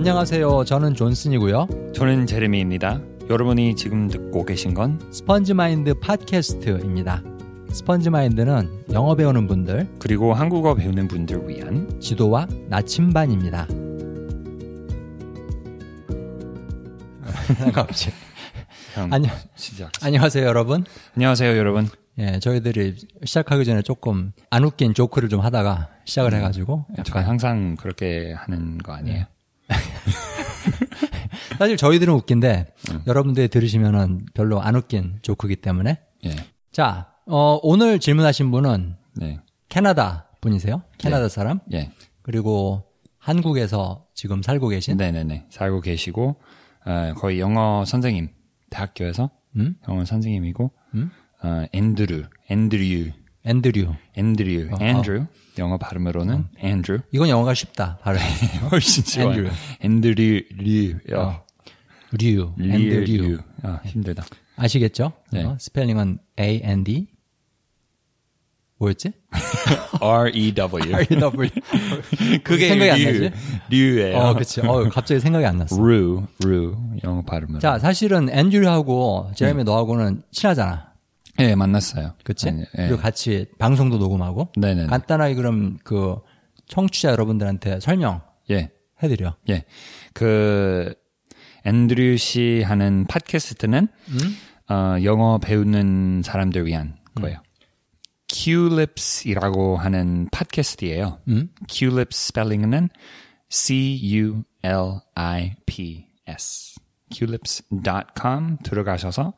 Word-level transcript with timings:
안녕하세요. 0.00 0.64
저는 0.64 0.94
존슨이고요. 0.94 1.92
저는 1.94 2.24
제레미입니다. 2.24 3.02
여러분이 3.28 3.76
지금 3.76 4.08
듣고 4.08 4.46
계신 4.46 4.72
건 4.72 4.98
스펀지 5.12 5.52
마인드 5.52 5.92
팟캐스트입니다. 5.92 7.22
스펀지 7.70 8.08
마인드는 8.08 8.86
영어 8.92 9.14
배우는 9.14 9.46
분들 9.46 9.90
그리고 9.98 10.32
한국어 10.32 10.74
배우는 10.74 11.06
분들 11.06 11.46
위한 11.46 12.00
지도와 12.00 12.46
나침반입니다. 12.70 13.68
형 18.94 19.12
안녕. 19.12 19.30
시작. 19.54 19.90
안녕하세요, 20.02 20.46
여러분. 20.46 20.86
안녕하세요, 21.14 21.58
여러분. 21.58 21.86
예, 22.18 22.38
저희들이 22.38 22.96
시작하기 23.22 23.66
전에 23.66 23.82
조금 23.82 24.32
안 24.48 24.64
웃긴 24.64 24.94
조크를 24.94 25.28
좀 25.28 25.40
하다가 25.40 25.90
시작을 26.06 26.32
해가지고 26.32 26.86
저 27.04 27.18
항상 27.18 27.76
그렇게 27.76 28.32
하는 28.32 28.78
거 28.78 28.94
아니에요? 28.94 29.26
사실 31.58 31.76
저희들은 31.76 32.14
웃긴데 32.14 32.72
여러분들이 33.06 33.48
들으시면은 33.48 34.26
별로 34.34 34.60
안 34.60 34.76
웃긴 34.76 35.18
조크이기 35.22 35.56
때문에 35.56 36.00
예. 36.24 36.36
자 36.72 37.12
어, 37.26 37.58
오늘 37.62 38.00
질문하신 38.00 38.50
분은 38.50 38.96
네. 39.16 39.40
캐나다 39.68 40.28
분이세요? 40.40 40.82
캐나다 40.98 41.28
사람 41.28 41.60
예. 41.72 41.90
그리고 42.22 42.84
한국에서 43.18 44.06
지금 44.14 44.42
살고 44.42 44.68
계신 44.68 44.96
네네네. 44.96 45.46
살고 45.50 45.80
계시고 45.80 46.36
어, 46.86 47.12
거의 47.16 47.40
영어 47.40 47.84
선생님 47.84 48.28
대학교에서 48.70 49.30
음? 49.56 49.76
영어 49.88 50.04
선생님이고 50.04 50.70
음? 50.94 51.10
어, 51.42 51.64
앤드루, 51.72 52.24
앤드류, 52.48 53.10
앤드류 53.44 53.94
앤드류, 54.14 54.68
어, 54.72 54.78
앤드루. 54.80 55.26
영어 55.58 55.76
발음으로는 55.78 56.46
앤드루. 56.58 57.00
이건 57.12 57.28
영어가 57.28 57.54
쉽다 57.54 57.98
발음 58.02 58.20
훨씬 58.70 59.04
좋아요. 59.04 59.30
앤드류. 59.30 59.50
앤드류, 59.80 60.42
류. 60.56 61.16
어. 61.16 61.44
류 62.12 62.52
류, 62.56 62.72
앤드류 62.72 63.22
류. 63.28 63.38
아, 63.62 63.80
힘들다. 63.84 64.24
아시겠죠? 64.56 65.12
네. 65.32 65.44
어, 65.44 65.56
스펠링은 65.60 66.18
A 66.38 66.60
N 66.64 66.84
D 66.84 67.06
뭐였지? 68.78 69.12
R-E-W. 70.00 70.94
R 70.96 71.06
E 71.10 71.18
W 71.20 71.50
그게 72.42 72.68
생각이 72.68 72.90
안 72.90 72.98
류, 72.98 73.04
나지? 73.28 73.36
류예요. 73.68 74.16
어, 74.18 74.34
그치. 74.34 74.60
어, 74.62 74.88
갑자기 74.88 75.20
생각이 75.20 75.44
안 75.44 75.58
났어. 75.58 75.76
루, 75.78 76.22
루. 76.42 76.76
영어 77.04 77.22
발음으로. 77.22 77.58
자, 77.58 77.78
사실은 77.78 78.30
앤드류하고 78.30 79.32
제레미 79.36 79.64
너하고는 79.64 80.22
친하잖아. 80.32 80.89
예, 81.40 81.54
만났어요. 81.54 82.14
그치? 82.24 82.50
네, 82.50 82.64
예. 82.78 82.86
그리고 82.86 82.98
같이 82.98 83.46
방송도 83.58 83.98
녹음하고. 83.98 84.52
네네. 84.56 84.86
간단하게 84.86 85.34
그럼 85.34 85.78
그 85.84 86.16
청취자 86.66 87.10
여러분들한테 87.10 87.80
설명 87.80 88.20
예, 88.50 88.70
해드려. 89.02 89.36
예. 89.48 89.64
그, 90.12 90.94
앤드류 91.64 92.16
씨 92.16 92.62
하는 92.62 93.06
팟캐스트는, 93.06 93.88
음? 94.08 94.36
어, 94.72 94.96
영어 95.02 95.38
배우는 95.38 96.22
사람들 96.24 96.66
위한 96.66 96.96
거예요. 97.16 97.42
Qlips이라고 98.28 99.76
하는 99.76 100.28
팟캐스트예요. 100.30 101.18
음? 101.28 101.50
Qlips 101.68 102.28
스펠링은 102.28 102.88
C-U-L-I-P-S. 103.48 104.40
Qlips.com 107.10 108.58
들어가셔서 108.62 109.34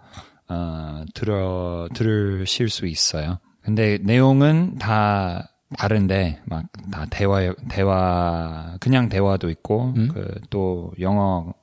어, 0.53 1.05
들어 1.14 1.89
들으실 1.95 2.69
수 2.69 2.86
있어요. 2.86 3.39
근데 3.62 3.98
내용은 4.03 4.77
다 4.78 5.48
다른데 5.78 6.42
막 6.44 6.67
다 6.91 7.06
대화 7.09 7.55
대화 7.69 8.77
그냥 8.81 9.09
대화도 9.09 9.48
있고 9.50 9.94
그또 10.09 10.92
영어 11.00 11.55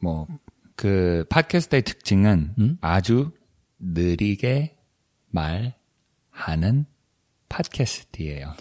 뭐 0.00 0.26
그 0.76 1.24
팟캐스트의 1.28 1.82
특징은 1.82 2.54
음? 2.58 2.78
아주 2.80 3.32
느리게 3.78 4.76
말하는 5.30 6.86
팟캐스트예요. 7.48 8.54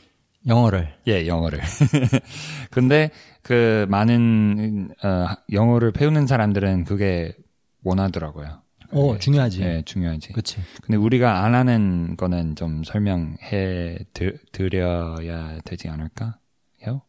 영어를. 0.47 0.93
예, 1.07 1.25
영어를. 1.25 1.61
근데 2.69 3.11
그 3.41 3.85
많은 3.89 4.93
어, 5.03 5.27
영어를 5.51 5.91
배우는 5.91 6.27
사람들은 6.27 6.83
그게 6.83 7.33
원하더라고요. 7.83 8.61
어, 8.93 9.17
중요하지. 9.17 9.61
예, 9.61 9.81
중요하지. 9.85 10.33
그치. 10.33 10.57
근데 10.81 10.97
우리가 10.97 11.43
안 11.43 11.55
하는 11.55 12.15
거는 12.17 12.55
좀 12.55 12.83
설명해 12.83 13.97
드, 14.13 14.37
드려야 14.51 15.59
되지 15.65 15.89
않을까? 15.89 16.37
요? 16.87 17.01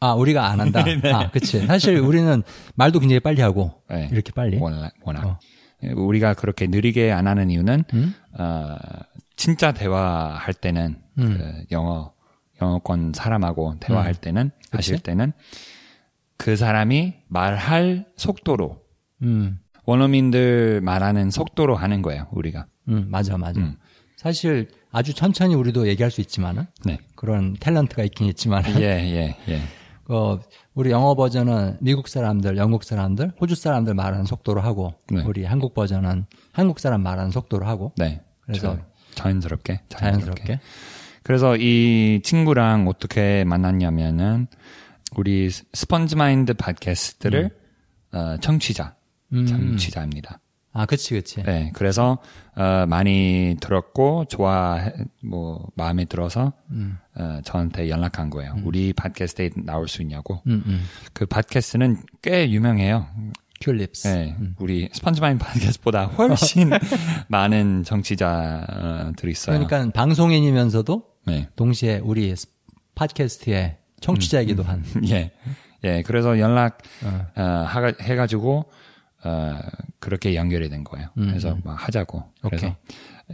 아, 0.00 0.12
우리가 0.14 0.46
안 0.48 0.60
한다. 0.60 0.84
아, 1.14 1.30
그치. 1.30 1.66
사실 1.66 1.98
우리는 1.98 2.42
말도 2.74 3.00
굉장히 3.00 3.20
빨리 3.20 3.40
하고. 3.40 3.82
네. 3.88 4.08
이렇게 4.12 4.32
빨리. 4.32 4.58
워낙, 4.58 4.92
워낙. 5.02 5.24
어. 5.26 5.38
예, 5.84 5.90
우리가 5.90 6.34
그렇게 6.34 6.66
느리게 6.66 7.10
안 7.10 7.26
하는 7.26 7.50
이유는 7.50 7.84
음? 7.94 8.14
어, 8.38 8.76
진짜 9.36 9.72
대화할 9.72 10.54
때는 10.54 10.96
음. 11.18 11.38
그 11.38 11.64
영어 11.72 12.12
영어권 12.60 13.12
사람하고 13.14 13.76
대화할 13.80 14.14
때는 14.14 14.52
하실 14.70 14.94
그치? 14.94 15.02
때는 15.02 15.32
그 16.36 16.56
사람이 16.56 17.14
말할 17.28 18.06
속도로 18.16 18.80
음, 19.22 19.58
원어민들 19.84 20.80
말하는 20.80 21.30
속도로 21.30 21.76
하는 21.76 22.02
거예요 22.02 22.26
우리가 22.32 22.66
음, 22.88 23.06
맞아, 23.08 23.36
맞아. 23.36 23.60
음. 23.60 23.76
사실 24.16 24.68
아주 24.92 25.14
천천히 25.14 25.54
우리도 25.54 25.88
얘기할 25.88 26.10
수 26.10 26.20
있지만은 26.20 26.66
네 26.84 26.98
그런 27.16 27.56
탤런트가 27.56 28.04
있긴 28.04 28.28
있지만 28.28 28.64
예 28.80 28.82
예, 28.82 29.36
예. 29.48 29.60
어, 30.08 30.38
우리 30.74 30.90
영어 30.90 31.14
버전은 31.14 31.78
미국 31.80 32.08
사람들, 32.08 32.56
영국 32.56 32.84
사람들, 32.84 33.32
호주 33.40 33.54
사람들 33.54 33.94
말하는 33.94 34.24
속도로 34.24 34.60
하고 34.60 34.94
네. 35.10 35.22
우리 35.24 35.44
한국 35.44 35.74
버전은 35.74 36.26
한국 36.52 36.80
사람 36.80 37.02
말하는 37.02 37.30
속도로 37.30 37.66
하고 37.66 37.92
네 37.96 38.20
그래서 38.40 38.76
자, 38.76 38.86
자연스럽게 39.14 39.80
자연스럽게 39.88 40.60
그래서 41.22 41.56
이 41.56 42.20
친구랑 42.22 42.88
어떻게 42.88 43.44
만났냐면은 43.44 44.48
우리 45.16 45.50
스펀지 45.50 46.16
마인드 46.16 46.52
팟캐스트를 46.54 47.50
어, 48.12 48.36
청취자 48.40 48.96
음. 49.32 49.46
청취자입니다. 49.46 50.40
아, 50.74 50.86
그치, 50.86 51.12
그치. 51.12 51.42
네, 51.42 51.70
그래서 51.74 52.16
어, 52.56 52.86
많이 52.88 53.56
들었고 53.60 54.24
좋아 54.30 54.78
뭐 55.22 55.68
마음에 55.74 56.06
들어서 56.06 56.54
음. 56.70 56.96
어, 57.14 57.40
저한테 57.44 57.90
연락한 57.90 58.30
거예요. 58.30 58.56
우리 58.64 58.94
팟캐스트에 58.94 59.50
나올 59.66 59.86
수 59.86 60.00
있냐고. 60.00 60.40
음, 60.46 60.62
음. 60.66 60.82
그 61.12 61.26
팟캐스트는 61.26 61.98
꽤 62.22 62.50
유명해요. 62.50 63.06
Culips. 63.60 64.08
네, 64.08 64.36
우리 64.58 64.88
스펀지마인드 64.92 65.38
팟캐스트보다 65.38 66.06
훨씬 66.06 66.70
많은 67.28 67.84
청취자들이 67.84 69.30
있어요. 69.32 69.58
그러니까 69.66 69.92
방송인이면서도 69.92 71.04
네, 71.26 71.48
동시에 71.54 71.98
우리 72.02 72.34
스- 72.34 72.48
팟캐스트의 72.94 73.76
청취자이기도 74.00 74.62
한. 74.62 74.82
예, 75.10 75.32
예. 75.84 76.02
그래서 76.02 76.38
연락 76.38 76.78
어. 77.04 77.26
어, 77.36 77.42
하, 77.68 77.92
해가지고 78.00 78.70
어, 79.24 79.58
그렇게 80.00 80.34
연결이 80.34 80.68
된 80.68 80.84
거예요. 80.84 81.08
그래서 81.14 81.56
막 81.64 81.74
하자고. 81.74 82.24
그래서 82.42 82.76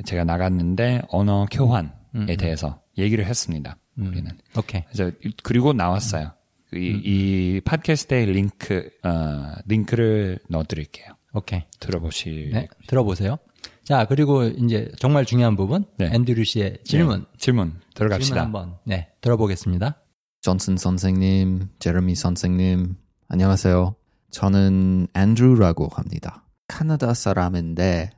제가 0.04 0.24
나갔는데 0.24 1.02
언어 1.08 1.46
교환에 1.50 2.36
대해서 2.38 2.80
얘기를 2.98 3.24
했습니다. 3.26 3.76
우리는. 3.96 4.30
오케이. 4.56 4.84
그래서 4.92 5.10
그리고 5.42 5.72
나왔어요. 5.72 6.32
이, 6.74 7.00
이 7.02 7.60
팟캐스트의 7.64 8.26
링크 8.26 8.90
어, 9.02 9.54
링크를 9.66 10.38
넣어드릴게요. 10.48 11.06
오케이. 11.32 11.62
들어보실. 11.80 12.50
네, 12.50 12.68
들어보세요. 12.86 13.38
자, 13.84 14.04
그리고 14.04 14.44
이제 14.44 14.90
정말 14.98 15.24
중요한 15.24 15.56
부분. 15.56 15.86
네. 15.96 16.10
앤드류 16.12 16.44
씨의 16.44 16.78
질문. 16.84 17.20
네, 17.20 17.24
질문 17.24 17.26
질문 17.38 17.80
들어갑시다. 17.94 18.42
한번 18.42 18.76
네, 18.84 19.08
들어보겠습니다. 19.22 19.96
존슨 20.42 20.76
선생님, 20.76 21.70
제레미 21.78 22.14
선생님, 22.14 22.96
안녕하세요. 23.28 23.96
저는 24.30 25.08
앤드루라고 25.14 25.88
합니다. 25.88 26.44
카나다 26.68 27.14
사람인데 27.14 28.10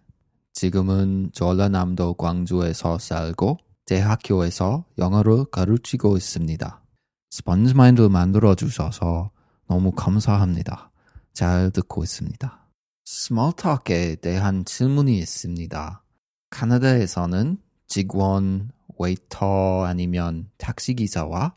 지금은 0.52 1.30
전라남도 1.32 2.14
광주에서 2.14 2.98
살고 2.98 3.58
대학교에서 3.86 4.84
영어를 4.98 5.46
가르치고 5.46 6.16
있습니다. 6.16 6.82
스펀지마인드 7.30 8.02
만들어 8.02 8.54
주셔서 8.54 9.30
너무 9.68 9.92
감사합니다. 9.92 10.90
잘 11.32 11.70
듣고 11.70 12.02
있습니다. 12.02 12.66
small 13.04 13.60
talk에 13.60 14.16
대한 14.16 14.64
질문이 14.64 15.18
있습니다. 15.18 16.02
카나다에서는 16.50 17.58
직원, 17.86 18.70
웨이터 18.98 19.84
아니면 19.84 20.50
택시기사와 20.58 21.54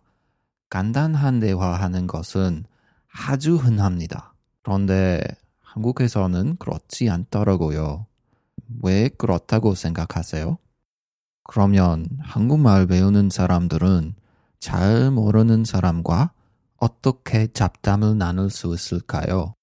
간단한 0.69 1.39
대화하는 1.39 2.07
것은 2.07 2.65
아주 3.11 3.55
흔합니다. 3.55 4.32
그런데 4.63 5.21
한국에서는 5.61 6.57
그렇지 6.57 7.09
않더라고요. 7.09 8.07
왜 8.81 9.09
그렇다고 9.09 9.75
생각하세요? 9.75 10.57
그러면 11.43 12.07
한국말 12.21 12.87
배우는 12.87 13.29
사람들은 13.29 14.15
잘 14.59 15.11
모르는 15.11 15.65
사람과 15.65 16.31
어떻게 16.77 17.47
잡담을 17.47 18.17
나눌 18.17 18.49
수 18.49 18.73
있을까요? 18.73 19.53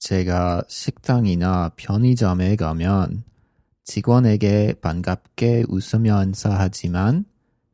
제가 0.00 0.62
식당이나 0.68 1.70
편의점에 1.76 2.56
가면 2.56 3.24
직원에게 3.84 4.74
반갑게 4.80 5.64
웃으며 5.68 6.22
인사하지만 6.24 7.24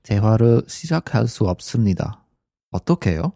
대화를 0.03 0.63
시작할 0.69 1.27
수 1.29 1.45
없습니다. 1.45 2.25
어떻게요? 2.71 3.33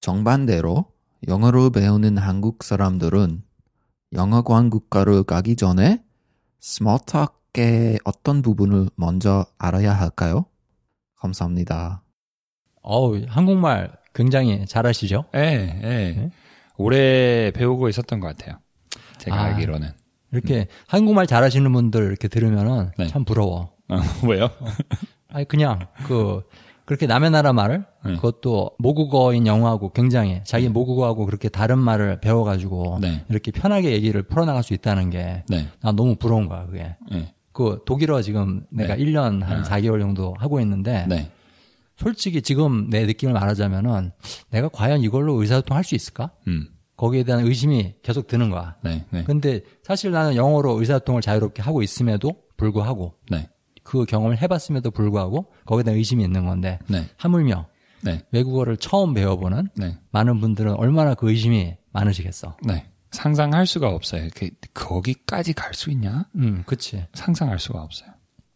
정반대로 0.00 0.86
영어를 1.26 1.70
배우는 1.70 2.18
한국 2.18 2.62
사람들은 2.62 3.42
영어관 4.12 4.70
국가를 4.70 5.24
가기 5.24 5.56
전에 5.56 6.02
스몰톡의 6.60 7.98
어떤 8.04 8.42
부분을 8.42 8.88
먼저 8.94 9.46
알아야 9.58 9.92
할까요? 9.92 10.46
감사합니다. 11.16 12.02
어우, 12.82 13.22
한국말 13.28 13.92
굉장히 14.14 14.64
잘하시죠? 14.66 15.24
예, 15.34 15.40
예. 15.40 16.30
오래 16.76 17.50
배우고 17.50 17.88
있었던 17.88 18.20
것 18.20 18.28
같아요. 18.28 18.58
제가 19.18 19.36
아. 19.36 19.44
알기로는. 19.46 19.90
이렇게 20.30 20.68
한국말 20.86 21.26
잘하시는 21.26 21.72
분들 21.72 22.02
이렇게 22.04 22.28
들으면은 22.28 22.92
네. 22.98 23.08
참 23.08 23.24
부러워. 23.24 23.72
어, 23.88 23.96
왜요? 24.26 24.50
아니 25.28 25.46
그냥 25.46 25.88
그 26.06 26.42
그렇게 26.88 27.06
남의 27.06 27.30
나라 27.30 27.52
말을 27.52 27.84
네. 28.02 28.14
그것도 28.14 28.70
모국어인 28.78 29.46
영어하고 29.46 29.90
굉장히 29.90 30.40
자기 30.44 30.70
모국어하고 30.70 31.26
그렇게 31.26 31.50
다른 31.50 31.78
말을 31.78 32.18
배워가지고 32.22 33.00
네. 33.02 33.26
이렇게 33.28 33.50
편하게 33.50 33.92
얘기를 33.92 34.22
풀어나갈 34.22 34.62
수 34.62 34.72
있다는 34.72 35.10
게난 35.10 35.42
네. 35.50 35.68
너무 35.82 36.16
부러운 36.16 36.48
거야 36.48 36.64
그게. 36.64 36.96
네. 37.12 37.34
그 37.52 37.82
독일어 37.84 38.22
지금 38.22 38.64
내가 38.70 38.96
네. 38.96 39.04
1년 39.04 39.42
한 39.42 39.64
4개월 39.64 40.00
정도 40.00 40.34
하고 40.38 40.60
있는데 40.60 41.04
네. 41.10 41.30
솔직히 41.96 42.40
지금 42.40 42.88
내 42.88 43.04
느낌을 43.04 43.34
말하자면은 43.34 44.12
내가 44.48 44.70
과연 44.70 45.02
이걸로 45.02 45.34
의사소통 45.34 45.76
할 45.76 45.84
수 45.84 45.94
있을까? 45.94 46.30
음. 46.46 46.68
거기에 46.96 47.22
대한 47.24 47.44
의심이 47.46 47.96
계속 48.02 48.28
드는 48.28 48.48
거야. 48.48 48.76
네. 48.82 49.04
네. 49.10 49.24
근데 49.24 49.60
사실 49.82 50.10
나는 50.10 50.36
영어로 50.36 50.80
의사소통을 50.80 51.20
자유롭게 51.20 51.60
하고 51.60 51.82
있음에도 51.82 52.32
불구하고 52.56 53.12
네. 53.30 53.46
그 53.88 54.04
경험을 54.04 54.40
해봤음에도 54.42 54.90
불구하고 54.90 55.46
거기에 55.64 55.82
대한 55.82 55.96
의심이 55.96 56.22
있는 56.22 56.44
건데 56.44 56.78
네. 56.88 57.06
하물며 57.16 57.66
네. 58.02 58.22
외국어를 58.32 58.76
처음 58.76 59.14
배워보는 59.14 59.68
네. 59.76 59.96
많은 60.10 60.40
분들은 60.40 60.74
얼마나 60.74 61.14
그 61.14 61.30
의심이 61.30 61.74
많으시겠어. 61.92 62.58
네. 62.64 62.86
상상할 63.12 63.66
수가 63.66 63.88
없어요. 63.88 64.28
그, 64.34 64.50
거기까지 64.74 65.54
갈 65.54 65.72
수 65.72 65.90
있냐? 65.90 66.26
음, 66.36 66.64
그치. 66.66 67.06
상상할 67.14 67.58
수가 67.58 67.80
없어요. 67.80 68.10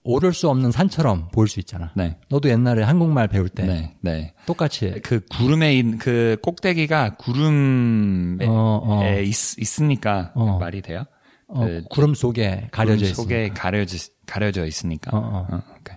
오를 0.05 0.35
수 0.35 0.51
없는 0.51 0.71
산처럼 0.71 1.29
보일 1.33 1.49
수 1.49 1.61
있잖아. 1.61 1.93
네. 1.97 2.19
너도 2.29 2.51
옛날에 2.51 2.83
한국말 2.83 3.29
배울 3.29 3.49
때 3.49 3.65
네. 3.65 3.97
네. 4.03 4.35
똑같이 4.45 5.01
그 5.03 5.21
구름에 5.31 5.75
있, 5.79 5.99
그 5.99 6.37
꼭대기가 6.43 7.15
구름에 7.17 8.45
어, 8.47 8.83
어. 8.85 9.21
있, 9.21 9.59
있으니까 9.59 10.33
어. 10.35 10.59
말이 10.59 10.83
돼요? 10.83 11.05
어, 11.55 11.65
그 11.65 11.83
구름 11.91 12.15
속에 12.15 12.69
가려져 12.71 13.05
구름. 13.05 13.15
속에 13.15 13.49
가려져 13.51 13.97
가려져 14.27 14.67
있으니까. 14.67 15.17
어, 15.17 15.47
어. 15.51 15.63
오케이. 15.79 15.97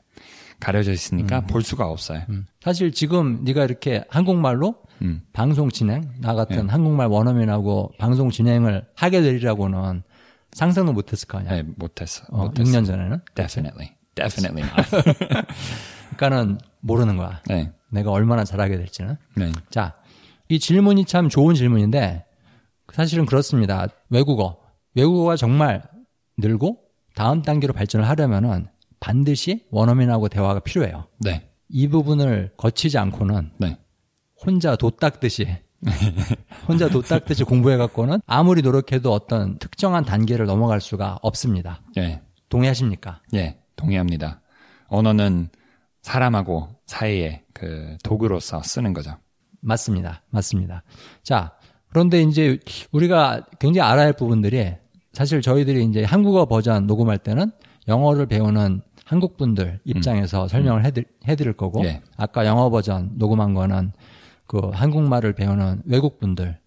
가려져 0.60 0.92
있으니까 0.92 1.42
볼 1.42 1.62
수가 1.62 1.88
없어요. 1.88 2.22
음. 2.30 2.46
사실 2.62 2.92
지금 2.92 3.44
네가 3.44 3.66
이렇게 3.66 4.04
한국말로 4.10 4.76
음. 5.02 5.22
방송 5.34 5.70
진행, 5.70 6.04
나 6.20 6.34
같은 6.34 6.70
한국말 6.70 7.08
원어민하고 7.08 7.92
방송 8.00 8.30
진행을 8.30 8.86
하게 8.96 9.22
되리라고는 9.22 10.04
상상도 10.54 10.94
못했을 10.94 11.28
거 11.28 11.40
아니야. 11.40 11.52
네, 11.52 11.64
못했어. 11.76 12.24
어, 12.30 12.46
못했어. 12.46 12.72
6년 12.72 12.86
전에는. 12.86 13.20
Definitely. 13.36 13.94
Definitely 14.16 14.64
not. 14.64 14.90
그러니까는 16.16 16.60
모르는 16.80 17.18
거야. 17.18 17.42
네. 17.48 17.72
내가 17.92 18.12
얼마나 18.12 18.46
잘하게 18.46 18.78
될지는. 18.78 19.18
네. 19.36 19.52
자, 19.70 19.96
이 20.48 20.60
질문이 20.60 21.06
참 21.06 21.28
좋은 21.28 21.56
질문인데 21.56 22.24
사실은 22.94 23.26
그렇습니다. 23.26 23.88
외국어. 24.10 24.65
외국어가 24.96 25.36
정말 25.36 25.84
늘고 26.38 26.80
다음 27.16 27.42
단계로 27.42 27.74
발전을 27.74 28.08
하려면은 28.08 28.68
반드시 29.00 29.66
원어민하고 29.70 30.30
대화가 30.30 30.60
필요해요. 30.60 31.08
네. 31.20 31.50
이 31.70 31.88
부분을 31.88 32.54
거치지 32.58 32.98
않고는 32.98 33.52
네. 33.60 33.78
혼자 34.46 34.76
도 34.76 34.90
닦듯이 34.90 35.48
혼자 36.68 36.90
도 36.90 37.02
닦듯이 37.02 37.44
공부해 37.44 37.78
갖고는 37.78 38.20
아무리 38.26 38.62
노력해도 38.62 39.12
어떤 39.12 39.58
특정한 39.60 40.04
단계를 40.04 40.46
넘어갈 40.46 40.82
수가 40.82 41.20
없습니다. 41.22 41.82
예. 41.98 42.22
동의하십니까? 42.50 43.22
예. 43.34 43.60
동의합니다. 43.76 44.42
언어는 44.88 45.50
사람하고 46.02 46.70
사이에 46.86 47.44
그 47.54 47.98
도구로서 48.04 48.62
쓰는 48.64 48.94
거죠. 48.94 49.18
맞습니다. 49.62 50.24
맞습니다. 50.30 50.84
자, 51.24 51.54
그런데 51.90 52.22
이제 52.22 52.60
우리가 52.92 53.46
굉장히 53.60 53.90
알아야 53.90 54.06
할 54.06 54.14
부분들이 54.14 54.76
사실 55.16 55.42
저희들이 55.42 55.86
이제 55.86 56.04
한국어 56.04 56.46
버전 56.46 56.88
녹음할 56.88 57.18
때는 57.18 57.52
영어를 57.88 58.26
배우는 58.26 58.82
한국 59.06 59.38
분들 59.38 59.80
입장에서 59.86 60.48
설명을 60.48 60.84
해드, 60.84 61.04
해드릴 61.28 61.54
거고 61.54 61.86
예. 61.86 62.02
아까 62.18 62.46
영어 62.46 62.70
버전 62.70 63.12
녹음한 63.16 63.54
거는 63.54 63.94
그 64.46 64.60
한국말을 64.74 65.34
배우는 65.34 65.84
외국 65.86 66.20
분들 66.20 66.58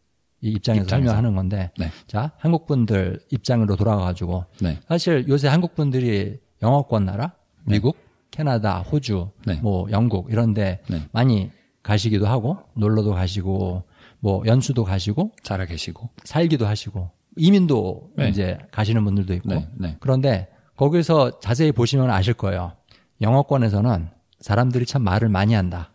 이 0.40 0.50
입장에서, 0.52 0.84
입장에서. 0.84 1.08
설명하는 1.10 1.34
건데 1.34 1.70
네. 1.78 1.90
자 2.06 2.30
한국 2.38 2.66
분들 2.66 3.20
입장으로 3.30 3.76
돌아가가지고 3.76 4.44
네. 4.60 4.78
사실 4.88 5.26
요새 5.28 5.48
한국 5.48 5.74
분들이 5.74 6.38
영어권 6.62 7.04
나라 7.04 7.32
미국 7.64 7.96
캐나다 8.30 8.80
호주 8.80 9.30
네. 9.46 9.56
뭐 9.56 9.90
영국 9.90 10.30
이런데 10.30 10.80
네. 10.88 11.02
많이 11.12 11.50
가시기도 11.82 12.26
하고 12.26 12.58
놀러도 12.74 13.12
가시고 13.12 13.82
뭐 14.20 14.42
연수도 14.46 14.84
가시고 14.84 15.32
살아 15.42 15.64
계시고. 15.64 16.08
살기도 16.24 16.66
하시고 16.66 17.10
이민도 17.38 18.10
네. 18.16 18.28
이제 18.28 18.58
가시는 18.70 19.04
분들도 19.04 19.32
있고 19.34 19.48
네. 19.48 19.68
네. 19.76 19.96
그런데 20.00 20.48
거기서 20.76 21.40
자세히 21.40 21.72
보시면 21.72 22.10
아실 22.10 22.34
거예요. 22.34 22.72
영어권에서는 23.20 24.08
사람들이 24.40 24.86
참 24.86 25.02
말을 25.02 25.28
많이 25.28 25.54
한다. 25.54 25.90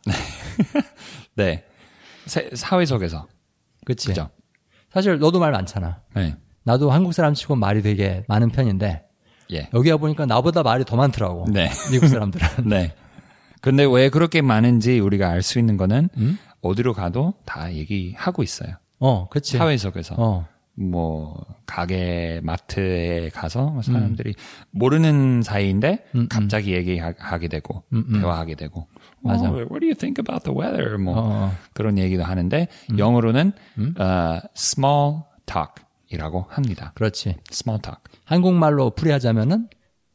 네. 1.35 1.63
세- 2.25 2.49
사회 2.53 2.85
속에서. 2.85 3.27
그치? 3.85 4.07
그죠? 4.09 4.29
사실 4.91 5.17
너도 5.19 5.39
말 5.39 5.51
많잖아. 5.51 6.01
네. 6.15 6.35
나도 6.63 6.91
한국 6.91 7.13
사람 7.13 7.33
치고 7.33 7.55
말이 7.55 7.81
되게 7.81 8.23
많은 8.27 8.49
편인데 8.49 9.03
예. 9.51 9.69
여기 9.73 9.91
와 9.91 9.97
보니까 9.97 10.25
나보다 10.25 10.63
말이 10.63 10.85
더 10.85 10.95
많더라고. 10.95 11.45
네. 11.51 11.69
미국 11.91 12.07
사람들은. 12.07 12.47
네. 12.69 12.93
근데 13.61 13.83
왜 13.85 14.09
그렇게 14.09 14.41
많은지 14.41 14.99
우리가 14.99 15.29
알 15.29 15.41
수 15.41 15.59
있는 15.59 15.77
거는 15.77 16.09
음? 16.17 16.37
어디로 16.61 16.93
가도 16.93 17.33
다 17.45 17.73
얘기하고 17.73 18.43
있어요. 18.43 18.75
어, 18.99 19.27
그치. 19.29 19.57
사회 19.57 19.75
속에서. 19.77 20.15
어, 20.17 20.47
뭐 20.75 21.45
가게 21.65 22.39
마트에 22.43 23.29
가서 23.29 23.79
사람들이 23.83 24.33
모르는 24.71 25.43
사이인데 25.43 26.05
음, 26.15 26.21
음. 26.21 26.27
갑자기 26.29 26.73
얘기하게 26.73 27.47
되고 27.47 27.83
음, 27.93 28.05
음. 28.09 28.19
대화하게 28.21 28.55
되고 28.55 28.87
맞아. 29.21 29.45
Oh, 29.45 29.59
what 29.69 29.79
do 29.79 29.85
you 29.87 29.93
think 29.95 30.19
about 30.19 30.43
the 30.43 30.57
weather? 30.57 30.97
뭐 30.97 31.15
어, 31.15 31.21
어. 31.23 31.51
그런 31.73 31.97
얘기도 31.97 32.23
하는데 32.23 32.67
영어로는 32.97 33.53
어, 33.99 34.39
small 34.55 35.21
talk이라고 35.45 36.47
합니다. 36.49 36.91
그렇지. 36.95 37.35
small 37.51 37.81
talk 37.81 38.01
한국말로 38.25 38.89
풀이하자면은 38.91 39.69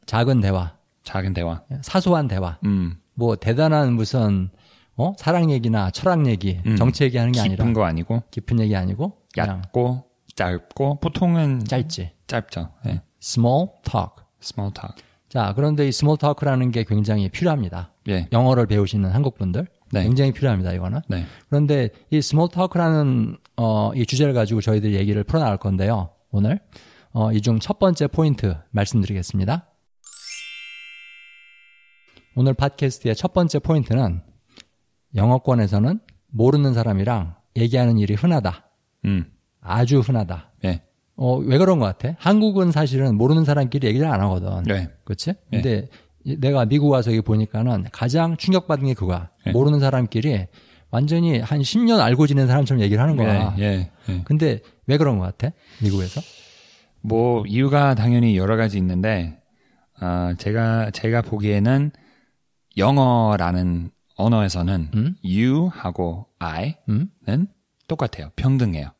작은 0.05 0.41
대화, 0.41 0.75
작은 1.03 1.33
대화. 1.33 1.61
사소한 1.81 2.27
대화. 2.27 2.57
음, 2.65 2.97
뭐 3.13 3.35
대단한 3.35 3.93
무슨 3.93 4.49
어 4.95 5.13
사랑 5.17 5.49
얘기나 5.51 5.91
철학 5.91 6.25
얘기, 6.27 6.59
음. 6.65 6.75
정치 6.75 7.05
얘기 7.05 7.17
하는 7.17 7.31
게 7.31 7.39
아니라 7.39 7.55
깊은 7.55 7.73
거 7.73 7.83
아니고 7.85 8.23
깊은 8.31 8.59
얘기 8.59 8.75
아니고 8.75 9.17
얕고 9.37 10.08
짧고 10.39 10.99
보통은 11.01 11.65
짧지. 11.65 12.11
짧죠. 12.27 12.71
네. 12.85 13.01
small 13.21 13.67
talk. 13.83 14.23
small 14.41 14.73
talk. 14.73 15.03
자, 15.27 15.51
그런데 15.53 15.85
이 15.85 15.89
small 15.89 16.17
talk라는 16.17 16.71
게 16.71 16.85
굉장히 16.85 17.27
필요합니다. 17.27 17.91
예. 18.07 18.27
영어를 18.31 18.65
배우시는 18.65 19.11
한국 19.11 19.37
분들 19.37 19.67
네. 19.91 20.03
굉장히 20.03 20.31
필요합니다. 20.31 20.71
이거는. 20.71 21.01
네. 21.09 21.25
그런데 21.49 21.89
이 22.09 22.17
small 22.19 22.49
talk라는 22.51 23.37
어, 23.57 23.91
이 23.95 24.05
주제를 24.05 24.33
가지고 24.33 24.61
저희들이 24.61 24.95
얘기를 24.95 25.25
풀어 25.25 25.41
나갈 25.41 25.57
건데요. 25.57 26.11
오늘 26.31 26.61
어, 27.11 27.33
이 27.33 27.41
중 27.41 27.59
첫 27.59 27.77
번째 27.79 28.07
포인트 28.07 28.55
말씀드리겠습니다. 28.71 29.65
오늘 32.35 32.53
팟캐스트의 32.53 33.13
첫 33.15 33.33
번째 33.33 33.59
포인트는 33.59 34.21
영어권에서는 35.15 35.99
모르는 36.27 36.73
사람이랑 36.73 37.35
얘기하는 37.57 37.97
일이 37.97 38.13
흔하다. 38.13 38.69
음. 39.05 39.33
아주 39.69 39.99
흔하다. 39.99 40.51
예. 40.65 40.81
어, 41.15 41.35
왜 41.37 41.57
그런 41.57 41.79
것 41.79 41.85
같아? 41.85 42.15
한국은 42.19 42.71
사실은 42.71 43.15
모르는 43.15 43.43
사람끼리 43.45 43.87
얘기를 43.87 44.07
안 44.07 44.21
하거든. 44.21 44.63
네. 44.63 44.89
그치? 45.03 45.33
근데 45.51 45.87
이- 46.23 46.37
내가 46.39 46.65
미국 46.65 46.89
와서 46.89 47.11
여기 47.11 47.21
보니까는 47.21 47.85
가장 47.91 48.37
충격받은 48.37 48.85
게 48.87 48.93
그거야. 48.93 49.29
네. 49.45 49.51
모르는 49.51 49.79
사람끼리 49.79 50.47
완전히 50.91 51.39
한 51.39 51.59
10년 51.61 51.99
알고 51.99 52.25
지낸 52.27 52.47
사람처럼 52.47 52.81
얘기를 52.81 53.01
하는 53.03 53.15
거야. 53.15 53.55
예. 53.59 53.63
예. 53.63 53.91
예. 54.09 54.21
근데 54.25 54.61
왜 54.87 54.97
그런 54.97 55.19
것 55.19 55.25
같아? 55.25 55.53
미국에서? 55.83 56.21
뭐 57.01 57.43
이유가 57.47 57.95
당연히 57.95 58.35
여러 58.37 58.55
가지 58.57 58.77
있는데 58.77 59.39
어, 60.01 60.33
제가 60.37 60.91
제가 60.91 61.21
보기에는 61.21 61.91
영어라는 62.77 63.91
언어에서는 64.15 64.91
음? 64.95 65.15
you하고 65.23 66.27
I는 66.39 66.75
음? 67.29 67.47
똑같아요. 67.87 68.31
평등해요. 68.35 68.91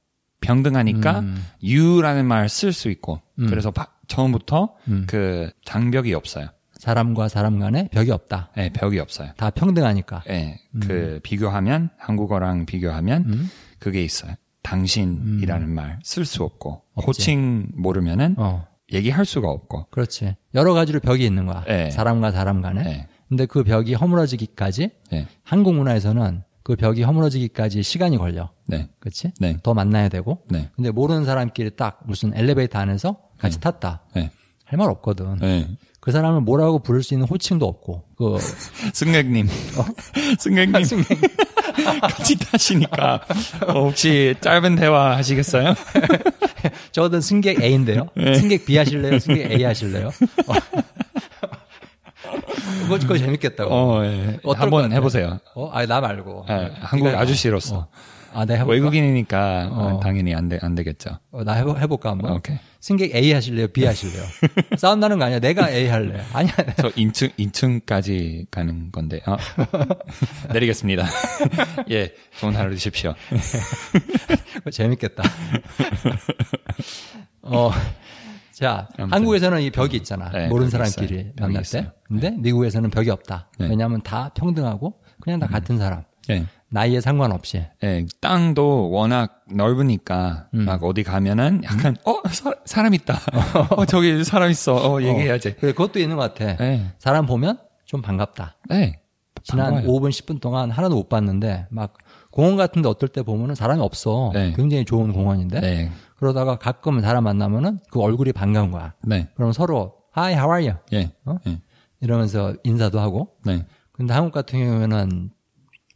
평등하니까 0.42 1.20
음. 1.20 1.46
you라는 1.64 2.26
말 2.26 2.46
쓸 2.48 2.72
수 2.74 2.90
있고 2.90 3.22
음. 3.40 3.48
그래서 3.50 3.72
바- 3.72 3.88
처음부터 4.08 4.76
음. 4.88 5.06
그 5.08 5.52
장벽이 5.66 6.14
없어요. 6.14 6.48
사람과 6.74 7.28
사람 7.28 7.60
간에 7.60 7.90
벽이 7.92 8.10
없다. 8.12 8.52
네, 8.56 8.70
벽이 8.72 9.00
없어요. 9.00 9.32
다 9.36 9.50
평등하니까. 9.50 10.24
네, 10.28 10.60
그 10.80 11.20
비교하면 11.24 11.90
한국어랑 11.98 12.66
비교하면 12.66 13.24
음. 13.28 13.50
그게 13.80 14.02
있어요. 14.04 14.34
당신이라는 14.64 15.70
말 15.70 16.00
쓸 16.04 16.26
수 16.26 16.44
없고 16.44 16.84
없지. 16.94 17.06
호칭 17.08 17.68
모르면은 17.76 18.36
어, 18.38 18.66
얘기할 18.94 19.26
수가 19.26 19.50
없고. 19.50 19.88
그렇지. 19.92 20.36
여러 20.56 20.74
가지로 20.74 21.00
벽이 21.02 21.26
있는 21.26 21.46
거야. 21.46 21.64
네. 21.66 21.92
사람과 21.92 22.32
사람 22.32 22.62
간에. 22.62 22.84
네, 22.84 23.08
근데 23.28 23.46
그 23.46 23.64
벽이 23.64 23.94
허물어지기까지 23.94 24.90
네, 25.12 25.28
한국 25.44 25.76
문화에서는 25.76 26.44
그 26.70 26.76
벽이 26.76 27.02
허물어지기까지 27.02 27.82
시간이 27.82 28.20
걸려. 28.20 28.52
네, 28.68 28.90
그렇지? 29.00 29.32
네, 29.40 29.58
더 29.64 29.74
만나야 29.74 30.08
되고. 30.08 30.44
네, 30.52 30.70
근데 30.76 30.92
모르는 30.92 31.26
사람끼리 31.26 31.72
딱 31.76 32.02
무슨 32.06 32.32
엘리베이터 32.38 32.78
안에서 32.78 33.18
같이 33.40 33.60
탔다. 33.60 34.04
네, 34.14 34.30
할 34.66 34.78
말 34.78 34.88
없거든. 34.92 35.38
네. 35.40 35.68
그 36.00 36.12
사람을 36.12 36.42
뭐라고 36.42 36.78
부를 36.78 37.02
수 37.02 37.16
있는 37.16 37.26
호칭도 37.28 37.66
없고. 37.66 38.04
그 38.16 38.38
승객님, 38.94 39.48
어? 39.80 39.86
승객님, 40.38 40.74
같이 42.04 42.38
타시니까 42.38 43.22
어, 43.66 43.86
혹시 43.86 44.36
짧은 44.40 44.76
대화 44.76 45.18
하시겠어요? 45.18 45.74
저든 46.92 47.22
승객 47.22 47.64
A인데요. 47.64 48.10
네. 48.16 48.36
승객 48.36 48.66
B 48.68 48.78
하실래요? 48.78 49.18
승객 49.18 49.52
A 49.54 49.64
하실래요? 49.64 50.10
어. 50.10 50.54
그거, 52.90 53.08
그거 53.08 53.18
재밌겠다고. 53.18 53.74
어, 53.74 54.06
예. 54.06 54.40
한번? 54.56 54.92
해보세요. 54.92 55.40
어? 55.56 55.70
아니, 55.72 55.88
나 55.88 56.02
말고. 56.02 56.46
예, 56.50 56.72
한국 56.82 57.08
네가- 57.08 57.18
아저씨로서 57.18 57.76
어. 57.78 57.88
아, 58.32 58.46
내가 58.46 58.60
해볼까? 58.60 58.74
외국인이니까 58.74 59.70
어, 59.72 59.96
어. 59.96 60.00
당연히 60.02 60.36
안, 60.36 60.50
되, 60.50 60.60
안 60.62 60.76
되겠죠. 60.76 61.18
어, 61.32 61.44
나 61.44 61.54
해보, 61.54 61.76
해볼까 61.78 62.12
한번? 62.12 62.32
오케이. 62.34 62.58
승객 62.80 63.14
A 63.16 63.34
하실래요? 63.34 63.68
B 63.70 63.84
하실래요? 63.86 64.24
싸움 64.78 65.00
나는 65.00 65.18
거 65.20 65.26
아니야. 65.26 65.40
내가 65.40 65.70
A 65.70 65.88
할래. 65.88 66.24
아니야. 66.32 66.54
저 66.78 66.92
인층 66.96 67.30
인층까지 67.38 68.46
가는 68.52 68.92
건데 68.92 69.20
어. 69.26 69.36
내리겠습니다. 70.54 71.06
예, 71.92 72.14
좋은 72.40 72.56
하루 72.56 72.70
되십시오. 72.72 73.16
재밌겠다. 74.72 75.24
어, 77.42 77.72
자, 78.60 78.90
아무튼. 78.98 79.14
한국에서는 79.16 79.62
이 79.62 79.72
벽이 79.72 79.96
있잖아. 79.96 80.30
네, 80.32 80.50
모르는 80.50 80.70
사람끼리 80.70 81.20
있어요. 81.20 81.34
만날 81.40 81.62
있어요. 81.62 81.84
때. 81.84 81.92
근데 82.04 82.32
미국에서는 82.32 82.90
벽이 82.90 83.10
없다. 83.10 83.48
네. 83.58 83.70
왜냐하면 83.70 84.02
다 84.02 84.32
평등하고 84.36 84.96
그냥 85.22 85.40
다 85.40 85.48
같은 85.48 85.78
사람. 85.78 86.04
예, 86.30 86.46
나이에 86.68 87.00
상관없이. 87.00 87.64
예, 87.84 88.06
땅도 88.20 88.92
워낙 88.92 89.46
넓으니까 89.50 90.50
음. 90.54 90.66
막 90.66 90.84
어디 90.84 91.04
가면은 91.04 91.62
약간 91.64 91.96
어 92.04 92.22
사, 92.28 92.52
사람 92.66 92.94
있다. 92.94 93.18
어 93.78 93.86
저기 93.86 94.26
사람 94.26 94.52
있어. 94.52 94.76
어 94.76 95.02
얘기해야지. 95.02 95.56
그래, 95.56 95.72
그것도 95.72 96.00
있는 96.00 96.18
것 96.18 96.34
같아. 96.34 96.62
예, 96.62 96.92
사람 96.98 97.26
보면 97.28 97.58
좀 97.86 98.02
반갑다. 98.02 98.58
예. 98.74 99.00
지난 99.42 99.74
반가워요. 99.74 100.00
5분, 100.00 100.10
10분 100.10 100.42
동안 100.42 100.70
하나도 100.70 100.96
못 100.96 101.08
봤는데 101.08 101.68
막 101.70 101.94
공원 102.30 102.58
같은데 102.58 102.90
어떨 102.90 103.08
때 103.08 103.24
보면은 103.24 103.56
사람이 103.56 103.82
없어. 103.82 104.32
네. 104.34 104.52
굉장히 104.56 104.84
좋은 104.84 105.14
공원인데. 105.14 105.90
네, 106.20 106.22
그러다가 106.22 106.58
가끔 106.58 107.00
사람 107.02 107.24
만나면은 107.24 107.80
그 107.92 108.02
얼굴이 108.02 108.34
반가운 108.34 108.72
거야. 108.72 108.94
네, 109.04 109.30
그럼 109.36 109.52
서로 109.54 109.96
Hi, 110.18 110.34
how 110.34 110.52
are 110.54 110.68
you? 110.68 110.78
예, 110.94 111.12
어? 111.26 111.38
예, 111.48 111.62
이러면서 112.02 112.54
인사도 112.64 113.00
하고. 113.00 113.36
네. 113.46 113.66
근데 113.94 114.14
한국 114.14 114.32
같은 114.34 114.60
경우에는 114.60 115.32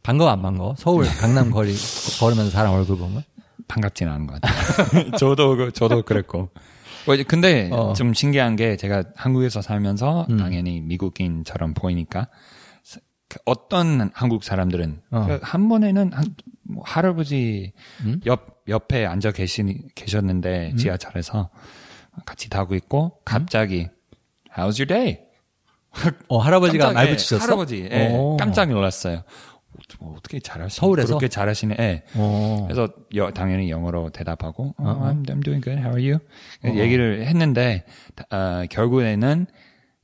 반가워 0.02 0.30
안 0.30 0.42
반가워? 0.42 0.74
서울 0.76 1.04
강남 1.06 1.50
거리 1.50 1.74
걸으면서 2.20 2.50
사람 2.50 2.74
얼굴 2.74 2.96
보면 2.98 3.22
반갑지는 3.68 4.12
않은 4.12 4.26
것 4.26 4.40
같아요. 4.40 5.10
저도 5.18 5.56
그- 5.56 5.72
저도 5.72 6.02
그랬고. 6.02 6.50
뭐 7.06 7.14
이제 7.14 7.22
근데 7.24 7.68
어. 7.72 7.92
좀 7.94 8.14
신기한 8.14 8.56
게 8.56 8.76
제가 8.76 9.04
한국에서 9.16 9.60
살면서 9.62 10.26
음. 10.30 10.36
당연히 10.38 10.80
미국인처럼 10.80 11.74
보이니까 11.74 12.28
사- 12.82 13.00
그 13.28 13.38
어떤 13.46 14.10
한국 14.14 14.42
사람들은 14.44 15.00
어. 15.10 15.26
그한 15.26 15.68
번에는 15.68 16.12
한, 16.12 16.24
뭐 16.64 16.82
할아버지 16.86 17.72
음? 18.04 18.20
옆 18.26 18.62
옆에 18.68 19.04
앉아 19.06 19.32
계시 19.32 19.62
계셨는데 19.94 20.74
지하철에서 20.76 21.50
같이 22.24 22.48
타고 22.48 22.74
있고 22.74 23.18
갑자기 23.24 23.88
How's 24.56 24.78
your 24.80 24.86
day? 24.86 25.18
어 26.28 26.38
할아버지가 26.38 26.92
말 26.92 27.06
예, 27.06 27.10
붙이셨어? 27.10 27.44
할아버지 27.44 27.88
예, 27.90 28.14
오. 28.16 28.36
깜짝 28.36 28.68
놀랐어요. 28.70 29.22
어, 30.00 30.14
어떻게 30.16 30.38
잘하시네? 30.40 30.80
서울에서? 30.80 31.08
그렇게 31.08 31.28
잘하시네. 31.28 31.76
예. 31.78 32.02
어. 32.14 32.64
그래서 32.66 32.88
여- 33.16 33.30
당연히 33.32 33.70
영어로 33.70 34.10
대답하고 34.10 34.74
어, 34.78 34.88
어. 34.88 35.10
I'm, 35.12 35.26
I'm 35.28 35.42
doing 35.44 35.62
good. 35.62 35.78
How 35.80 35.96
are 35.98 36.12
you? 36.12 36.18
어. 36.64 36.78
얘기를 36.80 37.26
했는데 37.26 37.84
어, 38.30 38.64
결국에는 38.70 39.46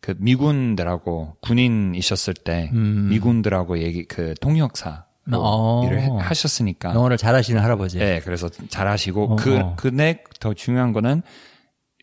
그 0.00 0.14
미군들하고 0.18 1.36
군인이셨을 1.42 2.34
때 2.34 2.70
음. 2.72 3.08
미군들하고 3.10 3.78
얘기 3.78 4.04
그 4.04 4.34
통역사 4.40 5.06
어. 5.32 5.82
일을 5.86 6.00
해- 6.02 6.08
하셨으니까 6.18 6.94
영어를 6.94 7.16
잘하시는 7.16 7.60
할아버지. 7.62 7.98
네, 7.98 8.20
그래서 8.20 8.48
잘하시고 8.48 9.32
어, 9.32 9.36
그 9.36 9.58
어. 9.58 9.76
근데 9.76 10.22
더 10.40 10.54
중요한 10.54 10.92
거는 10.92 11.22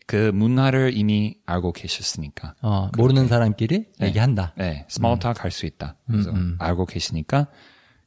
그 0.06 0.30
문화를 0.32 0.92
이미 0.96 1.36
알고 1.44 1.72
계셨으니까 1.72 2.54
어, 2.62 2.90
모르는 2.96 3.28
사람끼리 3.28 3.86
네. 3.98 4.06
얘기한다. 4.06 4.54
네, 4.56 4.86
small 4.88 5.18
talk 5.18 5.39
할수 5.39 5.66
있다. 5.66 5.96
그래서 6.06 6.30
음, 6.30 6.36
음. 6.36 6.56
알고 6.58 6.86
계시니까 6.86 7.48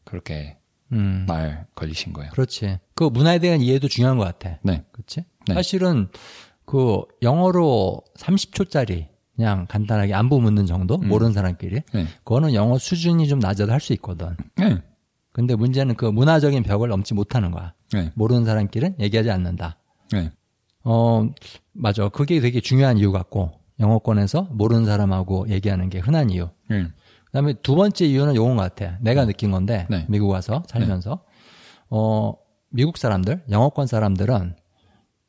그렇게 0.03 0.57
음. 0.91 1.25
말 1.27 1.67
걸리신 1.75 2.13
거예요. 2.13 2.31
그렇지. 2.31 2.79
그 2.95 3.03
문화에 3.03 3.37
대한 3.39 3.61
이해도 3.61 3.87
중요한 3.87 4.17
것 4.17 4.23
같아. 4.23 4.57
네. 4.63 4.83
그렇지? 4.91 5.25
네. 5.47 5.53
사실은 5.53 6.07
그 6.65 7.01
영어로 7.21 8.01
30초짜리 8.17 9.07
그냥 9.35 9.65
간단하게 9.67 10.13
안부 10.13 10.41
묻는 10.41 10.65
정도 10.65 10.97
모르는 10.97 11.33
사람끼리 11.33 11.81
네. 11.93 12.05
그거는 12.23 12.53
영어 12.53 12.77
수준이 12.77 13.27
좀 13.27 13.39
낮아도 13.39 13.71
할 13.71 13.79
수 13.79 13.93
있거든. 13.93 14.35
네. 14.57 14.81
근데 15.41 15.55
문제는 15.55 15.95
그 15.95 16.05
문화적인 16.05 16.61
벽을 16.61 16.89
넘지 16.89 17.15
못하는 17.15 17.49
거야. 17.49 17.73
네. 17.93 18.11
모르는 18.13 18.45
사람끼리는 18.45 18.97
얘기하지 18.99 19.31
않는다. 19.31 19.79
네. 20.11 20.31
어, 20.83 21.27
맞아. 21.73 22.09
그게 22.09 22.39
되게 22.39 22.61
중요한 22.61 22.97
이유 22.99 23.11
같고 23.11 23.51
영어권에서 23.79 24.43
모르는 24.51 24.85
사람하고 24.85 25.47
얘기하는 25.49 25.89
게 25.89 25.97
흔한 25.99 26.29
이유. 26.29 26.47
네. 26.69 26.83
그 27.25 27.31
다음에 27.31 27.53
두 27.63 27.73
번째 27.75 28.05
이유는 28.05 28.35
요건 28.35 28.55
것 28.55 28.61
같아. 28.61 28.97
내가 29.01 29.25
느낀 29.25 29.49
건데 29.51 29.87
네. 29.89 30.05
미국 30.09 30.29
와서 30.29 30.61
살면서 30.67 31.23
어 31.89 32.33
미국 32.69 32.97
사람들, 32.99 33.43
영어권 33.49 33.87
사람들은 33.87 34.55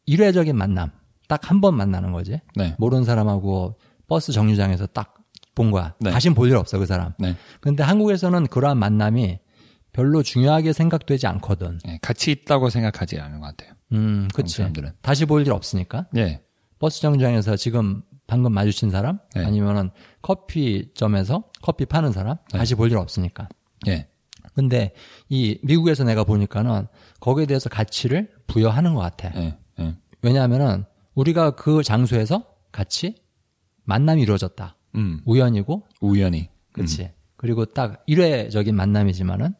일회적인 0.06 0.54
만남, 0.56 0.90
딱 1.28 1.50
한 1.50 1.60
번 1.62 1.74
만나는 1.76 2.12
거지. 2.12 2.38
네. 2.54 2.74
모르는 2.78 3.04
사람하고 3.04 3.76
버스 4.08 4.32
정류장에서 4.32 4.86
딱 4.88 5.14
본 5.54 5.70
거야. 5.70 5.94
네. 6.00 6.10
다신 6.10 6.32
볼 6.34 6.48
일 6.50 6.56
없어 6.56 6.78
그 6.78 6.86
사람. 6.86 7.12
네. 7.18 7.36
근데 7.60 7.82
한국에서는 7.82 8.46
그러한 8.46 8.78
만남이 8.78 9.38
별로 9.92 10.22
중요하게 10.22 10.72
생각되지 10.72 11.26
않거든. 11.26 11.78
네, 11.84 11.98
같이 12.02 12.30
있다고 12.30 12.70
생각하지 12.70 13.18
않은 13.20 13.40
것 13.40 13.46
같아요. 13.46 13.74
음, 13.92 14.28
그치. 14.34 14.56
사람들은. 14.58 14.92
다시 15.02 15.26
볼 15.26 15.42
일 15.42 15.52
없으니까. 15.52 16.06
네. 16.12 16.42
버스 16.78 17.00
정류장에서 17.00 17.56
지금 17.56 18.02
방금 18.26 18.52
마주친 18.52 18.90
사람 18.90 19.18
네. 19.34 19.44
아니면은 19.44 19.90
커피점에서 20.22 21.44
커피 21.62 21.84
파는 21.86 22.12
사람 22.12 22.36
다시 22.50 22.74
볼 22.74 22.90
일 22.90 22.96
없으니까. 22.96 23.48
네. 23.86 24.08
근데 24.54 24.92
이 25.28 25.58
미국에서 25.62 26.04
내가 26.04 26.24
보니까는 26.24 26.86
거기에 27.20 27.46
대해서 27.46 27.68
가치를 27.68 28.30
부여하는 28.46 28.94
것 28.94 29.00
같아. 29.00 29.30
네. 29.30 29.56
네. 29.78 29.94
왜냐하면은 30.22 30.84
우리가 31.14 31.52
그 31.56 31.82
장소에서 31.82 32.46
같이 32.70 33.16
만남이 33.84 34.22
이루어졌다. 34.22 34.76
음. 34.94 35.20
우연이고, 35.24 35.86
우연히. 36.00 36.48
그렇지. 36.72 37.10
그리고 37.36 37.64
딱 37.66 38.02
일회적인 38.06 38.74
만남이지만은 38.74 39.54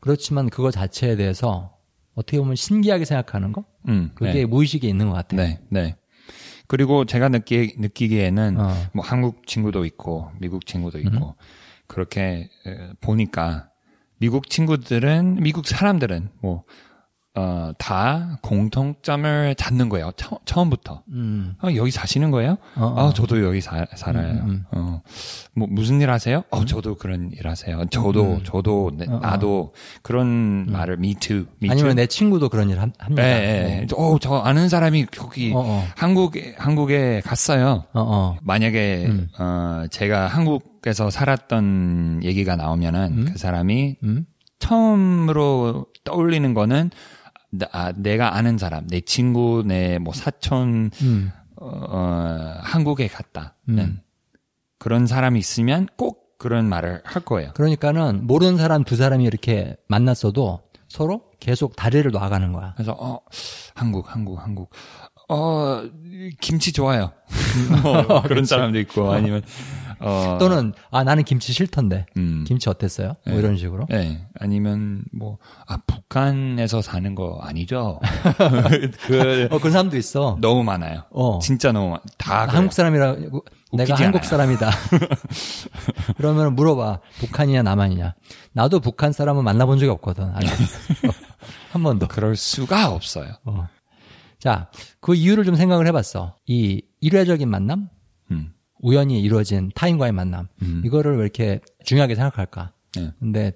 그렇지만 0.00 0.48
그거 0.48 0.70
자체에 0.70 1.16
대해서 1.16 1.76
어떻게 2.14 2.38
보면 2.38 2.56
신기하게 2.56 3.04
생각하는 3.04 3.52
거, 3.52 3.64
음. 3.88 4.10
그게 4.14 4.32
네. 4.32 4.46
무의식에 4.46 4.88
있는 4.88 5.08
것 5.08 5.14
같아. 5.14 5.36
네. 5.36 5.60
네. 5.68 5.96
그리고 6.66 7.04
제가 7.04 7.28
느끼, 7.28 7.74
느끼기에는 7.78 8.60
어. 8.60 8.74
뭐 8.92 9.04
한국 9.04 9.46
친구도 9.46 9.84
있고 9.86 10.30
미국 10.38 10.66
친구도 10.66 10.98
있고 10.98 11.36
그렇게 11.86 12.50
에, 12.66 12.92
보니까 13.00 13.70
미국 14.18 14.50
친구들은 14.50 15.36
미국 15.40 15.66
사람들은 15.66 16.30
뭐 16.42 16.64
어, 17.38 17.72
다 17.78 18.38
공통점을 18.42 19.54
찾는 19.56 19.88
거예요. 19.88 20.10
처, 20.16 20.38
처음부터. 20.44 21.02
음, 21.12 21.54
아, 21.60 21.72
여기 21.76 21.90
사시는 21.92 22.32
거예요? 22.32 22.58
어, 22.74 22.84
어. 22.86 23.08
아, 23.08 23.12
저도 23.14 23.44
여기 23.44 23.60
사, 23.60 23.86
살아요. 23.94 24.32
음, 24.32 24.48
음. 24.48 24.64
어, 24.72 25.02
뭐, 25.54 25.68
무슨 25.70 26.00
일 26.00 26.10
하세요? 26.10 26.42
어, 26.50 26.64
저도 26.64 26.96
그런 26.96 27.30
일 27.32 27.46
하세요. 27.46 27.84
저도, 27.90 28.22
음. 28.22 28.40
저도, 28.44 28.90
네, 28.96 29.06
어, 29.08 29.16
어. 29.16 29.18
나도 29.20 29.72
그런 30.02 30.66
말을 30.70 30.94
me 30.94 31.14
too, 31.14 31.46
me 31.62 31.70
아니면. 31.70 31.94
내 31.94 32.06
친구도 32.06 32.48
그런 32.48 32.70
일 32.70 32.80
합- 32.80 32.90
합니다. 32.98 33.22
예, 33.22 33.82
예. 33.82 33.86
어, 33.96 34.18
저 34.20 34.34
아는 34.38 34.68
사람이 34.68 35.06
거기 35.06 35.52
어, 35.54 35.60
어, 35.64 35.84
한국에, 35.96 36.56
한국에 36.58 37.22
갔어요. 37.24 37.84
어, 37.92 38.00
어. 38.00 38.36
만약에, 38.42 39.04
음. 39.06 39.28
어, 39.38 39.84
제가 39.90 40.26
한국에 40.26 40.64
미국에서 40.78 41.10
살았던 41.10 42.20
얘기가 42.22 42.54
나오면은 42.56 43.12
음? 43.12 43.28
그 43.32 43.38
사람이 43.38 43.96
음? 44.04 44.26
처음으로 44.60 45.86
떠올리는 46.04 46.54
거는 46.54 46.90
나, 47.50 47.66
아, 47.72 47.92
내가 47.96 48.36
아는 48.36 48.58
사람, 48.58 48.86
내 48.88 49.00
친구, 49.00 49.62
내 49.66 49.98
뭐 49.98 50.12
사촌, 50.14 50.90
음. 51.02 51.32
어, 51.56 51.66
어, 51.66 52.54
한국에 52.62 53.08
갔다는 53.08 53.50
음. 53.68 54.00
그런 54.78 55.06
사람이 55.06 55.38
있으면 55.38 55.88
꼭 55.96 56.38
그런 56.38 56.68
말을 56.68 57.00
할 57.04 57.24
거예요. 57.24 57.50
그러니까는 57.54 58.26
모르는 58.26 58.58
사람 58.58 58.84
두 58.84 58.94
사람이 58.96 59.24
이렇게 59.24 59.76
만났어도 59.88 60.60
서로 60.88 61.24
계속 61.40 61.74
다리를 61.74 62.08
놔가는 62.12 62.52
거야. 62.52 62.74
그래서 62.76 62.96
어 62.98 63.18
한국, 63.74 64.14
한국, 64.14 64.38
한국. 64.40 64.70
어 65.28 65.82
김치 66.40 66.72
좋아요. 66.72 67.12
뭐 67.82 68.22
그런 68.28 68.44
사람도 68.44 68.78
있고 68.78 69.10
아니면 69.10 69.42
어 70.00 70.36
또는 70.38 70.72
아 70.90 71.02
나는 71.04 71.24
김치 71.24 71.52
싫던데 71.52 72.06
음. 72.16 72.44
김치 72.46 72.68
어땠어요? 72.68 73.14
뭐 73.26 73.34
네. 73.34 73.38
이런 73.38 73.56
식으로. 73.56 73.86
네, 73.88 74.26
아니면 74.38 75.02
뭐 75.12 75.38
아 75.66 75.76
북한에서 75.86 76.80
사는 76.82 77.14
거 77.14 77.38
아니죠? 77.42 78.00
그 79.06 79.48
어 79.50 79.58
그런 79.58 79.72
사람도 79.72 79.96
있어. 79.96 80.38
너무 80.40 80.62
많아요. 80.64 81.02
어. 81.10 81.38
진짜 81.40 81.72
너무 81.72 81.90
많- 81.90 82.00
다나 82.16 82.46
그래요. 82.46 82.56
한국 82.58 82.72
사람이라고 82.72 83.44
내가 83.72 83.94
한국 83.96 84.18
않아요. 84.18 84.28
사람이다. 84.28 84.70
그러면 86.16 86.54
물어봐. 86.54 87.00
북한이냐 87.20 87.62
남한이냐. 87.62 88.14
나도 88.52 88.80
북한 88.80 89.12
사람은 89.12 89.44
만나본 89.44 89.78
적이 89.78 89.90
없거든. 89.92 90.30
아직. 90.34 90.48
한 91.72 91.82
번도. 91.82 92.08
그럴 92.08 92.36
수가 92.36 92.90
없어요. 92.90 93.32
어. 93.44 93.68
자, 94.38 94.70
그 95.00 95.14
이유를 95.14 95.44
좀 95.44 95.54
생각을 95.56 95.86
해봤어. 95.88 96.36
이 96.46 96.82
일회적인 97.00 97.48
만남, 97.50 97.88
음. 98.30 98.52
우연히 98.80 99.20
이루어진 99.20 99.70
타인과의 99.74 100.12
만남, 100.12 100.48
음. 100.62 100.82
이거를 100.84 101.16
왜 101.16 101.22
이렇게 101.22 101.60
중요하게 101.84 102.14
생각할까? 102.14 102.72
네. 102.96 103.12
근데 103.18 103.52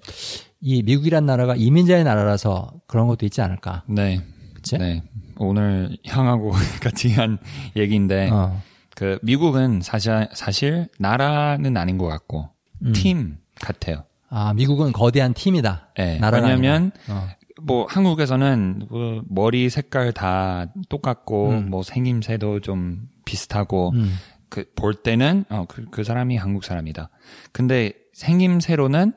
이 0.61 0.83
미국이란 0.83 1.25
나라가 1.25 1.55
이민자의 1.55 2.03
나라라서 2.03 2.71
그런 2.87 3.07
것도 3.07 3.25
있지 3.25 3.41
않을까? 3.41 3.83
네. 3.87 4.21
그치? 4.53 4.77
네. 4.77 5.03
오늘 5.37 5.97
형하고 6.03 6.51
같이 6.81 7.11
한 7.11 7.37
얘기인데 7.75 8.29
어. 8.31 8.61
그 8.95 9.17
미국은 9.23 9.81
사실 9.81 10.27
사실 10.33 10.87
나라는 10.99 11.75
아닌 11.77 11.97
것 11.97 12.07
같고 12.07 12.49
음. 12.83 12.93
팀 12.93 13.37
같아요. 13.55 14.03
아, 14.29 14.53
미국은 14.53 14.91
거대한 14.93 15.33
팀이다. 15.33 15.89
네. 15.97 16.17
나라가 16.19 16.47
왜냐면 16.47 16.91
아니라. 17.07 17.15
어. 17.15 17.27
뭐 17.61 17.85
한국에서는 17.87 18.87
뭐 18.89 19.21
머리 19.27 19.69
색깔 19.69 20.11
다 20.11 20.65
똑같고 20.89 21.49
음. 21.49 21.69
뭐 21.69 21.83
생김새도 21.83 22.61
좀 22.61 23.07
비슷하고 23.25 23.91
음. 23.95 24.15
그 24.53 24.65
볼 24.75 24.93
때는 24.93 25.45
어 25.49 25.65
그 25.67 25.85
그 25.91 26.03
사람이 26.03 26.37
한국 26.37 26.63
사람이다. 26.63 27.09
근데 27.51 27.93
생김새로는 28.13 29.13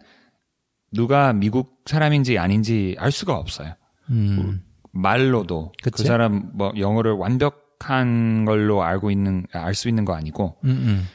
누가 0.93 1.33
미국 1.33 1.83
사람인지 1.87 2.39
아닌지 2.39 2.97
알 2.99 3.13
수가 3.13 3.37
없어요. 3.37 3.75
음. 4.11 4.63
말로도 4.93 5.73
그 5.83 5.91
그치? 5.91 6.05
사람 6.05 6.51
뭐 6.55 6.73
영어를 6.79 7.13
완벽한 7.13 8.45
걸로 8.47 8.83
알고 8.83 9.11
있는 9.11 9.47
알 9.53 9.75
수 9.75 9.89
있는 9.89 10.05
거 10.07 10.15
아니고 10.15 10.57
음, 10.65 10.71
음. 10.71 11.09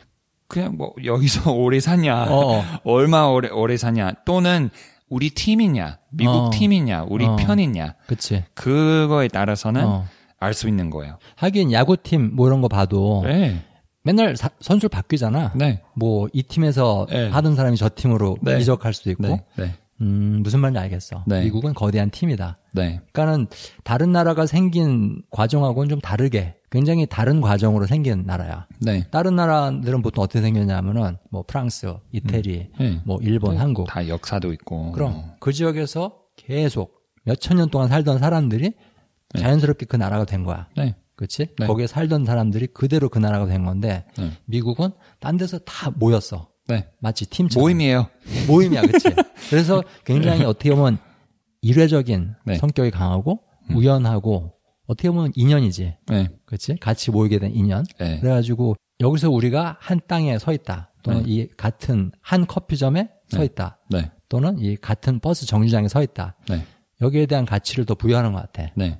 그냥 0.48 0.78
뭐 0.78 0.94
여기서 1.04 1.52
오래 1.54 1.80
사냐 1.80 2.26
어, 2.26 2.58
어. 2.60 2.64
얼마 2.84 3.24
오래 3.24 3.50
오래 3.50 3.78
사냐 3.78 4.12
또는 4.26 4.70
우리 5.10 5.30
팀이냐 5.32 5.98
미국 6.12 6.34
어. 6.34 6.50
팀이냐 6.54 7.06
우리 7.10 7.26
어. 7.26 7.36
편이냐 7.38 7.96
그치. 8.08 8.44
그거에 8.54 9.28
따라서는 9.30 9.84
어. 9.86 10.06
알수 10.40 10.68
있는 10.68 10.90
거예요. 10.90 11.18
하긴 11.38 11.72
야구팀 11.72 12.36
뭐 12.36 12.48
이런 12.48 12.62
거 12.62 12.68
봐도 12.68 13.22
네, 13.26 13.64
맨날 14.04 14.36
사- 14.36 14.50
선수를 14.60 14.90
바뀌잖아. 14.90 15.54
네, 15.56 15.82
뭐 15.96 16.28
이 16.34 16.44
팀에서 16.44 17.08
네. 17.10 17.30
하던 17.30 17.56
사람이 17.56 17.78
저 17.78 17.90
팀으로 17.94 18.38
네. 18.42 18.60
이적할 18.60 18.94
수도 18.94 19.12
있고. 19.12 19.24
네, 19.24 19.46
네, 19.58 19.76
음, 20.02 20.42
무슨 20.44 20.60
말인지 20.60 20.80
알겠어. 20.80 21.24
네. 21.28 21.44
미국은 21.44 21.74
거대한 21.74 22.10
팀이다. 22.10 22.58
네, 22.74 23.02
그러니까는 23.12 23.48
다른 23.84 24.12
나라가 24.12 24.46
생긴 24.48 25.22
과정하고는 25.30 25.90
좀 25.90 26.00
다르게 26.02 26.56
굉장히 26.72 27.06
다른 27.06 27.42
과정으로 27.42 27.86
생긴 27.86 28.24
나라야. 28.26 28.66
네, 28.80 29.06
다른 29.12 29.36
나라들은 29.36 30.02
보통 30.02 30.24
어떻게 30.24 30.42
생겼냐면은 30.42 31.18
뭐 31.30 31.44
프랑스, 31.46 31.94
이태리, 32.12 32.70
네. 32.80 33.02
뭐 33.06 33.20
일본, 33.22 33.58
한국. 33.58 33.88
다 33.88 34.08
역사도 34.08 34.52
있고. 34.54 34.94
그럼 34.94 35.34
그 35.40 35.52
지역에서 35.54 36.14
계속 36.38 37.02
몇천 37.26 37.58
년 37.58 37.70
동안 37.70 37.88
살던 37.90 38.18
사람들이 38.20 38.74
자연스럽게 39.38 39.86
그 39.86 39.96
나라가 39.96 40.26
된 40.26 40.44
거야. 40.44 40.68
네, 40.76 40.96
그렇지? 41.22 41.50
네. 41.60 41.68
거기에 41.68 41.86
살던 41.86 42.26
사람들이 42.26 42.66
그대로 42.68 43.08
그 43.08 43.20
나라가 43.20 43.46
된 43.46 43.64
건데 43.64 44.06
네. 44.18 44.32
미국은 44.46 44.90
딴 45.20 45.38
데서 45.38 45.60
다 45.60 45.92
모였어. 45.92 46.50
네. 46.68 46.90
마치 47.00 47.30
팀처럼. 47.30 47.62
모임이에요. 47.62 48.08
모임이야, 48.48 48.82
그치? 48.82 49.10
그래서 49.52 49.84
굉장히 50.04 50.44
어떻게 50.44 50.74
보면 50.74 50.98
일회적인 51.62 52.34
네. 52.48 52.56
성격이 52.56 52.90
강하고 52.90 53.40
우연하고 53.76 54.52
어떻게 54.88 55.12
보면 55.12 55.32
인연이지. 55.36 55.96
네, 56.08 56.30
그치? 56.48 56.76
같이 56.78 57.12
모이게 57.12 57.38
된 57.38 57.54
인연. 57.54 57.86
네, 58.00 58.20
그래가지고 58.20 58.76
여기서 59.00 59.30
우리가 59.30 59.78
한 59.80 60.02
땅에 60.08 60.40
서 60.40 60.54
있다. 60.54 60.92
또는 61.04 61.24
네. 61.24 61.30
이 61.30 61.48
같은 61.56 62.12
한 62.20 62.48
커피점에 62.48 63.10
서 63.28 63.40
네. 63.40 63.46
있다. 63.46 63.80
네, 63.92 64.12
또는 64.28 64.58
이 64.58 64.76
같은 64.76 65.20
버스 65.20 65.46
정류장에 65.46 65.88
서 65.88 66.02
있다. 66.02 66.36
네, 66.50 66.66
여기에 67.00 67.28
대한 67.28 67.46
가치를 67.46 67.86
더 67.86 67.94
부여하는 67.94 68.34
것 68.34 68.40
같아. 68.40 68.72
네. 68.76 69.00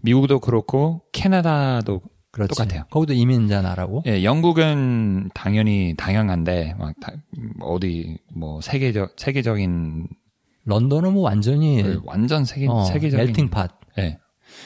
미국도 0.00 0.40
그렇고 0.40 1.02
캐나다도 1.12 2.00
그렇지. 2.30 2.48
똑같아요. 2.48 2.84
거기도 2.90 3.12
이민자 3.12 3.62
나라고. 3.62 4.02
예, 4.06 4.24
영국은 4.24 5.30
당연히 5.34 5.94
다양한데 5.96 6.74
막 6.78 6.92
다- 7.00 7.12
어디 7.60 8.18
뭐 8.34 8.60
세계적 8.60 9.14
세계적인 9.16 10.08
런던은 10.64 11.12
뭐 11.12 11.22
완전히 11.22 11.84
완전 12.04 12.44
세계 12.44 12.66
어, 12.68 12.84
세계적인 12.84 13.26
멜팅 13.26 13.50
팟. 13.50 13.68
예. 13.98 14.18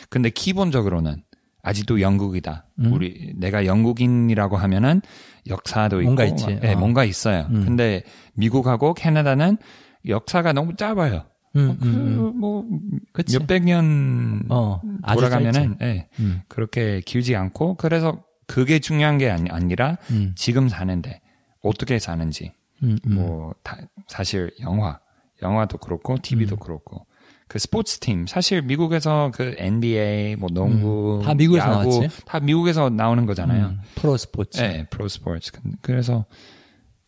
근데 0.09 0.31
기본적으로는 0.31 1.23
아직도 1.63 2.01
영국이다. 2.01 2.67
음. 2.79 2.93
우리 2.93 3.35
내가 3.37 3.67
영국인이라고 3.67 4.57
하면은 4.57 5.03
역사도 5.49 6.01
있고 6.01 6.05
뭔가 6.07 6.25
있지. 6.25 6.45
막, 6.47 6.65
예, 6.65 6.73
어. 6.73 6.79
뭔가 6.79 7.05
있어요. 7.05 7.47
음. 7.51 7.65
근데 7.67 8.03
미국하고 8.35 8.95
캐나다는 8.95 9.59
역사가 10.07 10.53
너무 10.55 10.77
짧아요. 10.77 11.25
음, 11.57 11.79
음, 11.83 11.89
음. 11.89 12.41
그뭐 12.41 12.65
그치. 13.13 13.39
몇백 13.39 13.65
년 13.65 14.45
어, 14.49 14.81
돌아가면은. 15.15 15.77
예, 15.83 16.09
음, 16.21 16.43
그렇게 16.49 17.01
길지 17.01 17.35
않고 17.37 17.75
그래서 17.75 18.23
그게 18.47 18.79
중요한 18.79 19.19
게 19.19 19.31
아니, 19.31 19.51
아니라 19.51 19.99
음, 20.11 20.33
지금 20.37 20.69
사는데 20.69 21.21
어떻게 21.63 21.99
사는지 21.99 22.53
음, 22.83 22.99
음. 23.07 23.15
뭐 23.15 23.55
다, 23.63 23.77
사실 24.07 24.51
영화 24.61 25.01
영화도 25.43 25.79
그렇고 25.79 26.17
TV도 26.21 26.57
음. 26.57 26.59
그렇고 26.59 27.07
그 27.47 27.59
스포츠 27.59 27.99
팀 27.99 28.27
사실 28.27 28.63
미국에서 28.63 29.31
그 29.35 29.55
NBA 29.59 30.37
뭐 30.37 30.51
농구 30.53 31.21
음, 31.21 31.25
다 31.25 31.35
미국에서 31.35 31.67
야구 31.67 31.89
나왔지. 32.01 32.25
다 32.27 32.41
미국에서 32.41 32.91
나오는 32.91 33.25
거잖아요. 33.27 33.67
음, 33.69 33.81
프로 33.95 34.17
스포츠. 34.17 34.61
네, 34.61 34.87
프로 34.91 35.09
스포츠. 35.09 35.53
그래서 35.81 36.27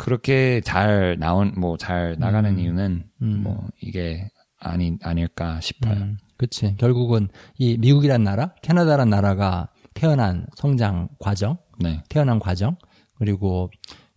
그렇게 0.00 0.62
잘 0.64 1.16
나온 1.18 1.52
뭐 1.56 1.76
잘 1.76 2.16
나가는 2.18 2.50
음. 2.50 2.58
이유는 2.58 3.04
음. 3.20 3.42
뭐 3.42 3.68
이게 3.82 4.30
아니 4.58 4.96
아닐까 5.02 5.60
싶어요. 5.60 5.94
음, 5.94 6.18
그치. 6.38 6.74
결국은 6.78 7.28
이 7.58 7.76
미국이란 7.78 8.24
나라, 8.24 8.54
캐나다란 8.62 9.10
나라가 9.10 9.68
태어난 9.94 10.46
성장 10.56 11.08
과정, 11.18 11.58
네, 11.78 12.02
태어난 12.08 12.38
과정, 12.38 12.76
그리고 13.18 13.70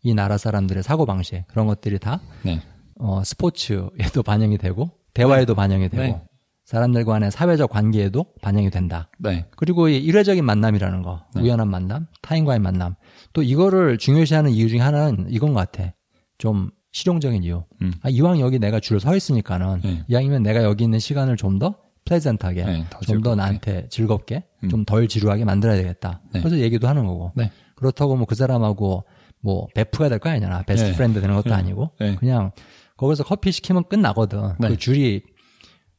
이 0.03 0.13
나라 0.13 0.37
사람들의 0.37 0.83
사고 0.83 1.05
방식, 1.05 1.45
그런 1.47 1.67
것들이 1.67 1.99
다, 1.99 2.19
네, 2.43 2.61
어, 2.95 3.23
스포츠에도 3.23 4.23
반영이 4.23 4.57
되고, 4.57 4.89
대화에도 5.13 5.55
반영이 5.55 5.89
되고, 5.89 6.03
네. 6.03 6.21
사람들 6.65 7.05
간의 7.05 7.31
사회적 7.31 7.69
관계에도 7.69 8.25
반영이 8.41 8.69
된다. 8.69 9.09
네, 9.19 9.45
그리고 9.55 9.87
이 9.89 9.97
일회적인 9.97 10.45
만남이라는 10.45 11.03
거, 11.03 11.25
네. 11.35 11.41
우연한 11.41 11.69
만남, 11.69 12.07
타인과의 12.21 12.59
만남. 12.59 12.95
또 13.33 13.41
이거를 13.43 13.97
중요시하는 13.97 14.51
이유 14.51 14.69
중에 14.69 14.79
하나는 14.79 15.27
이건 15.29 15.53
것 15.53 15.59
같아. 15.71 15.93
좀 16.37 16.71
실용적인 16.91 17.43
이유. 17.43 17.63
음. 17.81 17.91
아, 18.01 18.09
이왕 18.09 18.39
여기 18.39 18.59
내가 18.59 18.79
줄서 18.79 19.15
있으니까는 19.15 19.81
네. 19.83 20.03
이왕이면 20.07 20.43
내가 20.43 20.63
여기 20.63 20.83
있는 20.83 20.99
시간을 20.99 21.37
좀 21.37 21.59
더 21.59 21.75
pleasant하게, 22.05 22.65
네, 22.65 22.85
더좀더 22.89 23.05
즐겁게. 23.31 23.35
나한테 23.35 23.87
즐겁게, 23.89 24.43
음. 24.63 24.69
좀덜 24.69 25.07
지루하게 25.07 25.45
만들어야 25.45 25.77
되겠다. 25.77 26.21
네. 26.33 26.41
그래서 26.41 26.57
얘기도 26.59 26.87
하는 26.89 27.05
거고. 27.05 27.31
네. 27.35 27.49
그렇다고 27.75 28.15
뭐 28.17 28.25
그 28.25 28.35
사람하고 28.35 29.05
뭐 29.39 29.67
베프가 29.73 30.09
될 30.09 30.19
거 30.19 30.29
아니잖아. 30.29 30.63
베스트 30.63 30.89
네. 30.89 30.95
friend 30.97 31.21
되는 31.21 31.33
것도 31.35 31.49
네. 31.49 31.55
아니고. 31.55 31.91
네. 32.01 32.15
그냥 32.15 32.51
거기서 32.97 33.23
커피 33.23 33.53
시키면 33.53 33.85
끝나거든. 33.87 34.55
네. 34.59 34.67
그 34.67 34.77
줄이 34.77 35.23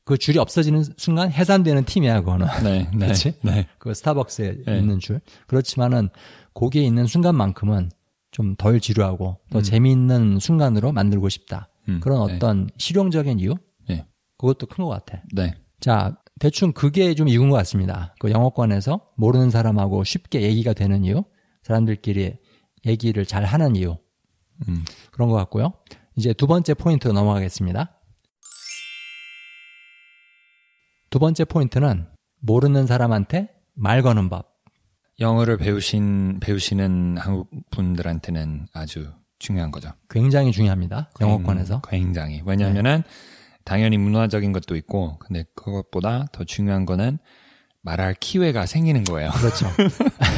그 0.05 0.18
줄이 0.18 0.38
없어지는 0.38 0.85
순간 0.99 1.31
해산되는 1.33 1.87
팀이야, 1.87 2.20
그거는. 2.20 2.47
네, 2.62 2.87
네, 2.94 3.07
그치? 3.09 3.33
네, 3.42 3.66
그 3.79 3.94
스타벅스에 3.94 4.57
네. 4.66 4.79
있는 4.79 4.99
줄. 4.99 5.23
그렇지만은 5.47 6.11
거기에 6.55 6.83
있는 6.83 7.07
순간만큼은 7.07 7.90
좀 8.31 8.57
덜 8.57 8.81
지루하고 8.81 9.38
더 9.51 9.62
재미있는 9.62 10.40
순간으로 10.40 10.90
만들고 10.93 11.29
싶다. 11.29 11.69
음, 11.88 12.01
그런 12.01 12.27
네. 12.27 12.35
어떤 12.35 12.69
실용적인 12.79 13.38
이유? 13.38 13.55
네, 13.88 14.07
그것도 14.38 14.67
큰 14.67 14.85
것 14.85 14.88
같아. 14.88 15.23
네, 15.33 15.55
자, 15.79 16.17
대충 16.40 16.73
그게 16.73 17.14
좀 17.14 17.29
이유인 17.29 17.49
것 17.51 17.57
같습니다. 17.59 18.14
그 18.19 18.31
영어권에서 18.33 19.12
모르는 19.17 19.51
사람하고 19.51 20.03
쉽게 20.03 20.43
얘기가 20.43 20.73
되는 20.73 21.05
이유, 21.05 21.23
사람들끼리 21.62 22.37
얘기를 22.87 23.25
잘 23.25 23.45
하는 23.45 23.77
이유. 23.77 23.97
음. 24.69 24.85
그런 25.12 25.29
것 25.29 25.37
같고요. 25.37 25.73
이제 26.17 26.33
두 26.33 26.47
번째 26.49 26.75
포인트로 26.75 27.12
넘어가겠습니다. 27.12 28.01
두 31.11 31.19
번째 31.21 31.45
포인트는 31.45 32.09
모르는 32.40 32.87
사람한테 32.87 33.49
말 33.75 34.03
거는 34.03 34.29
법. 34.29 34.54
영어를 35.20 35.57
배우신 35.59 36.40
배우시는 36.40 37.16
한국 37.18 37.50
분들한테는 37.70 38.66
아주 38.72 39.12
중요한 39.38 39.70
거죠. 39.70 39.90
굉장히 40.11 40.53
중요합니다. 40.53 41.11
영어권에서. 41.20 41.83
굉장히. 41.88 42.42
왜냐하면은 42.44 43.03
당연히 43.64 43.96
문화적인 43.98 44.53
것도 44.53 44.77
있고, 44.77 45.18
근데 45.20 45.44
그것보다 45.55 46.27
더 46.33 46.44
중요한 46.44 46.85
거는 46.87 47.18
말할 47.83 48.14
기회가 48.18 48.66
생기는 48.66 49.05
거예요. 49.05 49.31
그렇죠. 49.31 49.66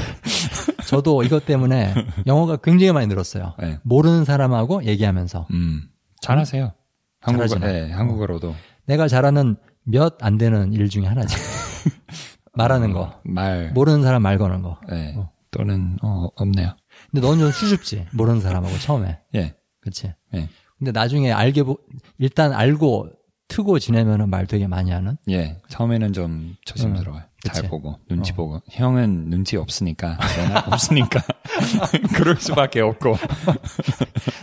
저도 0.86 1.22
이것 1.22 1.46
때문에 1.46 1.94
영어가 2.26 2.56
굉장히 2.58 2.92
많이 2.92 3.06
늘었어요. 3.06 3.54
네. 3.60 3.78
모르는 3.82 4.24
사람하고 4.24 4.84
얘기하면서 4.84 5.46
음, 5.52 5.82
잘하세요. 6.20 6.72
한국어. 7.20 7.58
네, 7.58 7.90
한국어로도 7.90 8.54
내가 8.86 9.08
잘하는 9.08 9.56
몇 9.84 10.18
안 10.20 10.38
되는 10.38 10.72
일 10.72 10.88
중에 10.88 11.06
하나지. 11.06 11.34
말하는 12.56 12.92
거. 12.92 13.20
말, 13.24 13.70
모르는 13.72 14.02
사람 14.02 14.22
말 14.22 14.38
거는 14.38 14.62
거. 14.62 14.78
네, 14.88 15.14
어. 15.16 15.30
또는 15.50 15.96
어, 16.02 16.28
없네요. 16.36 16.74
근데 17.10 17.26
넌 17.26 17.38
좀 17.38 17.50
수줍지. 17.50 18.06
모르는 18.12 18.40
사람하고 18.40 18.76
처음에. 18.78 19.18
예, 19.34 19.54
그치? 19.80 20.12
예, 20.34 20.48
근데 20.78 20.92
나중에 20.92 21.32
알게, 21.32 21.62
보, 21.62 21.78
일단 22.18 22.52
알고 22.52 23.10
트고 23.48 23.78
지내면은 23.78 24.28
말 24.28 24.46
되게 24.46 24.66
많이 24.66 24.90
하는? 24.90 25.16
예. 25.30 25.56
처음에는 25.68 26.12
좀 26.12 26.56
조심스러워요. 26.64 27.22
잘 27.44 27.54
그치. 27.62 27.68
보고 27.68 27.96
눈치 28.08 28.32
어. 28.32 28.34
보고. 28.34 28.60
형은 28.70 29.30
눈치 29.30 29.56
없으니까, 29.56 30.18
없으니까 30.66 31.20
그럴 32.16 32.36
수밖에 32.36 32.80
없고. 32.80 33.14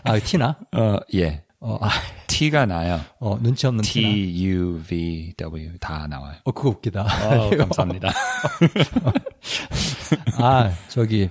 아, 0.06 0.18
티나? 0.20 0.58
어, 0.72 0.98
예. 1.16 1.44
어, 1.60 1.78
아, 1.82 1.90
T가 2.44 2.66
나요. 2.66 3.00
어, 3.20 3.38
눈치 3.42 3.66
없는. 3.68 3.84
T, 3.84 4.44
U, 4.46 4.82
V, 4.86 5.34
W 5.38 5.78
다 5.80 6.08
나와요. 6.08 6.36
어, 6.44 6.52
그거 6.52 6.70
웃기다. 6.70 7.04
어, 7.04 7.50
감사합니다. 7.56 8.12
아, 10.40 10.72
저기, 10.90 11.30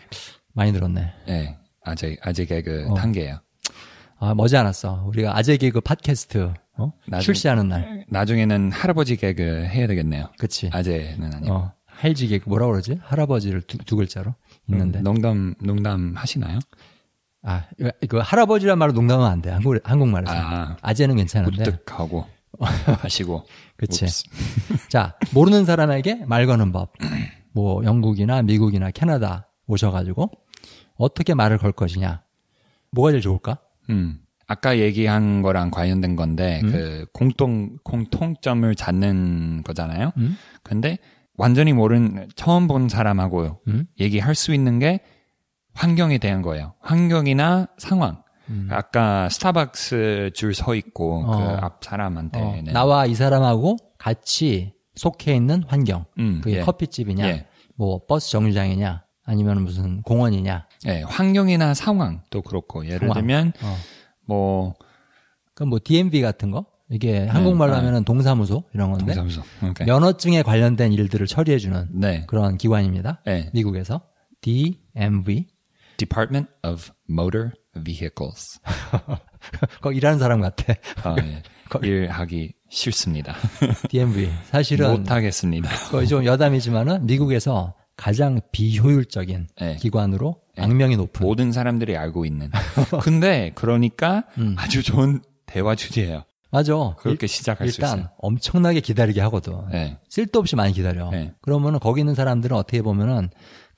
많이 0.55 0.73
들었네. 0.73 1.13
예. 1.29 1.57
아재, 1.85 2.17
아재 2.23 2.47
개그 2.47 2.87
어. 2.89 2.95
단계예요. 2.95 3.41
아, 4.21 4.35
머지않았어. 4.35 5.05
우리가 5.09 5.37
아재 5.37 5.57
개그 5.59 5.81
팟캐스트, 5.83 6.55
어? 6.79 6.93
나중- 7.09 7.25
출시하는 7.27 7.69
날. 7.69 8.07
나중에는 8.09 8.73
할아버지 8.73 9.17
개그 9.17 9.43
해야 9.67 9.87
되겠네요. 9.87 10.31
그치. 10.39 10.71
아재는 10.73 11.35
아니고. 11.35 11.53
어, 11.53 11.73
할지 11.87 12.27
개그, 12.29 12.49
뭐라 12.49 12.67
그러지? 12.69 13.01
할아버지를 13.03 13.61
두, 13.63 13.77
두 13.79 13.97
글자로 13.97 14.35
있는데. 14.71 15.01
음, 15.01 15.05
농담, 15.05 15.55
농담 15.61 16.15
하시나요? 16.17 16.59
아, 17.43 17.65
이거- 17.79 17.91
이거 18.03 18.21
할아버지란 18.21 18.79
말로 18.79 18.93
농담하면 18.93 19.31
안 19.33 19.43
돼. 19.43 19.51
한국, 19.51 19.77
한국말에서. 19.83 20.33
아. 20.35 20.77
아재는 20.81 21.17
괜찮은데. 21.17 21.63
우뚝하고 21.69 22.27
하시고. 23.03 23.45
그치. 23.77 24.07
자, 24.89 25.17
모르는 25.35 25.65
사람에게 25.65 26.25
말 26.27 26.47
거는 26.47 26.71
법. 26.73 26.93
뭐, 27.53 27.85
영국이나 27.85 28.43
미국이나 28.43 28.91
캐나다 28.91 29.49
오셔가지고, 29.67 30.31
어떻게 30.97 31.35
말을 31.35 31.59
걸 31.59 31.73
것이냐. 31.73 32.23
뭐가 32.93 33.11
제일 33.11 33.23
좋을까? 33.23 33.59
음. 33.91 34.19
아까 34.47 34.79
얘기한 34.79 35.41
거랑 35.43 35.71
관련된 35.71 36.15
건데 36.15 36.61
음? 36.63 36.71
그 36.73 37.07
공통 37.13 37.79
공통점을 37.85 38.75
찾는 38.75 39.63
거잖아요. 39.65 40.13
음? 40.19 40.37
근데 40.63 40.99
완전히 41.39 41.73
모르는 41.73 42.29
처음 42.37 42.67
본 42.69 42.89
사람하고 42.91 43.61
음? 43.69 43.87
얘기할 43.99 44.35
수 44.35 44.53
있는 44.53 44.79
게 44.79 45.01
환경에 45.75 46.19
대한 46.19 46.43
거예요. 46.43 46.75
환경이나 46.81 47.69
상황. 47.79 48.23
음. 48.49 48.69
아까 48.71 49.29
스타벅스 49.29 50.31
줄 50.35 50.53
서 50.55 50.75
있고 50.75 51.25
어. 51.25 51.37
그앞 51.37 51.81
어, 52.69 52.73
나와 52.73 53.07
이 53.07 53.15
사람하고 53.15 53.77
같이 53.99 54.75
속해 54.95 55.35
있는 55.35 55.63
환경. 55.69 56.05
음, 56.19 56.41
그게 56.43 56.59
예. 56.59 56.61
커피집이냐, 56.61 57.27
예. 57.27 57.47
뭐, 57.77 58.05
버스 58.07 58.31
정류장이냐, 58.31 59.05
아니면 59.25 59.63
무슨 59.63 60.03
공원이냐. 60.03 60.67
예, 60.89 61.03
환경이나 61.03 61.73
상황도 61.73 62.43
그렇고 62.43 62.85
예를 62.85 62.99
상황. 63.09 63.15
들면 63.15 63.53
어. 63.63 63.77
뭐 64.27 64.75
그럼 65.55 65.71
뭐, 65.71 65.79
DMV 65.83 66.21
같은 66.21 66.51
거? 66.51 66.67
이게 66.91 67.27
한국말로 67.27 67.73
아. 67.75 67.79
하면은 67.79 68.05
동사무소 68.05 68.65
이런 68.75 68.91
건데, 68.91 69.15
동사무소. 69.15 69.43
면허증에 69.87 70.43
관련된 70.43 70.93
일들을 70.93 71.27
처리해 71.27 71.57
주는 71.59 71.89
네. 71.93 72.25
그런 72.27 72.59
기관입니다. 72.59 73.23
예. 73.29 73.49
미국에서. 73.55 74.03
DMV. 74.43 75.47
Department 75.97 76.51
of 76.65 76.91
Motor 77.11 77.51
Vehicles. 77.85 78.61
거기 79.81 79.97
일하는 79.97 80.19
사람 80.19 80.41
같아. 80.41 80.75
아, 81.05 81.17
예. 81.23 81.43
일하기 81.83 82.53
싫습니다. 82.69 83.35
DMV. 83.89 84.29
사실은 84.45 84.91
못하겠습니다. 84.93 85.71
거의 85.91 86.07
좀 86.07 86.25
여담이지만은 86.25 87.07
미국에서 87.07 87.75
가장 87.97 88.41
비효율적인 88.53 89.49
네. 89.61 89.77
기관으로 89.77 90.41
악명이 90.59 90.97
높은. 90.97 91.25
모든 91.27 91.53
사람들이 91.53 91.97
알고 91.97 92.25
있는. 92.27 92.51
근데 93.03 93.53
그러니까 93.55 94.25
음. 94.39 94.55
아주 94.59 94.83
좋은 94.83 95.21
대화 95.47 95.75
주제예요. 95.75 96.25
맞아. 96.51 96.75
그렇게 96.99 97.25
일- 97.25 97.29
시작할 97.29 97.69
수 97.69 97.81
일단 97.81 97.99
있어요. 98.01 98.11
엄청나게 98.19 98.81
기다리게 98.81 99.23
하거든. 99.23 99.55
네. 99.71 99.99
쓸데없이 100.11 100.55
많이 100.57 100.75
기다려. 100.75 101.11
네. 101.11 101.33
그러면은 101.41 101.79
거기 101.79 102.01
있는 102.03 102.15
사람들은 102.15 102.55
어떻게 102.55 102.83
보면은 102.83 103.31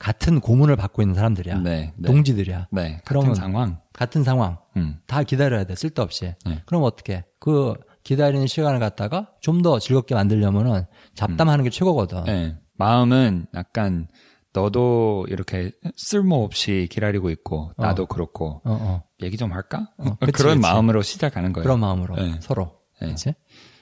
같은 0.05 0.39
고문을 0.39 0.75
받고 0.75 1.01
있는 1.01 1.15
사람들이야. 1.15 1.61
네, 1.61 1.91
네. 1.97 2.07
동지들이야. 2.07 2.67
네. 2.71 3.01
같은 3.05 3.33
상황. 3.33 3.79
같은 3.91 4.23
상황. 4.23 4.59
음. 4.77 4.99
다 5.07 5.23
기다려야 5.23 5.63
돼. 5.63 5.73
쓸데없이. 5.73 6.35
네. 6.45 6.61
그럼 6.67 6.83
어떻게? 6.83 7.23
그 7.39 7.73
기다리는 8.03 8.45
시간을 8.45 8.79
갖다가 8.79 9.31
좀 9.41 9.63
더 9.63 9.79
즐겁게 9.79 10.13
만들려면은 10.13 10.85
잡담하는 11.15 11.63
게 11.63 11.71
최고거든. 11.71 12.25
네. 12.25 12.55
마음은 12.77 13.47
약간 13.55 14.07
너도 14.53 15.25
이렇게 15.27 15.71
쓸모없이 15.95 16.87
기다리고 16.91 17.31
있고 17.31 17.71
나도 17.75 18.05
그렇고 18.05 18.61
어, 18.63 18.77
어. 18.79 19.03
얘기 19.23 19.37
좀 19.37 19.53
할까? 19.53 19.89
어, 19.97 20.17
그치, 20.19 20.31
그런 20.37 20.57
그치. 20.57 20.71
마음으로 20.71 21.01
시작하는 21.01 21.51
거예요. 21.51 21.63
그런 21.63 21.79
마음으로 21.79 22.15
네. 22.15 22.35
서로. 22.41 22.77
네. 23.01 23.07
그렇지? 23.07 23.33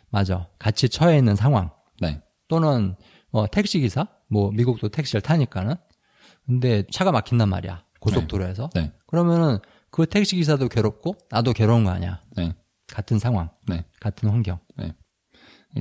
맞아. 0.09 0.47
같이 0.57 0.87
처해 0.87 1.17
있는 1.17 1.35
상황. 1.35 1.71
네. 1.99 2.21
또는 2.47 2.95
뭐 3.29 3.45
택시 3.47 3.81
기사, 3.81 4.07
뭐 4.29 4.51
미국도 4.51 4.87
택시를 4.87 5.19
타니까는 5.19 5.75
근데 6.45 6.83
차가 6.91 7.11
막힌단 7.11 7.49
말이야 7.49 7.83
고속도로에서. 7.99 8.69
네. 8.75 8.91
그러면은 9.07 9.59
그 9.91 10.05
택시 10.05 10.35
기사도 10.35 10.67
괴롭고 10.69 11.15
나도 11.29 11.53
괴로운 11.53 11.83
거 11.85 11.91
아니야. 11.91 12.21
네. 12.35 12.53
같은 12.87 13.17
상황, 13.19 13.49
네. 13.67 13.85
같은 13.99 14.29
환경. 14.29 14.59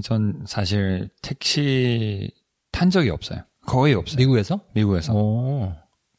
전 0.03 0.42
사실 0.46 1.11
택시 1.20 2.31
탄 2.70 2.88
적이 2.88 3.11
없어요. 3.11 3.40
거의 3.66 3.94
없어요. 3.94 4.16
미국에서? 4.16 4.61
미국에서 4.75 5.12
오, 5.14 5.72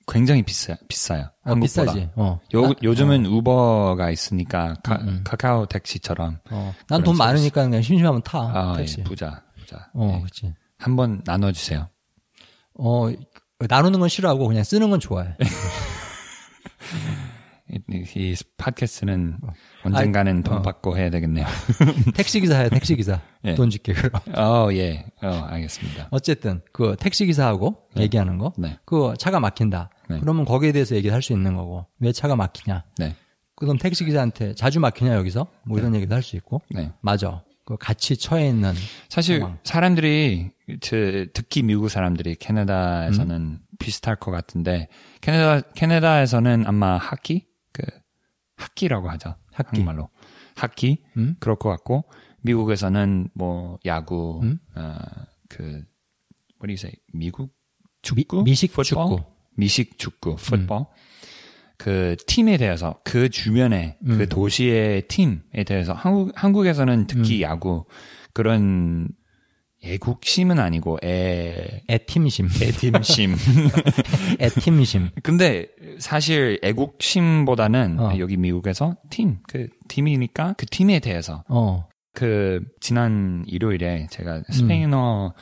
굉장히 0.07 0.43
비싸 0.43 0.75
비싸요. 0.87 1.23
어, 1.43 1.51
한국보다. 1.51 1.81
비싸지. 1.93 2.09
어, 2.15 2.39
요 2.53 2.61
나- 2.67 2.73
요즘은 2.83 3.25
우버가 3.25 4.11
있으니까 4.11 4.75
카, 4.83 4.95
음, 4.97 5.07
음. 5.07 5.21
카카오 5.23 5.65
택시처럼 5.65 6.39
어, 6.51 6.73
난 6.87 7.03
돈. 7.03 7.17
많으니까 7.17 7.63
그냥 7.63 7.81
심심하면 7.81 8.21
타 8.23 8.39
아, 8.39 8.77
택시. 8.77 8.99
예, 8.99 9.03
부자 9.03 9.43
부자. 9.57 9.89
어, 9.95 10.11
예. 10.15 10.19
그렇지. 10.19 10.53
한번 10.77 11.21
나눠주세요. 11.25 11.89
어, 12.75 13.09
나누는 13.59 13.99
건 13.99 14.09
싫어하고 14.09 14.47
그냥 14.47 14.63
쓰는 14.63 14.89
건 14.89 14.99
좋아해. 14.99 15.35
이, 17.89 18.35
팟캐스트는 18.57 19.37
언젠가는 19.83 20.43
돈 20.43 20.57
어. 20.57 20.61
받고 20.61 20.95
해야 20.97 21.09
되겠네요. 21.09 21.45
택시 22.13 22.39
기사야, 22.39 22.69
택시 22.69 22.95
기사. 22.95 23.19
예. 23.45 23.55
돈 23.55 23.69
줄게 23.71 23.93
그럼. 23.93 24.11
어, 24.37 24.69
예. 24.73 25.05
어, 25.23 25.27
알겠습니다. 25.49 26.09
어쨌든 26.11 26.61
그 26.71 26.95
택시 26.99 27.25
기사하고 27.25 27.77
얘기하는 27.97 28.37
거. 28.37 28.53
네. 28.57 28.77
그 28.85 29.13
차가 29.17 29.39
막힌다. 29.39 29.89
네. 30.09 30.19
그러면 30.19 30.45
거기에 30.45 30.71
대해서 30.71 30.95
얘기할 30.95 31.21
수 31.23 31.33
있는 31.33 31.55
거고. 31.55 31.87
왜 31.99 32.11
차가 32.11 32.35
막히냐? 32.35 32.83
네. 32.99 33.15
그럼 33.55 33.77
택시 33.77 34.05
기사한테 34.05 34.53
자주 34.55 34.79
막히냐 34.79 35.15
여기서? 35.15 35.47
뭐 35.65 35.79
이런 35.79 35.95
얘기도 35.95 36.13
할 36.13 36.21
수 36.21 36.35
있고. 36.35 36.61
네. 36.69 36.91
맞아. 37.01 37.43
그 37.65 37.77
같이 37.77 38.17
처해 38.17 38.49
있는 38.49 38.73
사실 39.09 39.39
상황. 39.39 39.57
사람들이 39.63 40.51
저, 40.81 40.95
특히 41.33 41.61
미국 41.61 41.89
사람들이 41.89 42.35
캐나다에서는 42.35 43.35
음. 43.35 43.59
비슷할 43.79 44.15
것 44.15 44.31
같은데 44.31 44.87
캐나다 45.21 45.67
캐나다에서는 45.75 46.63
아마 46.65 46.97
하키 46.97 47.45
그 47.73 47.83
하키라고 48.55 49.09
하죠. 49.11 49.35
하키. 49.51 49.69
한국말로 49.69 50.09
하키 50.55 51.03
음? 51.17 51.35
그럴 51.39 51.57
것 51.57 51.69
같고 51.69 52.05
미국에서는 52.41 53.29
뭐 53.33 53.77
야구 53.85 54.39
음? 54.43 54.59
어그 54.75 55.63
what 55.63 56.67
do 56.67 56.69
you 56.69 56.73
say 56.73 56.93
미국 57.13 57.53
미, 58.15 58.23
축구 58.23 58.43
미식 58.43 58.71
풋볼? 58.71 58.85
축구. 58.85 59.23
미식 59.55 59.97
축구 59.97 60.35
풋볼 60.37 60.85
그 61.77 62.15
팀에 62.27 62.57
대해서 62.57 62.99
그 63.03 63.29
주변에 63.29 63.97
음. 64.07 64.17
그 64.17 64.29
도시의 64.29 65.07
팀에 65.07 65.63
대해서 65.65 65.93
한국 65.93 66.31
한국에서는 66.35 67.07
특히 67.07 67.41
야구 67.41 67.85
그런 68.33 69.09
애국심은 69.83 70.59
아니고 70.59 70.97
애 71.03 71.81
애팀심. 71.89 72.47
애팀심 72.61 73.35
애팀심. 74.39 75.09
근데 75.21 75.67
사실 75.99 76.59
애국심보다는 76.63 77.99
어. 77.99 78.17
여기 78.19 78.37
미국에서 78.37 78.95
팀, 79.09 79.37
그 79.47 79.67
팀이니까 79.87 80.55
그 80.57 80.65
팀에 80.65 80.99
대해서 80.99 81.43
어. 81.49 81.87
그 82.13 82.61
지난 82.79 83.43
일요일에 83.47 84.07
제가 84.09 84.43
스페인어 84.49 85.33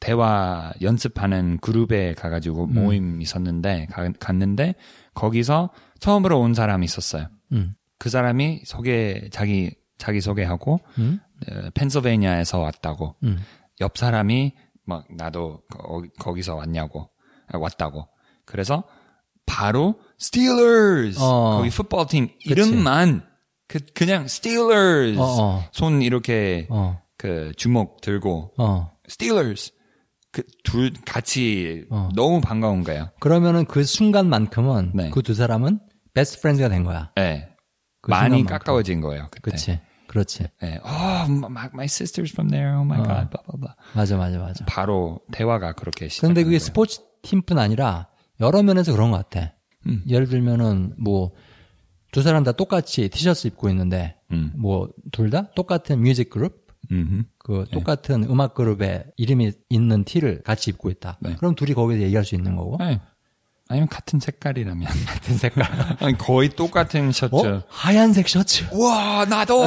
대화 0.00 0.72
연습하는 0.82 1.58
그룹에 1.58 2.14
가가지고 2.14 2.66
모임 2.66 3.20
있었는데 3.22 3.86
가- 3.90 4.10
갔는데 4.18 4.74
거기서 5.14 5.70
처음으로 6.00 6.38
온 6.40 6.54
사람이 6.54 6.84
있었어요. 6.84 7.28
음. 7.52 7.74
그 7.98 8.10
사람이 8.10 8.62
소개 8.64 9.28
자기 9.30 9.70
자기 9.96 10.20
소개하고 10.20 10.80
음. 10.98 11.20
어, 11.50 11.70
펜실베니아에서 11.74 12.58
왔다고 12.58 13.14
음. 13.24 13.38
옆 13.80 13.96
사람이 13.98 14.54
막 14.84 15.04
나도 15.14 15.62
거, 15.70 16.02
거기서 16.18 16.54
왔냐고 16.56 17.10
아, 17.48 17.58
왔다고 17.58 18.08
그래서 18.44 18.84
바로 19.46 20.00
Steelers 20.20 21.18
어. 21.20 21.58
거기 21.58 21.70
풋볼 21.70 22.06
팀 22.08 22.28
이름만 22.40 23.26
그 23.68 23.78
그냥 23.94 24.24
Steelers 24.24 25.18
어, 25.18 25.24
어. 25.24 25.64
손 25.72 26.02
이렇게 26.02 26.66
어. 26.70 27.00
그 27.18 27.52
주먹 27.56 28.00
들고 28.00 28.54
어. 28.58 28.92
Steelers 29.08 29.72
그 30.32 30.42
둘 30.64 30.92
같이 31.06 31.86
어. 31.90 32.10
너무 32.14 32.40
반가운 32.40 32.84
거예요. 32.84 33.10
그러면은 33.20 33.64
그 33.64 33.84
순간만큼은 33.84 34.92
네. 34.94 35.10
그두 35.10 35.32
사람은 35.34 35.80
베스트 36.12 36.40
프렌즈가 36.40 36.68
된 36.68 36.84
거야. 36.84 37.10
네. 37.16 37.48
그 38.02 38.10
많이 38.10 38.36
순간만큼. 38.38 38.46
가까워진 38.58 39.00
거예요. 39.00 39.28
그때. 39.30 39.40
그렇지. 39.42 39.80
그렇지. 40.16 40.48
네. 40.62 40.80
Oh, 40.84 41.30
my, 41.30 41.68
my 41.72 41.84
sister's 41.84 42.30
from 42.32 42.48
there. 42.48 42.72
Oh 42.76 42.84
my 42.84 42.98
어. 43.00 43.04
god. 43.04 43.30
blah, 43.30 43.42
blah, 43.44 43.58
blah. 43.60 43.74
맞아, 43.94 44.16
맞아, 44.16 44.38
맞아. 44.38 44.64
바로 44.66 45.20
대화가 45.32 45.72
그렇게 45.72 46.08
시작. 46.08 46.22
그런데 46.22 46.44
그게 46.44 46.58
스포츠 46.58 47.00
팀뿐 47.22 47.58
아니라 47.58 48.08
여러 48.40 48.62
면에서 48.62 48.92
그런 48.92 49.10
것 49.10 49.18
같아. 49.28 49.52
음. 49.86 50.02
예를 50.08 50.26
들면은 50.28 50.94
뭐 50.98 51.32
두 52.16 52.22
사람 52.22 52.44
다 52.44 52.52
똑같이 52.52 53.10
티셔츠 53.10 53.46
입고 53.48 53.68
있는데 53.68 54.16
음. 54.30 54.50
뭐둘 54.56 55.28
다 55.28 55.50
똑같은 55.54 56.00
뮤직 56.00 56.30
그룹 56.30 56.66
음. 56.90 57.24
그 57.38 57.66
똑같은 57.70 58.24
음악 58.24 58.54
그룹에 58.54 59.04
이름이 59.18 59.52
있는 59.68 60.02
티를 60.02 60.42
같이 60.42 60.70
입고 60.70 60.88
있다. 60.88 61.18
네. 61.20 61.34
그럼 61.36 61.54
둘이 61.54 61.74
거기서 61.74 62.00
얘기할 62.02 62.24
수 62.24 62.34
있는 62.34 62.56
거고. 62.56 62.78
네. 62.78 63.00
아니면 63.68 63.88
같은 63.88 64.20
색깔이라면 64.20 64.86
같은 65.06 65.36
색깔. 65.36 65.66
아니, 66.00 66.16
거의 66.16 66.48
똑같은 66.50 67.10
셔츠. 67.12 67.34
어? 67.34 67.62
하얀색 67.68 68.28
셔츠. 68.28 68.64
와 68.72 69.24
나도 69.28 69.64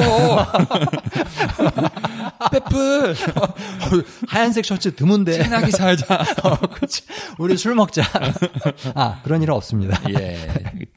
페프 2.50 3.14
하얀색 4.28 4.64
셔츠 4.64 4.94
드문데. 4.94 5.42
친하게 5.42 5.70
살자. 5.70 6.24
어, 6.44 6.56
그치. 6.72 7.02
우리 7.38 7.56
술 7.56 7.74
먹자. 7.74 8.02
아, 8.94 9.20
그런 9.22 9.42
일은 9.42 9.54
없습니다. 9.54 10.00
예 10.10 10.48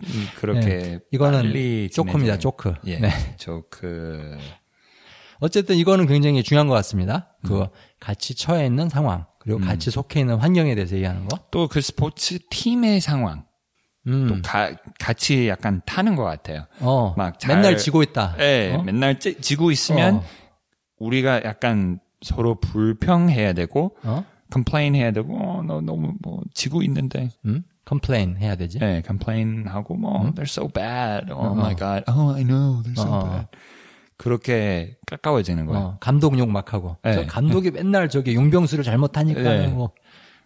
이- 0.05 0.25
그렇게 0.35 0.59
네. 0.61 0.99
이거는 1.11 1.53
조크입니다. 1.91 2.37
조크. 2.39 2.73
예 2.85 2.99
네. 2.99 3.11
조크 3.37 4.37
어쨌든 5.39 5.75
이거는 5.75 6.07
굉장히 6.07 6.41
중요한 6.43 6.67
것 6.67 6.73
같습니다. 6.75 7.35
음. 7.43 7.47
그 7.49 7.67
같이 7.99 8.33
처해 8.35 8.65
있는 8.65 8.87
상황, 8.87 9.25
그리고 9.43 9.59
같이 9.59 9.91
속해 9.91 10.21
있는 10.21 10.35
환경에 10.37 10.73
대해서 10.75 10.95
얘기하는 10.95 11.27
거. 11.27 11.37
또 11.51 11.67
그 11.67 11.81
스포츠 11.81 12.39
팀의 12.49 13.01
상황 13.01 13.45
음. 14.07 14.27
또 14.27 14.41
가- 14.41 14.71
같이 14.99 15.47
약간 15.47 15.81
타는 15.85 16.15
것 16.15 16.23
같아요. 16.23 16.65
어, 16.79 17.13
막 17.17 17.39
잘- 17.39 17.55
맨날 17.55 17.77
지고 17.77 18.03
있다. 18.03 18.35
예, 18.39 18.73
어? 18.75 18.83
맨날 18.83 19.19
찌- 19.19 19.39
지고 19.41 19.71
있으면 19.71 20.15
어. 20.17 20.23
우리가 20.99 21.43
약간 21.43 21.99
서로 22.21 22.55
불평해야 22.59 23.53
되고 23.53 23.95
어? 24.03 24.25
complain 24.51 24.95
해야 24.95 25.11
되고 25.11 25.35
어, 25.37 25.63
너 25.63 25.81
너무 25.81 26.13
뭐 26.21 26.41
지고 26.53 26.81
있는데 26.83 27.29
음? 27.45 27.63
complain 27.87 28.37
해야 28.37 28.55
되지. 28.55 28.79
예, 28.81 29.01
complain 29.05 29.67
하고 29.67 29.95
뭐 29.95 30.31
they're 30.31 30.43
so 30.43 30.67
bad. 30.69 31.31
Oh 31.31 31.49
어. 31.49 31.53
my 31.53 31.75
god. 31.75 32.03
Oh, 32.09 32.33
I 32.35 32.43
know. 32.43 32.81
They're 32.83 32.97
so 32.99 33.09
어. 33.11 33.23
bad. 33.25 33.47
그렇게 34.17 34.97
가까워지는 35.07 35.65
거예요. 35.65 35.81
어, 35.83 35.97
감독 35.99 36.37
욕 36.37 36.49
막 36.49 36.73
하고. 36.73 36.97
네. 37.03 37.13
저 37.15 37.25
감독이 37.25 37.71
맨날 37.71 38.09
저기 38.09 38.35
용병수를 38.35 38.83
잘못하니까 38.83 39.41
네. 39.41 39.67
뭐. 39.67 39.91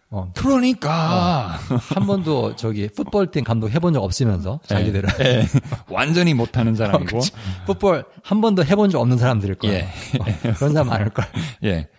어, 0.10 0.32
그러니까 0.38 1.58
한 1.94 2.08
번도 2.08 2.56
저기 2.56 2.88
풋볼팀 2.88 3.44
감독 3.44 3.70
해본 3.70 3.94
적 3.94 4.02
없으면서 4.02 4.62
자기들은 4.66 5.10
예, 5.20 5.44
완전히 5.90 6.34
못하는 6.34 6.76
사람이고 6.76 7.20
풋볼 7.68 8.06
한 8.24 8.40
번도 8.40 8.64
해본 8.64 8.90
적 8.90 9.02
없는 9.02 9.18
사람들일. 9.18 9.58
예. 9.66 9.82
어, 9.84 10.54
그런 10.56 10.72
사람 10.72 10.88
많을 10.88 11.10
걸. 11.10 11.26
예, 11.66 11.90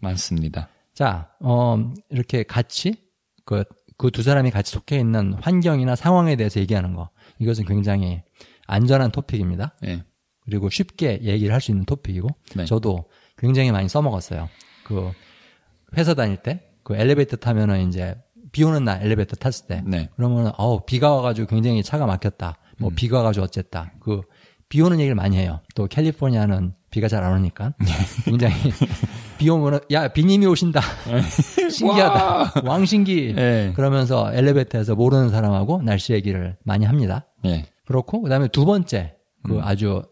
많습니다. 0.00 0.68
자, 0.92 1.28
어, 1.40 1.92
이렇게 2.10 2.42
같이 2.42 2.94
그 3.44 3.62
그 3.98 4.10
두 4.10 4.24
사람이 4.24 4.50
같이 4.50 4.72
속해 4.72 4.98
있는 4.98 5.34
환경이나 5.40 5.94
상황에 5.94 6.34
대해서 6.34 6.58
얘기하는 6.58 6.94
거. 6.94 7.10
이것은 7.38 7.64
굉장히 7.66 8.22
안전한 8.66 9.12
토픽입니다. 9.12 9.76
예, 9.84 10.02
그리고 10.44 10.68
쉽게 10.70 11.20
얘기를 11.22 11.52
할 11.54 11.60
수 11.60 11.70
있는 11.70 11.84
토픽이고 11.84 12.28
네. 12.56 12.64
저도 12.64 13.04
굉장히 13.38 13.70
많이 13.72 13.88
써먹었어요. 13.88 14.48
그 14.84 15.10
회사 15.96 16.14
다닐 16.14 16.36
때 16.36 16.68
그 16.82 16.96
엘리베이터 16.96 17.36
타면은 17.36 17.88
이제 17.88 18.16
비 18.50 18.64
오는 18.64 18.84
날 18.84 19.02
엘리베이터 19.04 19.36
탔을 19.36 19.66
때 19.68 19.82
네. 19.86 20.08
그러면은 20.16 20.50
어우 20.58 20.84
비가 20.84 21.12
와가지고 21.14 21.46
굉장히 21.46 21.82
차가 21.84 22.06
막혔다. 22.06 22.58
뭐 22.78 22.90
음. 22.90 22.94
비가 22.96 23.18
와가지고 23.18 23.44
어쨌다. 23.44 23.92
그 24.00 24.22
비 24.68 24.80
오는 24.80 24.98
얘기를 25.00 25.14
많이 25.14 25.36
해요. 25.36 25.60
또 25.74 25.86
캘리포니아는 25.86 26.72
비가 26.90 27.06
잘 27.06 27.22
안 27.22 27.34
오니까 27.34 27.74
굉장히 28.24 28.54
비 29.36 29.50
오면은 29.50 29.80
야 29.92 30.08
비님이 30.08 30.46
오신다. 30.46 30.80
신기하다. 31.70 32.62
왕신기. 32.64 33.34
예. 33.36 33.72
그러면서 33.76 34.32
엘리베이터에서 34.34 34.94
모르는 34.94 35.28
사람하고 35.28 35.82
날씨 35.82 36.14
얘기를 36.14 36.56
많이 36.64 36.84
합니다. 36.86 37.26
예, 37.44 37.66
그렇고 37.86 38.22
그다음에 38.22 38.48
두 38.48 38.64
번째 38.64 39.14
그 39.44 39.56
음. 39.56 39.60
아주 39.62 40.02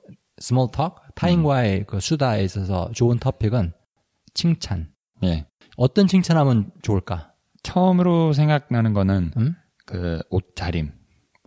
small 0.40 0.68
talk 0.72 0.96
타인과의 1.14 1.85
그 1.87 2.00
수다에 2.00 2.42
있어서 2.44 2.90
좋은 2.94 3.18
토픽은 3.18 3.72
칭찬. 4.35 4.88
예. 5.22 5.46
어떤 5.76 6.07
칭찬하면 6.07 6.70
좋을까? 6.83 7.33
처음으로 7.62 8.33
생각나는 8.33 8.92
거는 8.94 9.33
음? 9.37 9.55
그 9.87 10.20
옷차림, 10.31 10.92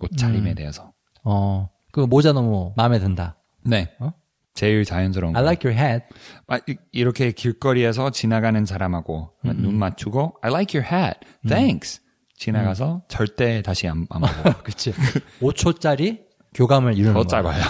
옷차림에 0.02 0.52
음. 0.52 0.56
대해서. 0.56 0.92
어, 1.24 1.70
그 1.92 2.02
모자 2.02 2.34
너무 2.34 2.74
마음에 2.78 3.00
든다. 3.00 3.38
네. 3.66 3.96
어? 4.00 4.12
제일 4.54 4.86
자연스러운 4.86 5.34
거. 5.34 5.40
I 5.40 5.44
like 5.46 5.68
your 5.70 5.84
hat. 5.84 6.06
아, 6.48 6.58
이- 6.68 6.76
이렇게 6.92 7.32
길거리에서 7.32 8.12
지나가는 8.12 8.64
사람하고 8.66 9.32
음, 9.46 9.62
눈 9.62 9.76
맞추고 9.80 10.38
I 10.44 10.52
like 10.52 10.80
your 10.80 10.96
hat. 10.96 11.20
Thanks. 11.48 12.02
지나가서 12.36 12.96
음. 12.96 13.02
절대 13.08 13.62
다시 13.64 13.88
안, 13.88 14.06
안 14.12 14.22
보고. 14.44 14.62
그치. 14.64 14.92
5초짜리 15.40 16.22
교감을 16.54 16.98
이루는 16.98 17.14
더 17.14 17.20
거. 17.22 17.28
짧아요. 17.28 17.62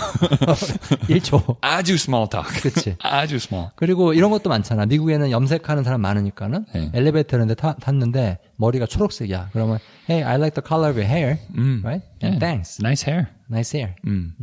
1초. 1.09 1.57
아주 1.61 1.93
small 1.93 2.27
talk. 2.29 2.61
그치. 2.61 2.95
아주 3.01 3.35
small. 3.35 3.71
그리고 3.75 4.13
이런 4.13 4.31
것도 4.31 4.49
많잖아. 4.49 4.85
미국에는 4.85 5.31
염색하는 5.31 5.83
사람 5.83 6.01
많으니까는 6.01 6.65
네. 6.73 6.91
엘리베이터 6.93 7.37
이런 7.37 7.47
데 7.47 7.55
타- 7.55 7.75
탔는데 7.75 8.39
머리가 8.57 8.85
초록색이야. 8.85 9.49
그러면 9.53 9.79
Hey, 10.09 10.23
I 10.29 10.35
like 10.37 10.53
the 10.61 10.63
color 10.67 10.89
of 10.91 10.99
your 10.99 11.07
hair. 11.09 11.39
음. 11.57 11.81
Right? 11.83 12.05
Yeah. 12.21 12.39
Thanks. 12.39 12.81
Nice 12.81 13.09
hair. 13.09 13.27
Nice 13.49 13.77
hair. 13.77 13.95
음. 14.05 14.33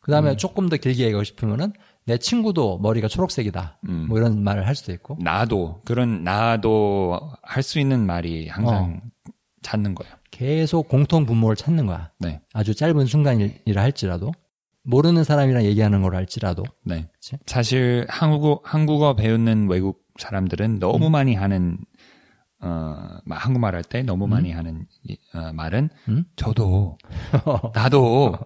그 0.00 0.10
다음에 0.10 0.36
조금 0.36 0.68
더 0.68 0.76
길게 0.76 1.04
얘기하고 1.04 1.22
싶으면은 1.24 1.72
내 2.04 2.18
친구도 2.18 2.78
머리가 2.80 3.06
초록색이다. 3.06 3.78
음. 3.88 4.06
뭐 4.08 4.18
이런 4.18 4.42
말을 4.42 4.66
할 4.66 4.74
수도 4.74 4.92
있고. 4.92 5.16
나도 5.20 5.82
그런 5.84 6.24
나도 6.24 7.20
할 7.42 7.62
수 7.62 7.78
있는 7.78 8.04
말이 8.06 8.48
항상 8.48 9.00
찾는 9.62 9.94
거예요. 9.94 10.12
계속 10.42 10.88
공통 10.88 11.24
분모를 11.26 11.54
찾는 11.54 11.86
거야. 11.86 12.10
네. 12.18 12.40
아주 12.52 12.74
짧은 12.74 13.06
순간이라 13.06 13.80
할지라도. 13.80 14.32
모르는 14.82 15.22
사람이랑 15.22 15.62
얘기하는 15.64 16.02
걸 16.02 16.16
할지라도. 16.16 16.64
네. 16.84 17.06
그치? 17.14 17.36
사실 17.46 18.04
한국어 18.08 18.60
한국어 18.64 19.14
배우는 19.14 19.68
외국 19.70 20.02
사람들은 20.18 20.80
너무 20.80 21.06
음. 21.06 21.12
많이 21.12 21.34
하는 21.36 21.78
어막 22.60 23.22
한국말 23.44 23.74
할 23.76 23.82
때 23.84 24.02
너무 24.02 24.26
많이 24.26 24.50
하는 24.52 24.86
이- 25.04 25.16
어, 25.34 25.52
말은 25.52 25.90
음? 26.08 26.24
저도 26.36 26.96
나도 27.74 28.36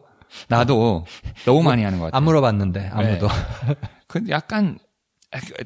나도 0.49 1.05
너무 1.47 1.63
많이 1.63 1.83
하는 1.85 1.99
것 1.99 2.07
같아요. 2.07 2.17
안 2.19 2.25
물어봤는데 2.25 2.89
아무도. 2.93 3.29
그 4.09 4.25
약간 4.29 4.79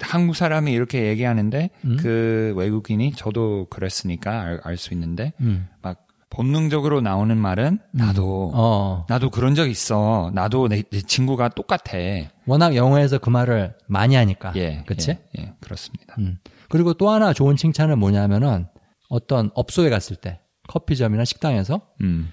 한국 0.02 0.34
사람이 0.36 0.72
이렇게 0.72 1.06
얘기하는데 1.08 1.70
음? 1.84 1.96
그 2.00 2.52
외국인이 2.56 3.12
저도 3.12 3.66
그랬으니까 3.70 4.58
알 4.62 4.76
수 4.76 4.94
있는데 4.94 5.32
음. 5.40 5.68
막 5.82 6.06
본능적으로 6.30 7.00
나오는 7.00 7.36
말은 7.36 7.80
나도 7.92 8.52
어. 8.54 9.06
나도 9.08 9.30
그런 9.30 9.54
적 9.54 9.68
있어. 9.68 10.30
나도 10.32 10.68
내, 10.68 10.82
내 10.82 11.00
친구가 11.00 11.50
똑같아. 11.50 11.98
워낙 12.46 12.76
영어에서 12.76 13.18
그 13.18 13.30
말을 13.30 13.76
많이 13.88 14.14
하니까. 14.14 14.52
예, 14.56 14.84
그치? 14.86 15.10
예, 15.10 15.20
예, 15.38 15.54
그렇습니다. 15.60 16.14
음. 16.18 16.38
그리고 16.68 16.94
또 16.94 17.10
하나 17.10 17.32
좋은 17.32 17.56
칭찬은 17.56 17.98
뭐냐면은 17.98 18.66
어떤 19.08 19.50
업소에 19.54 19.90
갔을 19.90 20.14
때 20.14 20.40
커피점이나 20.68 21.24
식당에서 21.24 21.80
음, 22.02 22.30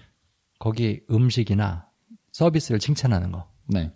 거기 0.59 1.01
음식이나 1.09 1.87
서비스를 2.33 2.79
칭찬하는 2.79 3.31
거. 3.31 3.47
네, 3.67 3.91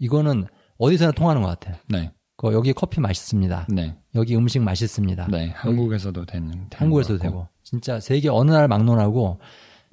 이거는 0.00 0.46
어디서나 0.78 1.12
통하는 1.12 1.42
것 1.42 1.48
같아. 1.48 1.78
네, 1.88 2.10
그 2.36 2.52
여기 2.52 2.72
커피 2.72 3.00
맛있습니다. 3.00 3.68
네, 3.70 3.96
여기 4.16 4.36
음식 4.36 4.60
맛있습니다. 4.62 5.28
네. 5.30 5.52
한국에서도 5.54 6.24
되는, 6.26 6.66
한국에서도. 6.74 7.18
되고. 7.20 7.48
진짜 7.68 8.00
세계 8.00 8.30
어느 8.30 8.50
나라 8.50 8.66
막론하고 8.66 9.40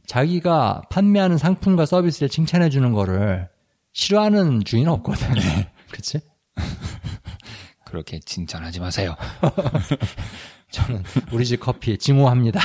자기가 0.07 0.83
판매하는 0.89 1.37
상품과 1.37 1.85
서비스를 1.85 2.29
칭찬해 2.29 2.69
주는 2.69 2.93
거를 2.93 3.49
싫어하는 3.91 4.63
주인은 4.63 4.89
없거든. 4.93 5.27
그치? 5.91 6.21
그렇게 7.83 8.21
칭찬하지 8.21 8.79
마세요. 8.79 9.17
저는 10.71 11.03
우리 11.33 11.45
집 11.45 11.59
커피 11.59 11.97
증오합니다. 11.97 12.61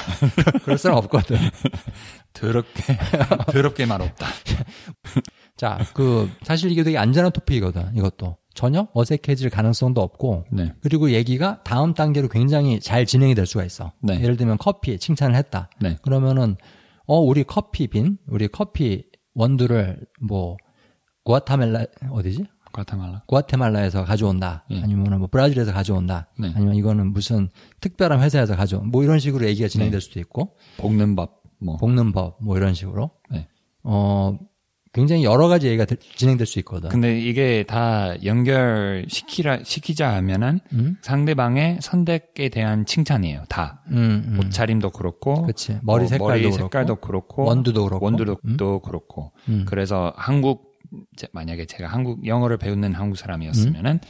그럴 0.63 0.79
사람 0.79 0.99
없거든. 0.99 1.39
더럽게 2.33 2.97
더럽게 3.51 3.87
말 3.87 4.03
없다. 4.03 4.29
자, 5.57 5.85
그 5.93 6.31
사실 6.45 6.71
이게 6.71 6.85
되게 6.85 6.99
안전한 6.99 7.33
토픽이거든. 7.33 7.97
이것도 7.97 8.37
전혀 8.55 8.89
어색해질 8.95 9.51
가능성도 9.51 10.01
없고 10.01 10.45
네. 10.51 10.73
그리고 10.83 11.11
얘기가 11.13 11.63
다음 11.63 11.95
단계로 11.95 12.29
굉장히 12.29 12.81
잘 12.81 13.07
진행이 13.07 13.35
될 13.35 13.47
수가 13.47 13.65
있어. 13.65 13.93
네. 14.03 14.21
예를 14.21 14.37
들면 14.37 14.59
커피 14.59 14.99
칭찬을 14.99 15.37
했다. 15.37 15.71
네. 15.81 15.97
그러면은 16.03 16.57
어 17.07 17.19
우리 17.19 17.45
커피 17.45 17.87
빈, 17.87 18.19
우리 18.29 18.49
커피 18.49 19.05
원두를 19.35 20.01
뭐 20.21 20.57
구아타멜라 21.25 21.87
어디지? 22.11 22.45
과타말라. 22.73 23.25
구아테말라에서 23.27 24.05
가져온다. 24.05 24.65
예. 24.71 24.81
아니면 24.81 25.19
뭐 25.19 25.27
브라질에서 25.27 25.73
가져온다. 25.73 26.29
네. 26.39 26.53
아니면 26.55 26.77
이거는 26.77 27.13
무슨 27.13 27.49
특별한 27.81 28.21
회사에서 28.23 28.55
가져온 28.55 28.91
뭐 28.91 29.03
이런 29.03 29.19
식으로 29.19 29.45
얘기가 29.47 29.67
진행될 29.69 30.01
수도 30.01 30.21
있고 30.21 30.57
볶는 30.77 31.17
법 31.17 31.43
뭐. 31.61 31.77
볶는 31.79 32.13
법 32.13 32.37
뭐 32.41 32.57
이런 32.57 32.73
식으로 32.75 33.11
네. 33.31 33.49
어 33.83 34.39
굉장히 34.93 35.23
여러 35.25 35.47
가지 35.47 35.69
얘기가 35.69 35.85
될- 35.85 35.99
진행될 36.17 36.47
수 36.47 36.59
있거든. 36.61 36.89
근데 36.89 37.19
이게 37.21 37.65
다 37.69 38.13
연결 38.25 39.05
시키라 39.09 39.61
시키자 39.63 40.13
하면은 40.17 40.59
음? 40.73 40.97
상대방의 41.03 41.79
선택에 41.81 42.49
대한 42.49 42.85
칭찬이에요. 42.87 43.45
다. 43.49 43.83
음, 43.93 44.25
음. 44.27 44.39
옷차림도 44.41 44.91
그렇고, 44.91 45.43
그치. 45.47 45.79
머리 45.83 46.05
어, 46.05 46.07
색깔도 46.09 46.29
머리 46.29 46.43
그렇고, 46.43 46.57
색깔도 46.57 46.97
그렇고, 46.97 47.45
원두도 47.45 47.85
그렇고. 47.85 48.05
원두도 48.05 48.37
음? 48.47 48.57
또 48.57 48.81
그렇고. 48.81 49.33
음. 49.49 49.65
그래서 49.69 50.13
한국 50.17 50.73
제- 51.17 51.29
만약에 51.33 51.67
제가 51.67 51.89
한국 51.89 52.27
영어를 52.27 52.57
배우는 52.57 52.95
한국 52.95 53.17
사람이었으면은 53.17 54.01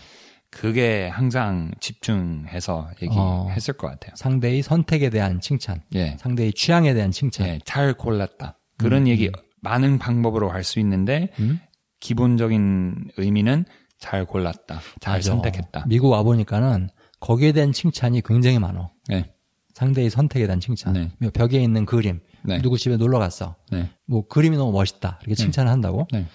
그게 0.49 1.09
항상 1.09 1.71
집중해서 1.79 2.91
얘기했을 3.03 3.75
것 3.75 3.87
같아요. 3.89 4.13
상대의 4.17 4.63
선택에 4.63 5.11
대한 5.11 5.41
칭찬, 5.41 5.83
예, 5.95 6.17
상대의 6.19 6.55
취향에 6.55 6.95
대한 6.95 7.11
칭찬. 7.11 7.47
예, 7.47 7.59
잘 7.65 7.93
골랐다. 7.95 8.59
그런 8.79 9.07
얘기 9.07 9.31
많은 9.61 9.99
방법으로 9.99 10.51
할수 10.51 10.79
있는데 10.81 11.31
음? 11.39 11.61
기본적인 12.01 13.11
의미는 13.19 13.65
잘 13.99 14.25
골랐다, 14.25 14.81
잘 15.01 15.19
맞아. 15.19 15.31
선택했다. 15.33 15.85
미국 15.87 16.11
와 16.11 16.23
보니까는 16.23 16.89
거기에 17.21 17.53
대한 17.53 17.73
칭찬이 17.73 18.23
굉장히 18.23 18.59
많어. 18.59 18.91
네, 19.09 19.33
상대의 19.75 20.09
선택에 20.11 20.47
대한 20.47 20.61
칭찬. 20.61 20.95
네. 20.95 21.11
뭐 21.19 21.31
벽에 21.31 21.63
있는 21.63 21.85
그림. 21.85 22.21
네. 22.43 22.61
누구 22.63 22.79
집에 22.79 22.97
놀러 22.97 23.19
갔어. 23.19 23.57
네, 23.71 23.91
뭐 24.07 24.27
그림이 24.27 24.57
너무 24.57 24.73
멋있다. 24.73 25.19
이렇게 25.23 25.35
칭찬을 25.35 25.71
한다고. 25.71 26.07
네, 26.13 26.27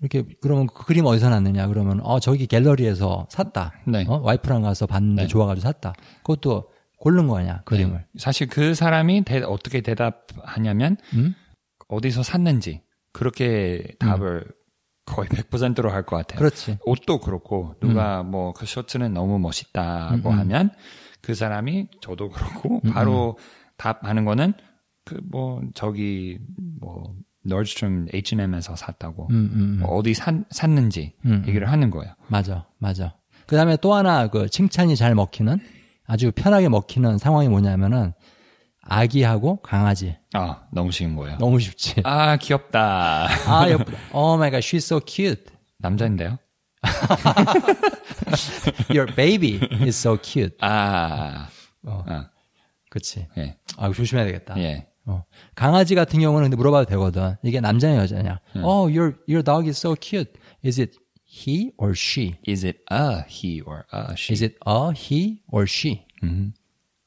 이렇게 0.00 0.24
그러면 0.40 0.66
그 0.66 0.84
그림 0.84 1.06
어디서 1.06 1.30
났느냐? 1.30 1.68
그러면 1.68 2.00
어 2.02 2.18
저기 2.18 2.46
갤러리에서 2.48 3.26
샀다. 3.30 3.72
네. 3.86 4.04
어, 4.08 4.18
와이프랑 4.20 4.62
가서 4.62 4.86
봤는데 4.86 5.22
네. 5.22 5.28
좋아가지고 5.28 5.62
샀다. 5.62 5.92
그것도 6.24 6.70
고른 6.98 7.28
거 7.28 7.38
아니야 7.38 7.62
그림을. 7.64 8.04
사실 8.18 8.48
그 8.48 8.74
사람이 8.74 9.22
대- 9.24 9.42
어떻게 9.42 9.80
대답하냐면 9.80 10.96
음? 11.14 11.34
어디서 11.92 12.22
샀는지 12.22 12.82
그렇게 13.12 13.94
답을 13.98 14.44
거의 15.04 15.28
100%로 15.28 15.90
할 15.90 16.04
것 16.04 16.16
같아요. 16.16 16.38
그렇지. 16.38 16.78
옷도 16.86 17.18
그렇고 17.20 17.74
누가 17.80 18.22
뭐그 18.22 18.66
셔츠는 18.66 19.12
너무 19.12 19.38
멋있다고 19.38 20.30
음, 20.30 20.32
음. 20.34 20.38
하면 20.38 20.70
그 21.20 21.34
사람이 21.34 21.88
저도 22.00 22.30
그렇고 22.30 22.80
바로 22.92 23.36
답하는 23.76 24.24
거는 24.24 24.54
그 25.04 25.20
뭐 25.30 25.60
저기 25.74 26.38
뭐 26.80 27.14
너드스트롬 27.44 28.06
H&M에서 28.14 28.76
샀다고 28.76 29.26
음, 29.30 29.34
음, 29.34 29.60
음. 29.60 29.78
뭐 29.80 29.96
어디 29.96 30.14
산, 30.14 30.44
샀는지 30.50 31.14
음, 31.26 31.42
얘기를 31.48 31.68
하는 31.70 31.90
거예요. 31.90 32.14
맞아, 32.28 32.66
맞아. 32.78 33.16
그 33.48 33.56
다음에 33.56 33.76
또 33.82 33.94
하나 33.94 34.28
그 34.28 34.48
칭찬이 34.48 34.94
잘 34.94 35.16
먹히는 35.16 35.58
아주 36.06 36.30
편하게 36.34 36.68
먹히는 36.68 37.18
상황이 37.18 37.48
뭐냐면은 37.48 38.12
아기하고 38.82 39.62
강아지. 39.62 40.16
아 40.34 40.62
너무 40.72 40.90
쉬운 40.90 41.16
거예요. 41.16 41.38
너무 41.38 41.58
쉽지. 41.60 42.02
아 42.04 42.36
귀엽다. 42.36 43.28
아, 43.46 43.68
예쁘다. 43.68 43.98
Oh 44.12 44.34
my 44.34 44.50
god, 44.50 44.60
she's 44.66 44.84
so 44.84 45.00
cute. 45.04 45.44
남자인데요? 45.78 46.38
Your 48.90 49.06
baby 49.14 49.60
is 49.80 49.96
so 49.96 50.16
cute. 50.20 50.56
아, 50.60 51.48
어, 51.86 52.04
아 52.06 52.30
그치. 52.90 53.26
예, 53.38 53.56
아, 53.76 53.90
조심해야 53.92 54.26
되겠다. 54.26 54.58
예. 54.58 54.86
어. 55.04 55.24
강아지 55.54 55.94
같은 55.94 56.20
경우는 56.20 56.44
근데 56.44 56.56
물어봐도 56.56 56.88
되거든. 56.90 57.36
이게 57.42 57.60
남자냐 57.60 57.96
여자냐. 58.02 58.40
Oh, 58.56 58.88
your 58.88 59.16
your 59.28 59.42
dog 59.42 59.66
is 59.68 59.78
so 59.78 59.96
cute. 60.00 60.32
Is 60.64 60.80
it 60.80 60.96
he 61.24 61.72
or 61.76 61.92
she? 61.96 62.36
Is 62.46 62.64
it 62.64 62.78
a 62.90 63.22
he 63.28 63.60
or 63.64 63.84
a 63.92 64.14
she? 64.16 64.32
Is 64.32 64.44
it 64.44 64.56
a 64.66 64.92
he 64.92 65.40
or 65.50 65.66
she? 65.66 66.04
음. 66.22 66.52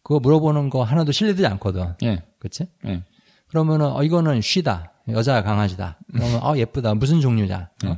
그거 0.05 0.19
물어보는 0.19 0.69
거 0.69 0.83
하나도 0.83 1.11
실례되지 1.11 1.47
않거든. 1.47 1.95
예, 2.03 2.21
그치? 2.37 2.67
예. 2.85 3.03
그러면은 3.47 3.87
어, 3.87 4.03
이거는 4.03 4.39
쉬다. 4.41 4.93
여자 5.09 5.41
강아지다. 5.41 5.99
그러면 6.13 6.43
어 6.43 6.55
예쁘다. 6.57 6.93
무슨 6.93 7.21
종류냐? 7.21 7.71
어, 7.85 7.97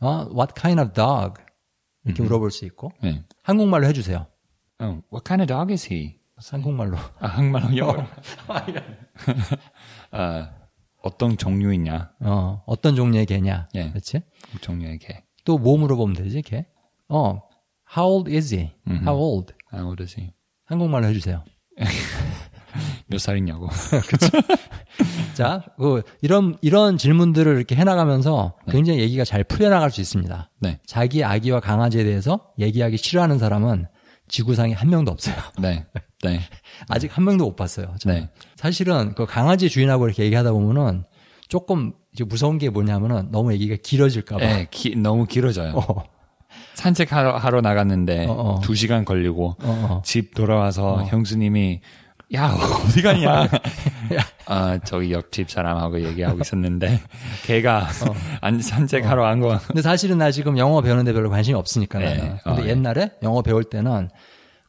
어, 0.00 0.28
what 0.32 0.54
kind 0.54 0.80
of 0.80 0.92
dog? 0.92 1.42
이렇게 2.04 2.22
물어볼 2.22 2.52
수 2.52 2.64
있고 2.66 2.92
예. 3.02 3.24
한국말로 3.42 3.86
해주세요. 3.88 4.26
Oh, 4.80 5.02
what 5.12 5.24
kind 5.26 5.42
of 5.42 5.46
dog 5.48 5.72
is 5.72 5.92
he? 5.92 6.20
한국말로. 6.50 6.96
아, 7.18 7.26
한국말로 7.26 7.76
영어. 7.76 8.06
아, 10.12 10.50
어떤 11.02 11.36
종류이냐? 11.36 12.12
어 12.20 12.62
어떤 12.66 12.94
종류의 12.94 13.26
개냐? 13.26 13.68
예. 13.74 13.88
그렇지? 13.90 14.22
그 14.52 14.60
종류의 14.60 14.98
개. 15.00 15.24
또 15.44 15.58
뭐 15.58 15.76
물어보면 15.78 16.14
되지? 16.16 16.42
개? 16.42 16.66
어 17.08 17.40
how 17.96 18.08
old 18.08 18.32
is 18.32 18.54
he? 18.54 18.70
How 18.88 19.16
old? 19.18 19.52
How 19.72 19.86
old 19.86 20.02
is 20.02 20.18
he? 20.18 20.32
한국말로 20.70 21.06
해주세요. 21.08 21.42
몇 23.08 23.18
살이냐고. 23.18 23.68
자, 25.34 25.64
그 25.78 26.02
이런 26.22 26.56
이런 26.62 26.96
질문들을 26.96 27.56
이렇게 27.56 27.74
해나가면서 27.74 28.54
굉장히 28.70 29.00
얘기가 29.00 29.24
잘 29.24 29.42
풀려나갈 29.44 29.90
수 29.90 30.00
있습니다. 30.00 30.50
네. 30.60 30.78
자기 30.86 31.24
아기와 31.24 31.60
강아지에 31.60 32.04
대해서 32.04 32.52
얘기하기 32.58 32.96
싫어하는 32.96 33.38
사람은 33.38 33.86
지구상에 34.28 34.74
한 34.74 34.90
명도 34.90 35.10
없어요. 35.10 35.34
네. 35.58 35.84
네. 36.22 36.40
아직 36.88 37.16
한 37.16 37.24
명도 37.24 37.46
못 37.46 37.56
봤어요. 37.56 37.94
저는. 37.98 38.20
네. 38.20 38.30
사실은 38.54 39.14
그 39.16 39.26
강아지 39.26 39.68
주인하고 39.68 40.06
이렇게 40.06 40.22
얘기하다 40.24 40.52
보면은 40.52 41.04
조금 41.48 41.92
이제 42.12 42.22
무서운 42.22 42.58
게 42.58 42.70
뭐냐면은 42.70 43.28
너무 43.32 43.52
얘기가 43.52 43.74
길어질까봐. 43.82 44.44
예, 44.44 44.68
기- 44.70 44.94
너무 44.94 45.26
길어져요. 45.26 45.72
어, 45.74 46.04
산책하러 46.80 47.36
하러 47.36 47.60
나갔는데 47.60 48.26
어, 48.26 48.32
어. 48.32 48.60
두 48.62 48.74
시간 48.74 49.04
걸리고 49.04 49.56
어, 49.62 49.86
어. 49.90 50.02
집 50.04 50.34
돌아와서 50.34 51.04
형수님이 51.04 51.80
야 52.34 52.56
어디 52.86 53.02
가냐? 53.02 53.48
아 54.46 54.78
저기 54.84 55.12
옆집 55.12 55.50
사람하고 55.50 56.02
얘기하고 56.02 56.40
있었는데 56.40 57.00
걔가 57.44 57.80
어. 57.82 58.14
안 58.40 58.60
산책하러 58.62 59.22
간 59.22 59.40
거. 59.40 59.58
근데 59.66 59.82
사실은 59.82 60.18
나 60.18 60.30
지금 60.30 60.56
영어 60.56 60.80
배우는데 60.80 61.12
별로 61.12 61.28
관심이 61.28 61.54
없으니까 61.54 61.98
네. 61.98 62.16
나는. 62.16 62.38
근데 62.42 62.62
어, 62.62 62.64
예. 62.64 62.70
옛날에 62.70 63.10
영어 63.22 63.42
배울 63.42 63.64
때는 63.64 64.08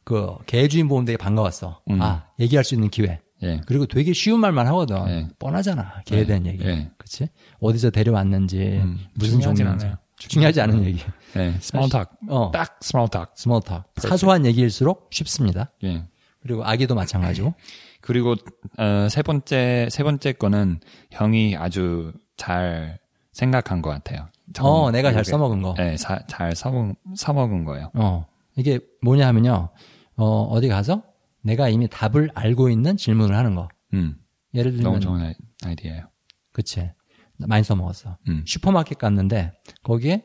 그 0.04 0.36
개주인 0.46 0.88
보면 0.88 1.06
되게 1.06 1.16
반가웠어. 1.16 1.80
음. 1.90 2.02
아 2.02 2.24
얘기할 2.38 2.62
수 2.64 2.74
있는 2.74 2.90
기회. 2.90 3.20
예. 3.42 3.60
그리고 3.66 3.86
되게 3.86 4.12
쉬운 4.12 4.40
말만 4.40 4.66
하거든. 4.68 5.04
네. 5.06 5.28
뻔하잖아. 5.38 6.02
개에 6.04 6.26
대한 6.26 6.46
얘기. 6.46 6.64
네. 6.64 6.90
그치? 6.96 7.28
어디서 7.60 7.90
데려왔는지, 7.90 8.82
무슨 9.14 9.40
중요하진 9.40 9.64
종류인지. 9.66 9.86
중요하지 10.28 10.60
않은 10.60 10.84
얘기. 10.84 11.00
네. 11.34 11.54
small 11.56 11.88
talk. 11.90 12.10
어. 12.28 12.50
딱 12.50 12.78
small 12.82 13.08
talk. 13.10 13.32
small 13.36 13.60
talk. 13.62 13.84
사소한 13.96 14.44
얘기일수록 14.46 15.08
쉽습니다. 15.10 15.70
예. 15.84 16.04
그리고 16.40 16.64
아기도 16.64 16.94
마찬가지고. 16.94 17.54
그리고 18.02 18.34
어, 18.78 19.08
세 19.08 19.22
번째 19.22 19.88
세 19.90 20.02
번째 20.02 20.32
거는 20.32 20.80
형이 21.10 21.56
아주 21.56 22.12
잘 22.36 22.98
생각한 23.32 23.80
것 23.80 23.90
같아요. 23.90 24.26
어, 24.60 24.90
내가 24.90 25.12
잘 25.12 25.24
써먹은 25.24 25.62
거. 25.62 25.74
네, 25.78 25.96
사- 25.96 26.26
잘 26.26 26.54
써먹 26.54 26.96
써먹은 27.14 27.64
거예요. 27.64 27.90
어. 27.94 28.26
이게 28.56 28.80
뭐냐 29.02 29.26
하면요. 29.28 29.70
어, 30.16 30.42
어디 30.50 30.68
가서 30.68 31.02
내가 31.42 31.68
이미 31.68 31.88
답을 31.88 32.30
알고 32.34 32.68
있는 32.68 32.96
질문을 32.96 33.34
하는 33.36 33.54
거. 33.54 33.68
음, 33.94 34.16
예를 34.54 34.72
너무 34.82 34.98
들면, 34.98 35.00
좋은 35.00 35.20
아이- 35.20 35.34
아이디어예요. 35.64 36.08
그치. 36.52 36.90
나 37.38 37.46
많이 37.46 37.62
써먹었어. 37.64 38.18
음. 38.28 38.44
슈퍼마켓 38.46 38.98
갔는데, 38.98 39.52
거기에 39.82 40.24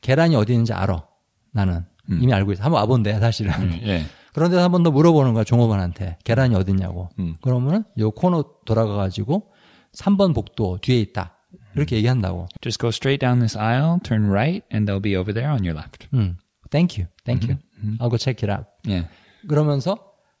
계란이 0.00 0.34
어디 0.36 0.52
있는지 0.52 0.72
알아. 0.72 1.04
나는. 1.52 1.84
이미 2.08 2.32
알고 2.32 2.52
있어. 2.52 2.64
한번 2.64 2.80
와본대, 2.80 3.18
사실은. 3.20 3.52
음, 3.54 3.80
예, 3.84 4.04
그런데 4.34 4.56
한 4.56 4.72
번 4.72 4.82
더 4.82 4.90
물어보는 4.90 5.32
거야, 5.34 5.44
종업원한테. 5.44 6.18
계란이 6.24 6.54
어딨냐고. 6.56 7.08
음. 7.20 7.36
그러면은 7.40 7.84
요 7.98 8.10
코너 8.10 8.44
돌아가 8.66 8.94
가지고 8.96 9.52
3번 9.94 10.34
복도 10.34 10.78
뒤에 10.80 10.98
있다. 11.00 11.36
이렇게 11.76 11.96
얘기한다고. 11.96 12.48
Just 12.62 12.80
go 12.80 12.88
straight 12.88 13.20
down 13.20 13.38
this 13.38 13.56
aisle, 13.56 14.00
turn 14.02 14.28
right, 14.28 14.64
and 14.74 14.90
they'll 14.90 15.00
be 15.02 15.14
over 15.14 15.32
there 15.32 15.52
on 15.52 15.60
your 15.64 15.76
left. 15.78 16.08
음. 16.14 16.36
Thank 16.70 17.00
you. 17.00 17.08
Thank 17.24 17.48
you. 17.48 17.58
I'll 18.00 18.10
go 18.10 18.16
check 18.18 18.42
it 18.44 18.50
out. 18.50 18.66
예, 18.88 19.08
그러면서 19.48 19.96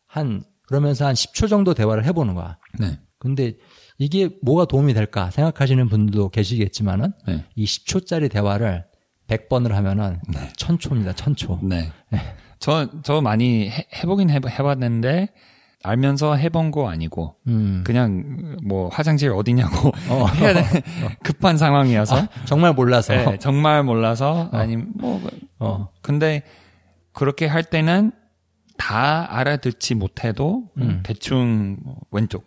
한, 0.06 0.42
그러면서 0.66 1.06
한 1.06 1.14
10초 1.14 1.48
정도 1.48 1.74
대화를 1.74 2.04
해보는 2.04 2.34
거야. 2.34 2.58
네, 2.78 2.98
근데 3.18 3.54
이게 3.98 4.30
뭐가 4.42 4.64
도움이 4.64 4.92
될까 4.94 5.30
생각하시는 5.30 5.88
분들도 5.88 6.30
계시겠지만은 6.30 7.12
네. 7.28 7.44
이 7.54 7.64
10초짜리 7.64 8.30
대화를 8.30 8.84
100번을 9.30 9.70
하면은 9.70 10.20
천초입니다. 10.56 11.12
천초. 11.12 11.60
네. 11.62 11.90
저, 12.58 12.88
저 13.02 13.20
많이 13.20 13.70
해, 13.70 13.86
해보긴 13.94 14.28
해, 14.28 14.40
해봤는데, 14.44 15.28
알면서 15.82 16.34
해본 16.34 16.72
거 16.72 16.90
아니고, 16.90 17.36
음. 17.46 17.82
그냥 17.86 18.58
뭐 18.66 18.88
화장실 18.88 19.30
어디냐고 19.30 19.88
어. 20.10 20.26
해야 20.36 20.52
돼. 20.52 20.82
급한 21.22 21.56
상황이어서. 21.56 22.18
아, 22.18 22.28
정말 22.44 22.74
몰라서. 22.74 23.14
네, 23.14 23.38
정말 23.38 23.82
몰라서, 23.82 24.50
아니면 24.52 24.92
뭐, 24.96 25.22
어. 25.58 25.88
근데 26.02 26.42
그렇게 27.12 27.46
할 27.46 27.64
때는 27.64 28.12
다 28.76 29.26
알아듣지 29.38 29.94
못해도 29.94 30.64
음. 30.78 31.00
대충 31.02 31.76
뭐 31.82 31.96
왼쪽, 32.10 32.44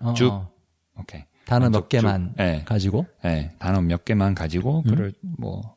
어, 0.00 0.12
쭉. 0.14 0.32
어. 0.32 0.50
오케이. 0.98 1.24
단어 1.60 1.70
몇 1.70 1.88
개만 1.88 2.28
쭉. 2.30 2.42
네. 2.42 2.62
가지고. 2.64 3.06
네, 3.24 3.52
단어 3.58 3.80
몇 3.80 4.04
개만 4.04 4.34
가지고, 4.34 4.82
그를 4.82 5.12
뭐, 5.38 5.76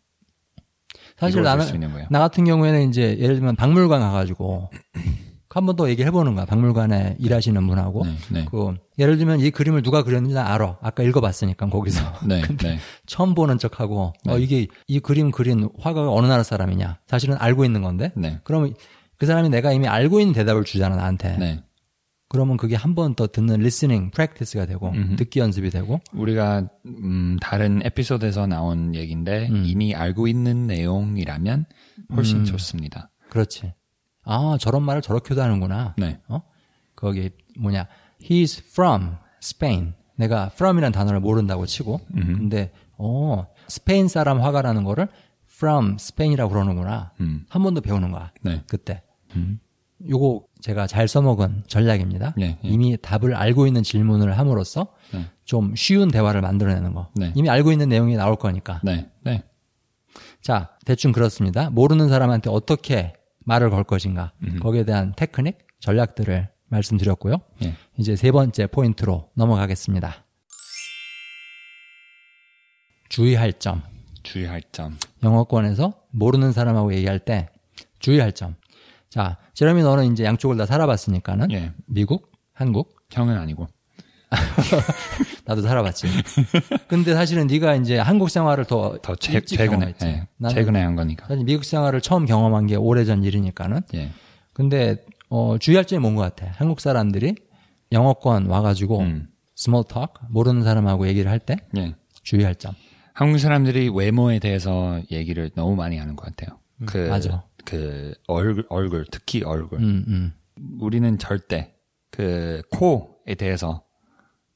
사실 1.18 1.42
나는. 1.44 1.66
나 2.10 2.20
같은 2.20 2.44
경우에는 2.46 2.90
이제 2.90 3.18
예를 3.20 3.36
들면 3.36 3.56
박물관 3.56 4.02
가가지고 4.02 4.70
한 5.56 5.66
번 5.66 5.78
더 5.78 5.90
얘기해 5.90 6.12
보는 6.12 6.36
거야. 6.36 6.44
박물관에 6.44 7.16
일하시는 7.18 7.66
분하고. 7.66 8.04
네, 8.06 8.16
네. 8.30 8.46
그 8.52 8.76
예를 9.00 9.18
들면 9.18 9.40
이 9.40 9.52
그림을 9.52 9.84
누가 9.84 10.04
그렸는지 10.04 10.36
난 10.36 10.46
알아. 10.48 10.80
아까 10.82 11.02
읽어봤으니까 11.02 11.70
거기서. 11.70 12.02
네, 12.28 12.42
네. 12.62 12.78
처음 13.06 13.34
보는 13.36 13.58
척하고 13.58 14.12
어 14.28 14.38
이게 14.38 14.68
이 14.88 15.00
그림 15.00 15.32
그린 15.32 15.70
화가가 15.80 16.12
어느 16.12 16.28
나라 16.28 16.44
사람이냐 16.44 17.00
사실은 17.08 17.38
알고 17.40 17.64
있는 17.64 17.82
건데 17.84 18.12
네. 18.18 18.42
그러면 18.44 18.74
그 19.18 19.26
사람이 19.26 19.48
내가 19.48 19.72
이미 19.72 19.88
알고 19.88 20.20
있는 20.20 20.34
대답을 20.34 20.66
주잖아 20.66 20.98
나한테 20.98 21.38
네. 21.38 21.64
그러면 22.28 22.58
그게 22.58 22.76
한 22.76 22.96
번 22.96 23.16
더 23.16 23.28
듣는 23.28 23.60
listening 23.60 24.12
practice가 24.12 24.66
되고 24.66 24.92
듣기 25.16 25.40
연습이 25.40 25.70
되고. 25.70 26.00
우리가 26.14 26.68
음, 26.86 27.38
다른 27.42 27.82
에피소드에서 27.84 28.48
나온 28.48 28.96
얘기인데 28.96 29.48
음. 29.50 29.64
이미 29.66 29.94
알고 29.96 30.28
있는 30.28 30.66
내용이라면 30.68 31.66
훨씬 32.16 32.46
좋습니다. 32.46 33.10
그렇지. 33.30 33.74
아 34.24 34.58
저런 34.60 34.84
말을 34.84 35.02
저렇게도 35.02 35.42
하는구나. 35.42 35.94
네. 35.98 36.20
어? 36.28 36.42
거기 36.96 37.30
뭐냐. 37.60 37.88
He's 38.22 38.60
from 38.72 39.16
Spain. 39.42 39.94
내가 40.16 40.50
from이라는 40.54 40.92
단어를 40.94 41.20
모른다고 41.20 41.66
치고. 41.66 42.00
근데 42.14 42.72
어 42.98 43.46
스페인 43.68 44.08
사람 44.08 44.42
화가라는 44.42 44.84
거를 44.84 45.10
from 45.54 45.96
Spain이라고 46.00 46.52
그러는구나. 46.52 47.12
음. 47.20 47.46
한번 47.50 47.74
더 47.76 47.82
배우는 47.82 48.12
거야. 48.12 48.32
네. 48.42 48.64
그때. 48.68 49.04
음. 49.36 49.60
요거 50.10 50.46
제가 50.66 50.88
잘 50.88 51.08
써먹은 51.08 51.66
전략입니다. 51.68 52.34
예, 52.40 52.44
예. 52.46 52.58
이미 52.64 52.98
답을 53.00 53.36
알고 53.36 53.68
있는 53.68 53.84
질문을 53.84 54.36
함으로써 54.36 54.88
네. 55.14 55.28
좀 55.44 55.76
쉬운 55.76 56.10
대화를 56.10 56.42
만들어내는 56.42 56.96
거. 56.96 57.12
네. 57.14 57.32
이미 57.36 57.52
알고 57.52 57.72
있는 57.72 57.88
내용이 57.88 58.16
나올 58.16 58.36
거니까. 58.36 58.82
네. 58.84 59.08
네. 59.22 59.44
자, 60.42 60.72
대충 60.84 61.12
그렇습니다. 61.12 61.70
모르는 61.70 62.10
사람한테 62.10 62.50
어떻게 62.50 63.14
말을 63.46 63.70
걸 63.70 63.84
것인가. 63.84 64.34
거기에 64.60 64.86
대한 64.86 65.14
테크닉, 65.16 65.60
전략들을 65.82 66.50
말씀드렸고요. 66.70 67.42
예. 67.64 67.76
이제 68.00 68.16
세 68.16 68.32
번째 68.32 68.66
포인트로 68.66 69.30
넘어가겠습니다. 69.36 70.26
주의할 73.10 73.54
점. 73.54 73.84
주의할 74.24 74.64
점. 74.72 74.98
영어권에서 75.24 75.94
모르는 76.10 76.54
사람하고 76.54 76.96
얘기할 76.96 77.20
때 77.20 77.50
주의할 78.00 78.32
점. 78.32 78.56
자, 79.16 79.38
제레미 79.54 79.82
너는 79.82 80.12
이제 80.12 80.26
양쪽을 80.26 80.58
다 80.58 80.66
살아봤으니까는 80.66 81.50
예. 81.54 81.72
미국, 81.86 82.34
한국, 82.52 82.98
형은 83.12 83.38
아니고. 83.38 83.66
나도 85.46 85.62
살아봤지. 85.62 86.08
근데 86.90 87.14
사실은 87.14 87.48
네가 87.48 87.76
이제 87.76 87.98
한국 87.98 88.30
생활을 88.30 88.66
더, 88.66 88.98
더 89.02 89.16
최, 89.16 89.40
경험했지. 89.40 90.06
예. 90.06 90.28
최근에 90.50 90.82
한 90.84 90.98
거니까. 90.98 91.28
사실 91.28 91.46
미국 91.46 91.64
생활을 91.64 92.02
처음 92.02 92.26
경험한 92.26 92.68
게 92.68 92.76
오래전 92.76 93.24
일이니까는. 93.24 93.84
예. 93.94 94.10
근데 94.52 94.98
어, 95.30 95.56
주의할 95.62 95.86
점이 95.86 96.02
뭔 96.02 96.16
것 96.18 96.22
같아. 96.24 96.52
한국 96.58 96.82
사람들이 96.82 97.36
영어권 97.94 98.48
와가지고 98.48 99.00
음. 99.00 99.30
small 99.56 99.86
talk 99.88 100.14
모르는 100.28 100.64
사람하고 100.66 101.08
얘기를 101.08 101.32
할때 101.32 101.56
예. 101.78 101.96
주의할 102.24 102.56
점. 102.56 102.74
한국 103.14 103.38
사람들이 103.40 103.88
외모에 103.96 104.40
대해서 104.40 105.00
얘기를 105.10 105.52
너무 105.56 105.78
많이 105.78 105.96
하는 105.98 106.18
것 106.18 106.26
같아요. 106.26 106.60
그, 106.86 107.08
맞아. 107.08 107.44
그 107.66 108.14
얼굴, 108.28 108.66
얼굴, 108.70 109.06
특히 109.12 109.44
얼굴. 109.44 109.80
음, 109.80 110.06
음. 110.08 110.34
우리는 110.80 111.18
절대 111.18 111.74
그 112.12 112.62
코에 112.72 113.36
대해서 113.38 113.84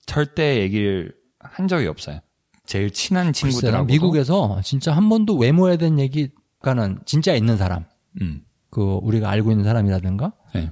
절대 0.05 0.62
얘기를 0.62 1.14
한 1.39 1.68
적이 1.68 1.88
없어요. 1.88 2.20
제일 2.66 2.91
친한 2.91 3.34
친구들하고 3.34 3.86
미국에서 3.86 4.62
진짜 4.64 4.95
한 4.95 5.10
번도 5.10 5.38
외모에 5.38 5.78
대한 5.78 5.99
얘기가는 5.99 6.99
진짜 7.05 7.34
있는 7.34 7.57
사람, 7.57 7.86
음. 8.22 8.45
그 8.70 8.82
우리가 8.82 9.30
알고 9.30 9.51
있는 9.51 9.64
사람이라든가 9.64 10.34
네. 10.53 10.72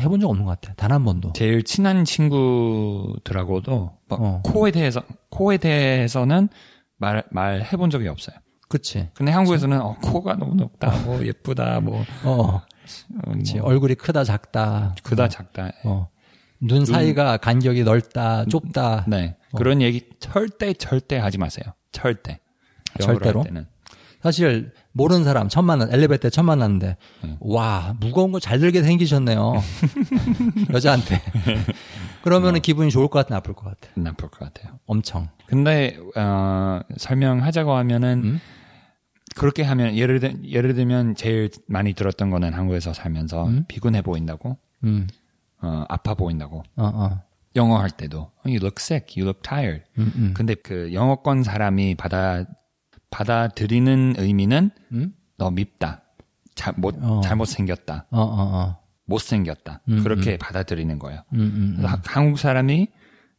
해본 0.00 0.20
적 0.20 0.28
없는 0.28 0.44
것 0.44 0.60
같아. 0.60 0.74
단한 0.74 1.04
번도. 1.04 1.32
제일 1.34 1.62
친한 1.62 2.04
친구들하고도 2.04 3.98
막 4.08 4.20
어. 4.20 4.42
코에 4.44 4.72
대해서 4.72 5.02
코에 5.30 5.56
대해서는 5.58 6.48
말 6.96 7.22
말해본 7.30 7.90
적이 7.90 8.08
없어요. 8.08 8.36
그치. 8.70 9.08
근데 9.14 9.32
한국에서는 9.32 9.80
어, 9.80 9.96
코가 10.00 10.36
너무 10.36 10.54
높다, 10.54 10.92
뭐 11.04 11.22
예쁘다, 11.26 11.80
뭐 11.80 12.04
어, 12.24 12.62
어, 13.24 13.32
그치. 13.32 13.58
뭐 13.58 13.68
얼굴이 13.68 13.96
크다, 13.96 14.22
작다. 14.24 14.94
그다 15.02 15.28
작다. 15.28 15.72
어. 15.84 16.08
눈 16.60 16.84
사이가 16.86 17.38
간격이 17.38 17.82
넓다, 17.82 18.44
좁다. 18.44 19.06
네 19.08 19.36
그런 19.56 19.82
얘기 19.82 20.08
절대 20.20 20.72
절대 20.72 21.18
하지 21.18 21.36
마세요. 21.36 21.64
절대. 21.90 22.38
절대로? 23.00 23.44
사실 24.22 24.72
모르는 24.92 25.24
사람 25.24 25.48
처음 25.48 25.64
만났 25.66 25.92
엘리베이터 25.92 26.28
처음 26.28 26.46
만났는데 26.46 26.96
네. 27.22 27.36
와 27.40 27.96
무거운 28.00 28.32
거 28.32 28.38
잘 28.38 28.58
들게 28.58 28.82
생기셨네요 28.82 29.54
여자한테 30.74 31.22
그러면은 32.22 32.60
기분이 32.60 32.90
좋을 32.90 33.08
것 33.08 33.20
같아 33.20 33.34
나쁠 33.36 33.54
것 33.54 33.64
같아 33.64 33.88
나쁠 33.94 34.28
것 34.28 34.40
같아요. 34.40 34.78
엄청 34.86 35.28
근데 35.46 35.96
어, 36.16 36.80
설명하자고 36.98 37.72
하면은 37.72 38.22
음? 38.24 38.40
그렇게 39.40 39.62
하면 39.62 39.96
예를 39.96 40.20
들 40.20 40.44
예를 40.44 40.74
들면 40.74 41.14
제일 41.14 41.48
많이 41.66 41.94
들었던 41.94 42.28
거는 42.28 42.52
한국에서 42.52 42.92
살면서 42.92 43.46
음? 43.46 43.64
피곤해 43.68 44.02
보인다고, 44.02 44.58
음, 44.84 45.06
어, 45.62 45.84
아파 45.88 46.12
보인다고. 46.12 46.62
어, 46.76 46.84
어, 46.84 47.22
영어 47.56 47.78
할 47.78 47.88
때도 47.88 48.30
you 48.44 48.56
look 48.56 48.74
sick, 48.78 49.18
you 49.18 49.26
look 49.26 49.40
tired. 49.42 49.82
음, 49.96 50.12
음, 50.16 50.34
근데 50.36 50.54
그 50.54 50.92
영어권 50.92 51.42
사람이 51.42 51.94
받아 51.94 52.44
받아들이는 53.08 54.16
의미는 54.18 54.70
음? 54.92 55.14
너 55.38 55.50
밉다, 55.50 56.02
잘못 56.54 56.96
어. 57.00 57.22
잘못 57.24 57.46
생겼다, 57.46 58.08
어, 58.10 58.20
어, 58.20 58.42
어, 58.42 58.76
못 59.06 59.22
생겼다. 59.22 59.80
음, 59.88 60.02
그렇게 60.02 60.36
받아들이는 60.36 60.98
거예요. 60.98 61.22
음, 61.32 61.78
음, 61.80 61.86
한국 62.04 62.38
사람이 62.38 62.88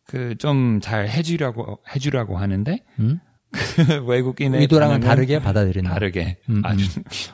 그 0.08 0.36
좀 0.40 0.80
잘 0.82 1.08
해주려고 1.08 1.78
해주려고 1.94 2.40
하는데 2.40 2.80
음? 3.00 3.20
그 3.20 3.31
외국인의 4.06 4.62
의도랑은 4.62 5.02
다르게 5.02 5.40
받아들인다. 5.40 5.92
다르게 5.92 6.38
음, 6.50 6.62
아주 6.64 6.86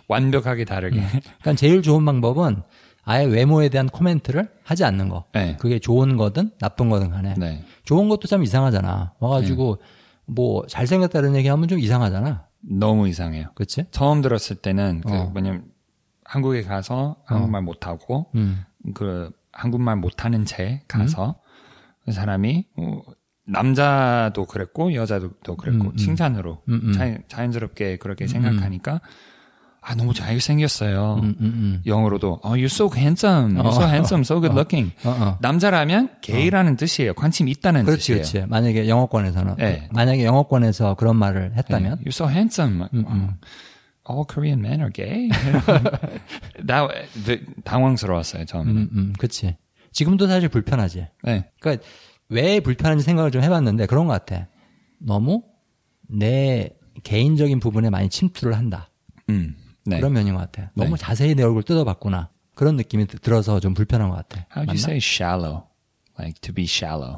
완벽하게 0.07 0.65
다르게 0.65 0.99
그러니까 0.99 1.53
제일 1.55 1.81
좋은 1.81 2.03
방법은 2.05 2.63
아예 3.03 3.25
외모에 3.25 3.69
대한 3.69 3.87
코멘트를 3.87 4.49
하지 4.63 4.83
않는 4.83 5.07
거. 5.09 5.25
네. 5.33 5.55
그게 5.59 5.79
좋은 5.79 6.17
거든 6.17 6.51
나쁜 6.59 6.89
거든 6.89 7.09
간에. 7.09 7.35
네. 7.37 7.63
좋은 7.85 8.09
것도 8.09 8.27
참 8.27 8.43
이상하잖아. 8.43 9.13
와가지고 9.19 9.81
뭐 10.25 10.65
잘생겼다는 10.67 11.35
얘기하면 11.37 11.69
좀 11.69 11.79
이상하잖아. 11.79 12.47
너무 12.59 13.07
이상해요. 13.07 13.51
그치? 13.55 13.85
처음 13.91 14.21
들었을 14.21 14.57
때는 14.57 15.01
그 15.05 15.13
어. 15.13 15.25
뭐냐면 15.27 15.65
한국에 16.25 16.63
가서 16.63 17.15
한국말 17.25 17.61
못하고 17.61 18.29
음. 18.35 18.65
그 18.93 19.31
한국말 19.53 19.95
못하는 19.95 20.43
채 20.43 20.81
가서 20.89 21.39
그 22.03 22.11
사람이 22.11 22.65
어, 22.75 23.01
남자도 23.47 24.45
그랬고 24.45 24.93
여자도 24.93 25.55
그랬고 25.57 25.85
음, 25.85 25.91
음. 25.91 25.95
칭찬으로 25.95 26.61
음, 26.67 26.81
음. 26.83 26.93
자연, 26.93 27.23
자연스럽게 27.27 27.97
그렇게 27.97 28.27
생각하니까 28.27 29.01
아 29.81 29.95
너무 29.95 30.13
잘생겼어요. 30.13 31.21
음, 31.23 31.23
음, 31.23 31.35
음. 31.39 31.81
영어로도 31.85 32.41
oh, 32.43 32.59
you're 32.59 32.65
so 32.65 32.89
handsome, 32.93 33.55
you're 33.55 33.71
so 33.71 33.83
어. 33.83 33.87
handsome, 33.87 34.21
so 34.21 34.41
good 34.41 34.53
looking. 34.53 34.93
어, 35.05 35.09
어. 35.09 35.37
남자라면 35.39 36.09
게이라는 36.19 36.75
뜻이에요. 36.75 37.13
관심 37.13 37.47
있다는 37.47 37.85
그렇지, 37.85 38.13
뜻이에요. 38.13 38.21
그렇지. 38.21 38.49
만약에 38.49 38.89
영어권에서는. 38.89 39.55
네. 39.55 39.87
만약에 39.93 40.25
영어권에서 40.25 40.95
그런 40.95 41.15
말을 41.15 41.53
했다면. 41.55 41.99
You're 41.99 42.09
so 42.09 42.29
handsome. 42.29 42.87
음, 42.93 43.05
음. 43.07 43.29
All 44.09 44.25
Korean 44.27 44.59
men 44.59 44.81
are 44.81 44.91
gay. 44.91 45.29
나 46.65 46.87
네, 47.25 47.39
당황스러웠어요 47.63 48.43
처음에는. 48.43 48.81
음, 48.81 48.89
음, 48.91 49.13
그치. 49.17 49.55
지금도 49.93 50.27
사실 50.27 50.49
불편하지. 50.49 51.07
네. 51.23 51.49
그러니까 51.61 51.85
왜 52.29 52.59
불편한지 52.59 53.03
생각을 53.03 53.31
좀 53.31 53.41
해봤는데 53.43 53.85
그런 53.85 54.07
것 54.07 54.13
같아. 54.13 54.47
너무 54.99 55.43
내 56.09 56.69
개인적인 57.03 57.59
부분에 57.59 57.89
많이 57.89 58.09
침투를 58.09 58.55
한다. 58.57 58.89
음. 59.29 59.55
네. 59.85 59.97
그런 59.97 60.13
면인 60.13 60.33
것 60.33 60.39
같아. 60.39 60.71
너무 60.75 60.91
네. 60.91 60.95
자세히 60.97 61.35
내 61.35 61.43
얼굴 61.43 61.63
뜯어봤구나. 61.63 62.29
그런 62.55 62.75
느낌이 62.75 63.05
드- 63.05 63.19
들어서 63.19 63.59
좀 63.59 63.73
불편한 63.73 64.09
것 64.09 64.15
같아. 64.15 64.45
How 64.55 64.67
would 64.67 64.71
you 64.71 64.77
say 64.79 64.97
shallow? 64.97 65.63
like 66.19 66.39
to 66.41 66.53
be 66.53 66.65
shallow. 66.65 67.15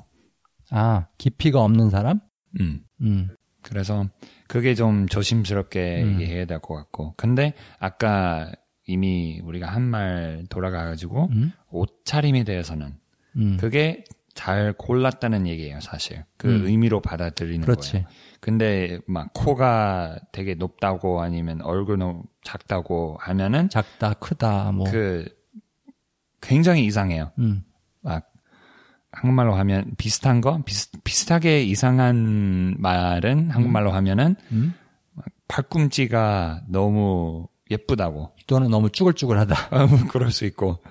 아, 0.70 1.08
깊이가 1.18 1.64
없는 1.64 1.90
사람? 1.90 2.20
음. 2.60 2.82
음. 3.02 3.30
그래서 3.62 4.08
그게 4.48 4.76
좀 4.76 5.08
조심스럽게 5.08 6.04
음. 6.04 6.22
얘기해야 6.22 6.46
될 6.46 6.60
것 6.60 6.76
같고. 6.76 7.14
근데 7.18 7.54
아까 7.80 8.52
이미 8.86 9.40
우리가 9.44 9.68
한 9.68 9.84
말 9.84 10.46
돌아가가지고 10.50 11.30
음? 11.32 11.52
옷차림에 11.72 12.44
대해서는 12.44 12.96
음. 13.38 13.58
그게 13.60 14.04
잘 14.40 14.72
골랐다는 14.72 15.48
얘기예요, 15.48 15.82
사실. 15.82 16.24
그 16.38 16.48
음. 16.48 16.66
의미로 16.66 17.02
받아들이는 17.02 17.60
그렇지. 17.60 17.92
거예요. 17.92 18.08
근데 18.40 19.02
막 19.06 19.34
코가 19.34 20.18
되게 20.32 20.54
높다고 20.56 21.22
아니면 21.22 21.60
얼굴 21.62 21.98
너무 21.98 22.24
작다고 22.46 23.18
하면은 23.20 23.68
작다, 23.68 24.14
크다, 24.14 24.72
뭐. 24.72 24.90
그 24.90 25.28
굉장히 26.40 26.86
이상해요. 26.86 27.34
음. 27.38 27.66
막 28.00 28.32
한국말로 29.12 29.56
하면 29.56 29.92
비슷한 29.98 30.40
거 30.40 30.62
비슷, 30.64 31.04
비슷하게 31.04 31.64
이상한 31.64 32.78
말은 32.80 33.52
한국말로 33.52 33.92
하면은 33.92 34.38
음? 34.54 34.74
팔꿈치가 35.50 36.62
너무 36.70 37.50
예쁘다고 37.70 38.32
또는 38.48 38.70
너무 38.70 38.90
쭈글쭈글하다. 38.90 39.56
그럴 40.12 40.32
수 40.32 40.46
있고 40.46 40.82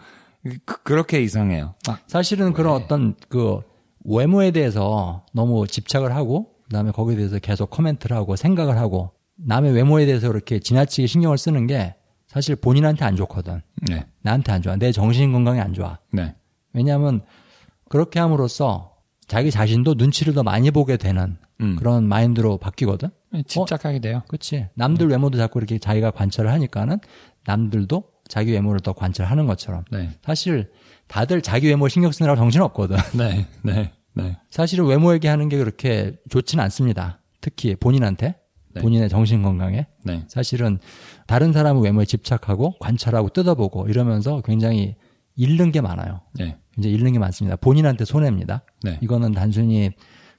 그, 0.65 0.83
그렇게 0.83 1.21
이상해요. 1.23 1.75
막 1.87 2.01
사실은 2.07 2.53
그런 2.53 2.75
어떤 2.75 3.15
그 3.29 3.61
외모에 4.05 4.51
대해서 4.51 5.25
너무 5.33 5.67
집착을 5.67 6.15
하고 6.15 6.55
그다음에 6.65 6.91
거기에 6.91 7.17
대해서 7.17 7.39
계속 7.39 7.71
코멘트를 7.71 8.17
하고 8.17 8.37
생각을 8.37 8.77
하고 8.79 9.13
남의 9.37 9.73
외모에 9.73 10.07
대해서 10.07 10.29
그렇게 10.29 10.59
지나치게 10.59 11.07
신경을 11.07 11.39
쓰는 11.39 11.67
게 11.67 11.95
사실 12.27 12.57
본인한테 12.57 13.05
안 13.05 13.17
좋거든. 13.17 13.63
네, 13.89 14.05
나한테 14.23 14.53
안 14.53 14.63
좋아. 14.63 14.77
내 14.77 14.93
정신 14.93 15.33
건강에 15.33 15.61
안 15.61 15.73
좋아. 15.73 15.99
네, 16.13 16.35
왜냐하면 16.73 17.23
그렇게 17.89 18.21
함으로써 18.21 18.93
자기 19.27 19.51
자신도 19.51 19.95
눈치를 19.95 20.35
더 20.35 20.43
많이 20.43 20.71
보게 20.71 20.97
되는 20.97 21.37
음. 21.61 21.77
그런 21.77 22.07
마인드로 22.07 22.59
바뀌거든. 22.59 23.11
집착하게 23.47 24.01
돼요. 24.01 24.23
그렇지. 24.29 24.69
남들 24.75 25.09
외모도 25.09 25.39
자꾸 25.39 25.59
이렇게 25.59 25.79
자기가 25.79 26.11
관찰을 26.13 26.51
하니까는 26.53 26.99
남들도 27.47 28.05
자기 28.29 28.53
외모를 28.53 28.81
더 28.81 28.93
관찰하는 28.93 29.47
것처럼 29.47 29.85
네, 29.91 30.11
사실 30.23 30.71
다들 31.07 31.43
자기 31.43 31.69
외모 31.69 31.89
신경 31.89 32.13
쓰느라고 32.13 32.37
정신 32.37 32.61
없거든. 32.63 32.97
네, 33.17 33.47
네, 33.63 33.93
네, 34.15 34.37
사실은 34.51 34.87
외모 34.87 35.13
얘기하는 35.15 35.49
게 35.49 35.57
그렇게 35.57 36.17
좋지는 36.31 36.63
않습니다. 36.65 37.21
특히 37.41 37.75
본인한테 37.75 38.37
네. 38.75 38.81
본인의 38.83 39.09
정신 39.09 39.43
건강에 39.43 39.87
네, 40.05 40.25
사실은 40.29 40.79
다른 41.27 41.53
사람의 41.53 41.83
외모에 41.83 42.05
집착하고 42.05 42.79
관찰하고 42.79 43.31
뜯어보고 43.31 43.89
이러면서 43.89 44.43
굉장히 44.43 44.97
잃는 45.35 45.73
게 45.73 45.81
많아요. 45.81 46.21
네, 46.35 46.57
이제 46.77 46.89
잃는 46.89 47.13
게 47.13 47.19
많습니다. 47.19 47.57
본인한테 47.57 48.05
손해입니다. 48.05 48.65
네, 48.83 48.99
이거는 49.01 49.33
단순히 49.33 49.91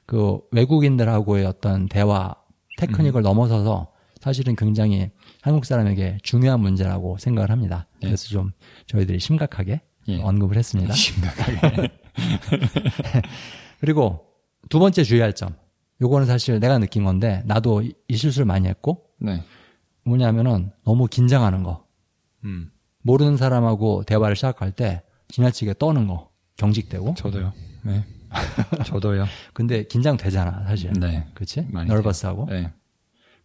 그 0.06 0.40
외국인들하고의 0.52 1.46
어떤 1.46 1.88
대화 1.88 2.36
테크닉을 2.78 3.22
넘어서서 3.22 3.92
사실은 4.20 4.56
굉장히 4.56 5.12
한국 5.42 5.66
사람에게 5.66 6.18
중요한 6.24 6.60
문제라고 6.60 7.18
생각을 7.18 7.50
합니다. 7.52 7.88
네. 8.02 8.08
그래서 8.08 8.28
좀 8.28 8.52
저희들이 8.88 9.20
심각하게 9.20 9.82
예. 10.10 10.22
언급을 10.22 10.58
했습니다. 10.58 10.92
심각하게. 10.96 11.90
그리고 13.80 14.26
두 14.70 14.80
번째 14.80 15.04
주의할 15.04 15.34
점. 15.34 15.56
요거는 16.02 16.28
사실 16.28 16.60
내가 16.60 16.78
느낀 16.80 17.04
건데 17.04 17.42
나도 17.46 17.82
이- 17.82 17.94
이 18.08 18.16
실수를 18.16 18.46
많이 18.46 18.68
했고 18.68 19.04
네, 19.20 19.44
뭐냐면은 20.06 20.72
너무 20.86 21.08
긴장하는 21.08 21.64
거. 21.64 21.86
음, 22.46 22.72
모르는 23.04 23.36
사람하고 23.38 24.04
대화를 24.06 24.36
시작할 24.38 24.72
때 24.72 25.02
지나치게 25.28 25.76
떠는 25.78 26.08
거. 26.08 26.30
경직되고. 26.56 27.14
저도요. 27.16 27.54
네, 27.84 28.04
저도요. 28.86 29.26
근데 29.54 29.84
긴장되잖아, 29.84 30.66
사실. 30.68 30.92
네? 30.94 31.26
많이 31.70 31.88
nervous하고. 31.90 32.48
네, 32.50 32.72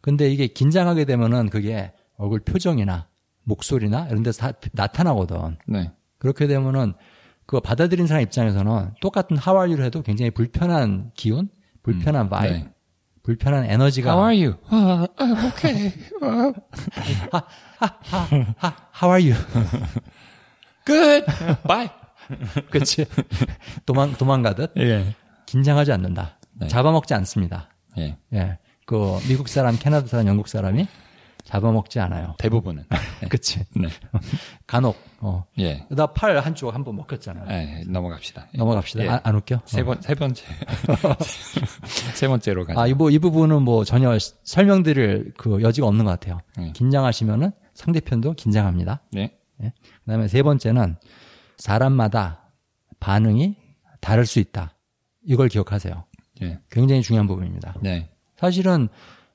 근데 0.05 0.31
이게 0.31 0.49
긴장하게 0.49 1.07
되면은 1.07 1.49
그게 1.49 1.91
얼굴 2.19 2.41
표정이나 2.41 3.09
목소리나 3.45 4.09
이런 4.11 4.23
데서 4.23 4.53
다 4.53 4.53
나타나거든. 4.75 5.57
네, 5.67 5.93
그렇게 6.19 6.47
되면은 6.47 6.93
그거 7.47 7.61
받아들인 7.61 8.07
사람 8.07 8.23
입장에서는 8.23 8.97
똑같은 9.01 9.39
How 9.39 9.49
are 9.49 9.59
you를 9.59 9.83
해도 9.83 10.03
굉장히 10.03 10.31
불편한 10.31 11.11
기운, 11.15 11.49
불편한 11.83 12.29
vibe, 12.29 12.51
네. 12.51 12.69
불편한 13.23 13.65
에너지가 13.65 14.13
How 14.13 14.31
are 14.31 14.45
you? 14.45 14.59
아, 14.69 15.07
아, 15.17 15.47
okay. 15.49 15.93
How 19.03 19.11
are 19.11 19.33
you? 19.33 19.35
Good. 20.85 21.25
Bye. 21.67 21.89
그치? 22.71 23.07
도망, 23.87 24.13
도망가듯 24.13 24.75
예. 24.77 25.15
긴장하지 25.47 25.93
않는다. 25.93 26.39
네. 26.61 26.69
잡아먹지 26.69 27.15
않습니다. 27.15 27.71
예. 27.97 28.19
예. 28.35 28.59
그 28.87 29.19
미국 29.29 29.49
사람, 29.49 29.77
캐나다 29.79 30.07
사람, 30.07 30.27
영국 30.27 30.49
사람이 30.49 30.87
잡아먹지 31.45 32.01
않아요. 32.01 32.35
대부분은. 32.39 32.85
그치? 33.29 33.65
네. 33.77 33.89
간혹, 34.67 34.97
어. 35.21 35.45
예. 35.59 35.87
나 35.91 36.07
팔 36.07 36.39
한쪽 36.41 36.75
한 36.75 36.85
번 36.85 36.97
먹혔잖아요. 36.97 37.45
예, 37.51 37.85
넘어갑시다. 37.87 38.49
예. 38.55 38.59
넘어갑시다. 38.59 39.05
예. 39.05 39.09
아, 39.11 39.21
안 39.25 39.37
웃겨? 39.37 39.61
세 39.67 39.83
번, 39.85 40.01
세 40.01 40.15
번째. 40.15 40.43
세 42.15 42.29
번째로 42.29 42.65
가죠. 42.65 42.81
아, 42.81 42.87
이, 42.87 42.95
뭐, 42.95 43.11
이 43.11 43.19
부분은 43.19 43.63
뭐 43.63 43.85
전혀 43.85 44.19
시- 44.19 44.33
설명드릴 44.45 45.35
그 45.37 45.61
여지가 45.63 45.87
없는 45.87 46.05
것 46.05 46.13
같아요. 46.13 46.41
네. 46.57 46.73
긴장하시면은 46.73 47.53
상대편도 47.75 48.35
긴장합니다. 48.35 49.01
네. 49.13 49.37
예. 49.63 49.73
그 50.05 50.11
다음에 50.11 50.29
세 50.29 50.43
번째는 50.43 50.97
사람마다 51.59 52.51
반응이 53.01 53.57
다를 54.01 54.27
수 54.27 54.39
있다. 54.39 54.75
이걸 55.27 55.49
기억하세요. 55.49 56.05
예. 56.43 56.59
굉장히 56.71 57.03
중요한 57.03 57.27
부분입니다. 57.27 57.75
네. 57.81 58.11
사실은 58.37 58.89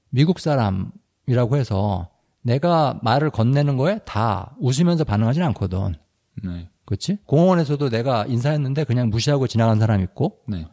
미국 0.09 0.39
사람이라고 0.39 1.57
해서 1.57 2.09
내가 2.41 2.99
말을 3.03 3.29
건네는 3.29 3.77
거에 3.77 3.99
다 4.05 4.55
웃으면서 4.59 5.03
반응하진 5.03 5.43
않거든. 5.43 5.95
네. 6.43 6.69
그렇지? 6.85 7.17
공원에서도 7.25 7.89
내가 7.89 8.25
인사했는데 8.25 8.83
그냥 8.85 9.09
무시하고 9.09 9.47
지나간 9.47 9.79
사람 9.79 10.01
있고 10.01 10.39
네. 10.47 10.65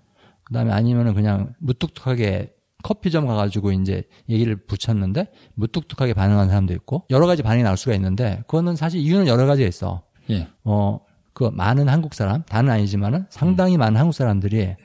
그다음에 0.44 0.72
아니면은 0.72 1.14
그냥 1.14 1.54
무뚝뚝하게 1.58 2.54
커피점 2.82 3.26
가가지고 3.26 3.72
이제 3.72 4.04
얘기를 4.28 4.56
붙였는데 4.56 5.26
무뚝뚝하게 5.54 6.14
반응한 6.14 6.48
사람도 6.48 6.72
있고 6.74 7.04
여러 7.10 7.26
가지 7.26 7.42
반응이 7.42 7.64
나올 7.64 7.76
수가 7.76 7.94
있는데 7.96 8.42
그거는 8.46 8.76
사실 8.76 9.00
이유는 9.00 9.26
여러 9.26 9.44
가지가 9.44 9.68
있어. 9.68 10.02
예. 10.30 10.48
어, 10.64 11.00
그 11.32 11.50
많은 11.52 11.88
한국 11.88 12.14
사람, 12.14 12.42
다는 12.44 12.72
아니지만은 12.72 13.26
상당히 13.28 13.76
많은 13.76 13.98
한국 13.98 14.14
사람들이 14.14 14.76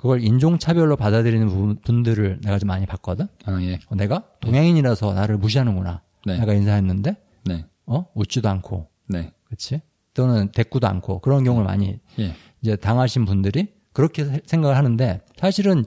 그걸 0.00 0.24
인종차별로 0.24 0.96
받아들이는 0.96 1.48
부- 1.50 1.74
분들을 1.82 2.40
내가 2.42 2.58
좀 2.58 2.68
많이 2.68 2.86
봤거든. 2.86 3.28
아, 3.44 3.60
예. 3.60 3.78
어, 3.90 3.94
내가 3.96 4.24
동양인이라서 4.40 5.12
나를 5.12 5.36
무시하는구나. 5.36 6.00
네. 6.24 6.38
내가 6.38 6.54
인사했는데 6.54 7.16
네. 7.44 7.66
어 7.84 8.06
웃지도 8.14 8.48
않고, 8.48 8.88
네. 9.08 9.30
그렇지? 9.44 9.82
또는 10.14 10.50
대꾸도 10.52 10.86
않고 10.88 11.18
그런 11.18 11.44
경우를 11.44 11.66
많이 11.66 11.98
예. 12.18 12.34
이제 12.62 12.76
당하신 12.76 13.26
분들이 13.26 13.74
그렇게 13.92 14.24
세- 14.24 14.40
생각을 14.46 14.74
하는데 14.74 15.20
사실은 15.36 15.84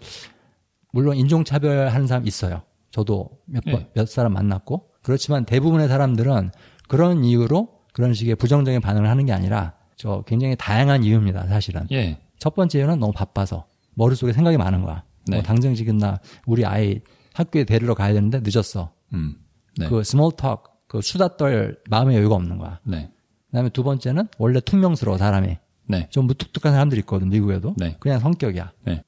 물론 0.92 1.18
인종차별 1.18 1.90
하는 1.90 2.06
사람 2.06 2.28
있어요. 2.28 2.62
저도 2.92 3.32
몇, 3.46 3.64
번, 3.64 3.74
예. 3.74 3.90
몇 3.96 4.08
사람 4.08 4.34
만났고 4.34 4.90
그렇지만 5.02 5.44
대부분의 5.46 5.88
사람들은 5.88 6.52
그런 6.88 7.24
이유로 7.24 7.80
그런 7.94 8.14
식의 8.14 8.36
부정적인 8.36 8.80
반응을 8.80 9.10
하는 9.10 9.26
게 9.26 9.34
아니라 9.34 9.74
저 9.96 10.24
굉장히 10.28 10.56
다양한 10.56 11.04
이유입니다. 11.04 11.48
사실은 11.48 11.88
예. 11.92 12.20
첫 12.38 12.54
번째 12.54 12.78
이유는 12.78 13.00
너무 13.00 13.12
바빠서 13.12 13.66
머릿속에 13.96 14.34
생각이 14.34 14.58
많은 14.58 14.82
거야. 14.82 15.04
네. 15.28 15.38
뭐 15.38 15.44
당장 15.44 15.74
지금 15.76 15.98
나 15.98 16.20
우리 16.46 16.66
아이 16.66 17.02
학교에 17.34 17.64
데리러 17.64 17.94
가야 17.94 18.14
되는데 18.14 18.42
늦었어. 18.44 18.94
음. 19.14 19.36
네. 19.78 19.88
그 19.88 20.04
small 20.04 20.32
talk, 20.38 20.64
그 20.88 21.02
수다 21.02 21.38
떨 21.38 21.80
마음의 21.90 22.18
여유가 22.18 22.36
없는 22.36 22.58
거야. 22.58 22.80
네. 22.84 23.12
그다음에 23.48 23.70
두 23.70 23.84
번째는 23.84 24.28
원래 24.38 24.60
퉁명스러워 24.60 25.18
사람이. 25.18 25.58
네. 25.88 26.08
좀 26.10 26.28
무뚝뚝한 26.28 26.74
사람들이 26.74 27.00
있거든 27.02 27.30
미국에도. 27.30 27.76
네. 27.78 27.96
그냥 28.00 28.20
성격이야. 28.20 28.72
네. 28.86 29.04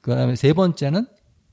그다음에 0.00 0.34
세 0.36 0.52
번째는 0.52 1.06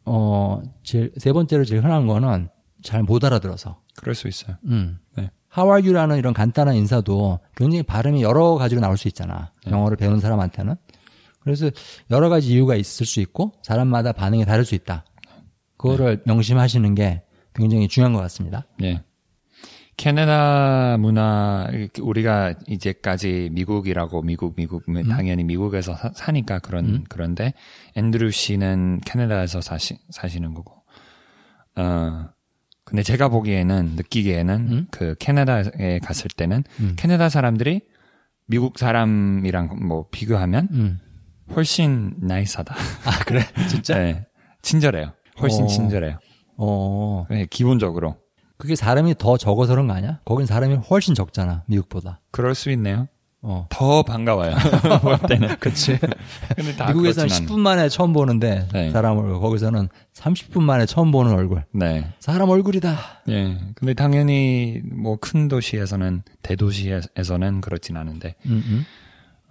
어 0.05 0.61
제일 0.83 1.11
세 1.17 1.33
번째로 1.33 1.65
제일 1.65 1.83
흔한 1.83 2.07
거는 2.07 2.49
잘 2.83 3.03
못 3.03 3.23
알아들어서. 3.23 3.81
그럴 3.97 4.15
수 4.15 4.27
있어요. 4.27 4.55
음. 4.65 4.99
네. 5.15 5.29
How 5.57 5.71
are 5.73 5.83
you라는 5.85 6.17
이런 6.17 6.33
간단한 6.33 6.75
인사도 6.75 7.39
굉장히 7.55 7.83
발음이 7.83 8.21
여러 8.21 8.55
가지로 8.55 8.79
나올 8.81 8.97
수 8.97 9.07
있잖아. 9.07 9.51
네. 9.65 9.71
영어를 9.71 9.97
배우는 9.97 10.19
사람한테는. 10.19 10.75
그래서 11.47 11.71
여러 12.11 12.29
가지 12.29 12.51
이유가 12.53 12.75
있을 12.75 13.05
수 13.05 13.19
있고 13.19 13.53
사람마다 13.63 14.11
반응이 14.11 14.45
다를 14.45 14.65
수 14.65 14.75
있다. 14.75 15.05
그거를 15.77 16.21
명심하시는 16.25 16.95
게 16.95 17.23
굉장히 17.53 17.87
중요한 17.87 18.13
것 18.13 18.19
같습니다. 18.19 18.67
예. 18.83 19.03
캐나다 19.97 20.97
문화 20.99 21.67
우리가 21.99 22.53
이제까지 22.67 23.49
미국이라고 23.51 24.21
미국 24.21 24.55
미국 24.55 24.83
당연히 25.09 25.43
미국에서 25.43 25.97
사, 26.13 26.31
니까 26.31 26.59
그런 26.59 27.03
그런데 27.09 27.53
앤드루 27.95 28.29
씨는 28.29 29.01
캐나다에서 29.05 29.59
사시 29.61 29.97
사시는 30.11 30.53
거고 30.53 30.83
어 31.77 32.29
근데 32.83 33.01
제가 33.01 33.29
보기에는 33.29 33.95
느끼기에는 33.95 34.87
그 34.91 35.15
캐나다에 35.17 35.99
갔을 36.03 36.29
때는 36.29 36.63
캐나다 36.95 37.27
사람들이 37.27 37.81
미국 38.45 38.77
사람이랑 38.77 39.87
뭐 39.87 40.07
비교하면 40.11 40.67
음. 40.71 40.99
훨씬 41.55 42.13
나이스하다. 42.19 42.73
아, 43.05 43.19
그래? 43.25 43.41
진짜? 43.69 43.97
네. 43.97 44.25
친절해요. 44.61 45.13
훨씬 45.41 45.63
어. 45.65 45.67
친절해요. 45.67 46.19
어. 46.57 47.25
네, 47.29 47.45
기본적으로. 47.49 48.17
그게 48.57 48.75
사람이 48.75 49.15
더 49.17 49.37
적어서 49.37 49.73
그런 49.73 49.87
거 49.87 49.93
아니야? 49.93 50.19
거긴 50.25 50.45
사람이 50.47 50.75
훨씬 50.89 51.13
적잖아, 51.13 51.63
미국보다. 51.67 52.21
그럴 52.31 52.55
수 52.55 52.71
있네요. 52.71 53.07
어. 53.43 53.67
더 53.69 54.01
반가워요. 54.01 54.55
볼 55.03 55.19
때는. 55.29 55.57
그치. 55.59 55.97
근데 56.55 56.75
다 56.75 56.87
미국에서는 56.87 57.27
그렇진 57.29 57.45
않- 57.45 57.55
10분 57.55 57.59
만에 57.59 57.87
처음 57.87 58.11
보는데, 58.11 58.67
네. 58.73 58.89
사람 58.91 59.15
얼굴. 59.17 59.39
거기서는 59.39 59.89
30분 60.15 60.63
만에 60.63 60.87
처음 60.87 61.11
보는 61.11 61.33
얼굴. 61.33 61.63
네. 61.71 62.11
사람 62.19 62.49
얼굴이다. 62.49 62.97
예. 63.29 63.57
근데 63.75 63.93
당연히 63.93 64.81
뭐 64.91 65.17
큰 65.17 65.47
도시에서는 65.47 66.23
대도시에서는 66.41 67.61
그렇진 67.61 67.95
않은데 67.95 68.35
음, 68.47 68.63
음. 68.65 68.85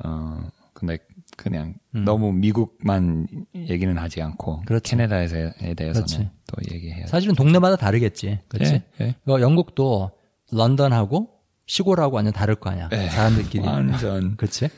어 0.05 0.49
근데 0.75 0.99
그냥 1.37 1.75
너무 1.93 2.33
미국만 2.33 3.27
얘기는 3.55 3.97
하지 3.99 4.23
않고 4.23 4.63
그렇지. 4.67 4.91
캐나다에 4.91 5.27
대해서는 5.29 5.93
그렇지. 5.93 6.29
또 6.47 6.75
얘기해야 6.75 7.07
사실은 7.07 7.35
동네마다 7.35 7.77
다르겠지. 7.77 8.41
그치? 8.49 8.83
예, 9.01 9.05
예. 9.05 9.15
그 9.25 9.41
영국도 9.41 10.11
런던하고 10.53 11.31
시골하고 11.67 12.17
완전 12.17 12.33
다를 12.33 12.55
거 12.55 12.71
아니야. 12.71 12.89
예. 12.93 13.09
사람들끼리. 13.09 13.67
완전 13.67 14.37
그치? 14.39 14.69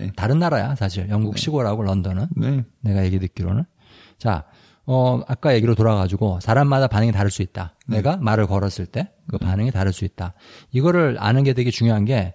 예. 0.00 0.10
다른 0.16 0.38
나라야, 0.38 0.74
사실. 0.74 1.08
영국 1.08 1.38
시골하고 1.38 1.82
런던은. 1.82 2.26
네. 2.36 2.64
내가 2.80 3.04
얘기 3.04 3.18
듣기로는. 3.18 3.64
자, 4.18 4.44
어, 4.84 5.20
아까 5.28 5.54
얘기로 5.54 5.74
돌아가지고 5.74 6.40
사람마다 6.40 6.88
반응이 6.88 7.12
다를 7.12 7.30
수 7.30 7.42
있다. 7.42 7.76
내가 7.86 8.16
말을 8.16 8.46
걸었을 8.46 8.86
때 8.86 9.10
그 9.28 9.38
반응이 9.38 9.70
다를 9.70 9.92
수 9.92 10.04
있다. 10.04 10.34
이거를 10.72 11.16
아는 11.18 11.42
게 11.44 11.52
되게 11.54 11.70
중요한 11.70 12.04
게, 12.04 12.34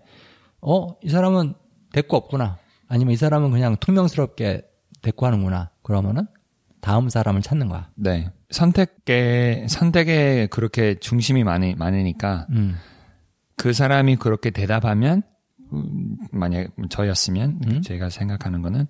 어, 0.62 0.88
이 1.04 1.10
사람은 1.10 1.54
대꾸 1.92 2.16
없구나. 2.16 2.58
아니면 2.88 3.14
이 3.14 3.18
사람은 3.18 3.52
그냥 3.52 3.78
투명스럽게 3.78 4.64
대꾸하는구나. 5.02 5.72
그러면은 5.84 6.28
다음 6.82 7.10
사람을 7.10 7.42
찾는 7.42 7.68
거야. 7.68 7.90
네. 7.96 8.32
선택에 8.50 9.66
선택에 9.70 10.48
그렇게 10.48 10.96
중심이 11.00 11.44
많이 11.44 11.76
많으니까 11.76 12.48
음, 12.52 12.78
그 13.58 13.74
사람이 13.74 14.18
그렇게 14.18 14.52
대답하면 14.52 15.24
음, 15.74 16.18
만약 16.32 16.70
저였으면 16.90 17.60
음? 17.68 17.82
제가 17.82 18.10
생각하는 18.10 18.62
거는 18.62 18.88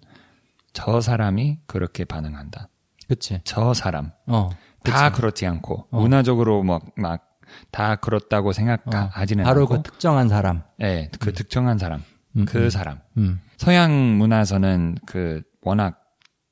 저 0.73 1.01
사람이 1.01 1.59
그렇게 1.65 2.05
반응한다. 2.05 2.69
그치. 3.07 3.41
저 3.45 3.73
사람 3.73 4.11
어. 4.27 4.49
다 4.83 5.11
그렇지 5.11 5.47
않고 5.47 5.87
문화적으로 5.91 6.63
뭐막다 6.63 7.95
그렇다고 8.01 8.53
생각하지는 8.53 9.43
바로 9.43 9.61
않고 9.61 9.77
그 9.77 9.83
특정한 9.83 10.29
사람. 10.29 10.61
예, 10.81 11.09
그 11.19 11.33
특정한 11.33 11.77
사람 11.77 12.03
음, 12.35 12.45
그 12.45 12.69
사람 12.69 12.99
음, 13.17 13.39
서양 13.57 14.17
문화에서는 14.17 14.97
그 15.05 15.41
워낙 15.61 16.03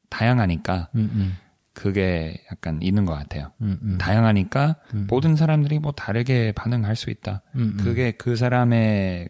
다양하니까 0.09 0.89
음, 0.95 1.09
음, 1.13 1.37
그게 1.73 2.41
약간 2.51 2.79
있는 2.81 3.05
것 3.05 3.13
같아요. 3.13 3.51
음, 3.61 3.77
음, 3.83 3.97
다양하니까 3.97 4.77
모든 5.09 5.35
사람들이 5.35 5.79
뭐 5.79 5.91
다르게 5.91 6.53
반응할 6.53 6.95
수 6.95 7.09
있다. 7.09 7.41
음, 7.55 7.75
음. 7.77 7.83
그게 7.83 8.11
그 8.11 8.35
사람의 8.35 9.29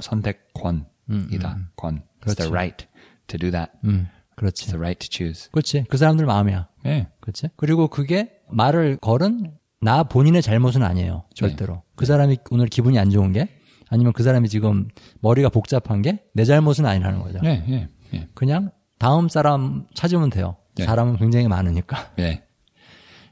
선택권이다. 0.00 0.84
음, 1.10 1.28
음. 1.32 1.66
권. 1.76 2.02
It's 2.20 2.20
그렇지. 2.20 2.36
the 2.36 2.50
right 2.50 2.86
to 3.28 3.38
do 3.38 3.50
that. 3.50 3.72
음, 3.84 4.08
It's 4.32 4.36
그렇지. 4.36 4.66
the 4.66 4.78
right 4.78 5.08
to 5.08 5.08
choose. 5.10 5.50
그렇지. 5.50 5.84
그 5.88 5.96
사람들 5.96 6.26
마음이야. 6.26 6.68
예. 6.86 7.08
그렇지? 7.20 7.48
그리고 7.56 7.88
그게 7.88 8.30
말을 8.50 8.98
걸은 8.98 9.54
나 9.80 10.02
본인의 10.02 10.42
잘못은 10.42 10.82
아니에요. 10.82 11.24
절대로. 11.34 11.82
그 11.96 12.06
사람이 12.06 12.38
오늘 12.50 12.66
기분이 12.66 12.98
안 12.98 13.10
좋은 13.10 13.32
게 13.32 13.48
아니면 13.88 14.12
그 14.12 14.22
사람이 14.22 14.48
지금 14.48 14.88
머리가 15.20 15.48
복잡한 15.48 16.02
게 16.02 16.24
내 16.34 16.44
잘못은 16.44 16.84
아니라는 16.86 17.20
거죠. 17.20 17.38
예, 17.44 17.64
예, 17.68 17.88
예. 18.14 18.28
그냥 18.34 18.70
다음 18.98 19.28
사람 19.28 19.86
찾으면 19.94 20.30
돼요. 20.30 20.56
네. 20.76 20.84
사람은 20.84 21.16
굉장히 21.16 21.48
많으니까. 21.48 22.12
예. 22.18 22.42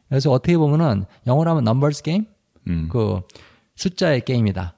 그래서 0.09 0.31
어떻게 0.31 0.57
보면은 0.57 1.05
영어로 1.27 1.51
하면 1.51 1.63
numbers 1.67 2.03
game? 2.03 2.27
음. 2.69 2.89
그 2.91 3.21
숫자의 3.77 4.25
게임이다. 4.25 4.77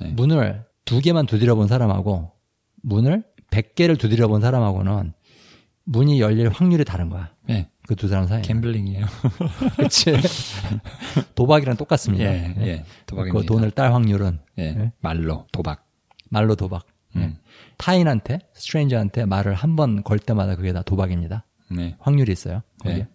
네. 0.00 0.08
문을 0.12 0.64
두 0.84 1.00
개만 1.00 1.26
두드려 1.26 1.54
본 1.54 1.68
사람하고 1.68 2.32
문을 2.82 3.24
100개를 3.50 3.98
두드려 3.98 4.28
본 4.28 4.40
사람하고는 4.40 5.12
문이 5.84 6.20
열릴 6.20 6.48
확률이 6.48 6.84
다른 6.84 7.10
거야. 7.10 7.30
예. 7.50 7.68
그 7.90 7.96
두 7.96 8.06
사람 8.06 8.28
사이에. 8.28 8.42
갬블링이에요. 8.42 9.04
그치. 9.76 10.14
도박이랑 11.34 11.76
똑같습니다. 11.76 12.24
예, 12.24 12.54
예. 12.60 12.84
도박입니다. 13.06 13.40
그 13.40 13.46
돈을 13.46 13.72
딸 13.72 13.92
확률은 13.92 14.38
예. 14.58 14.62
예? 14.62 14.92
말로 15.00 15.46
도박. 15.50 15.88
말로 16.28 16.54
도박. 16.54 16.86
예. 17.16 17.18
음. 17.20 17.36
타인한테, 17.78 18.38
스트레인저한테 18.54 19.24
말을 19.24 19.54
한 19.54 19.74
번 19.74 20.04
걸 20.04 20.20
때마다 20.20 20.54
그게 20.54 20.72
다 20.72 20.82
도박입니다. 20.82 21.44
네. 21.72 21.96
확률이 21.98 22.30
있어요. 22.30 22.62
거기에. 22.84 22.98
예. 23.00 23.08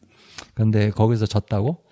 그런데 0.54 0.90
거기서 0.90 1.26
졌다고 1.26 1.86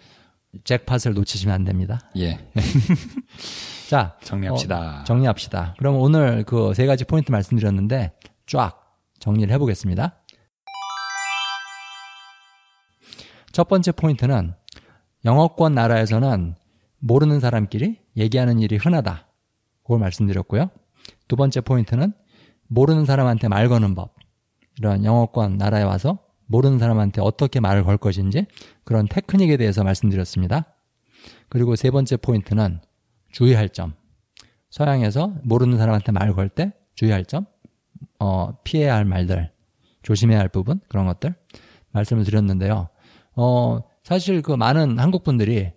잭팟을 0.66 1.14
놓치시면 1.14 1.56
안 1.56 1.64
됩니다. 1.64 2.02
예. 2.18 2.38
자, 3.90 4.18
정리합시다. 4.24 5.02
어, 5.02 5.04
정리합시다. 5.06 5.76
그럼 5.78 5.96
오늘 5.96 6.44
그 6.44 6.74
세 6.74 6.86
가지 6.86 7.06
포인트 7.06 7.32
말씀드렸는데 7.32 8.12
쫙 8.46 8.80
정리를 9.20 9.54
해보겠습니다. 9.54 10.18
첫 13.54 13.68
번째 13.68 13.92
포인트는 13.92 14.54
영어권 15.26 15.74
나라에서는 15.76 16.56
모르는 17.00 17.40
사람끼리 17.40 18.00
얘기하는 18.18 18.60
일이 18.60 18.78
흔하다. 18.78 19.28
그걸 19.84 20.00
말씀드렸고요. 20.00 20.72
두 21.28 21.36
번째 21.36 21.62
포인트는 21.62 22.14
모르는 22.68 23.06
사람한테 23.06 23.48
말 23.50 23.70
거는 23.70 23.94
법. 23.94 24.16
이런 24.80 25.06
영어권 25.06 25.58
나라에 25.58 25.84
와서 25.84 26.18
모르는 26.48 26.80
사람한테 26.80 27.22
어떻게 27.22 27.60
말을 27.60 27.84
걸 27.84 27.98
것인지 27.98 28.48
그런 28.86 29.08
테크닉에 29.08 29.58
대해서 29.58 29.84
말씀드렸습니다. 29.84 30.66
그리고 31.48 31.76
세 31.76 31.92
번째 31.92 32.18
포인트는 32.18 32.82
주의할 33.32 33.70
점. 33.70 33.94
서양에서 34.72 35.36
모르는 35.44 35.78
사람한테 35.78 36.12
말 36.12 36.34
걸 36.34 36.50
때 36.50 36.74
주의할 36.96 37.26
점, 37.26 37.46
어, 38.20 38.58
피해야 38.64 38.96
할 38.96 39.06
말들, 39.06 39.52
조심해야 40.02 40.40
할 40.40 40.50
부분, 40.50 40.80
그런 40.90 41.06
것들 41.06 41.36
말씀을 41.92 42.24
드렸는데요. 42.24 42.90
어, 43.36 43.80
사실 44.04 44.42
그 44.42 44.52
많은 44.52 45.00
한국 45.00 45.24
분들이 45.24 45.72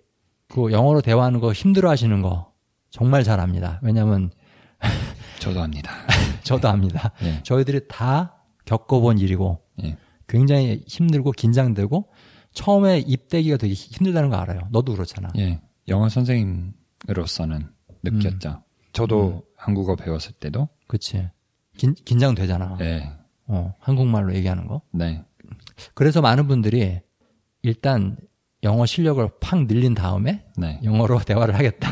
그 0.48 0.72
영어로 0.72 1.00
대화하는 1.00 1.40
거 1.40 1.52
힘들어 1.52 1.90
하시는 1.90 2.22
거 2.22 2.52
정말 2.90 3.24
잘 3.24 3.40
압니다. 3.40 3.80
왜냐면 3.82 4.30
저도 5.40 5.60
합니다. 5.60 5.92
저도 6.42 6.68
압니다. 6.68 7.12
예. 7.22 7.42
저희들이 7.42 7.88
다 7.88 8.42
겪어본 8.64 9.18
일이고 9.18 9.60
예. 9.84 9.96
굉장히 10.28 10.82
힘들고 10.86 11.32
긴장되고 11.32 12.08
처음에 12.52 13.00
입대기가 13.00 13.56
되게 13.58 13.74
힘들다는 13.74 14.30
거 14.30 14.36
알아요. 14.36 14.60
너도 14.70 14.92
그렇잖아. 14.92 15.28
예. 15.36 15.60
영어 15.88 16.08
선생님으로서는 16.08 17.68
느꼈죠. 18.02 18.62
저도 18.92 19.44
한국어 19.56 19.94
배웠을 19.94 20.32
때도 20.32 20.68
그치. 20.86 21.28
긴, 21.76 21.94
긴장되잖아. 21.94 22.78
예. 22.80 23.12
어, 23.46 23.74
한국말로 23.78 24.34
얘기하는 24.34 24.66
거. 24.66 24.82
네. 24.92 25.22
그래서 25.94 26.20
많은 26.20 26.48
분들이 26.48 27.00
일단 27.66 28.16
영어 28.62 28.86
실력을 28.86 29.28
팍 29.40 29.66
늘린 29.66 29.94
다음에 29.94 30.44
네. 30.56 30.80
영어로 30.84 31.18
대화를 31.26 31.54
하겠다. 31.56 31.90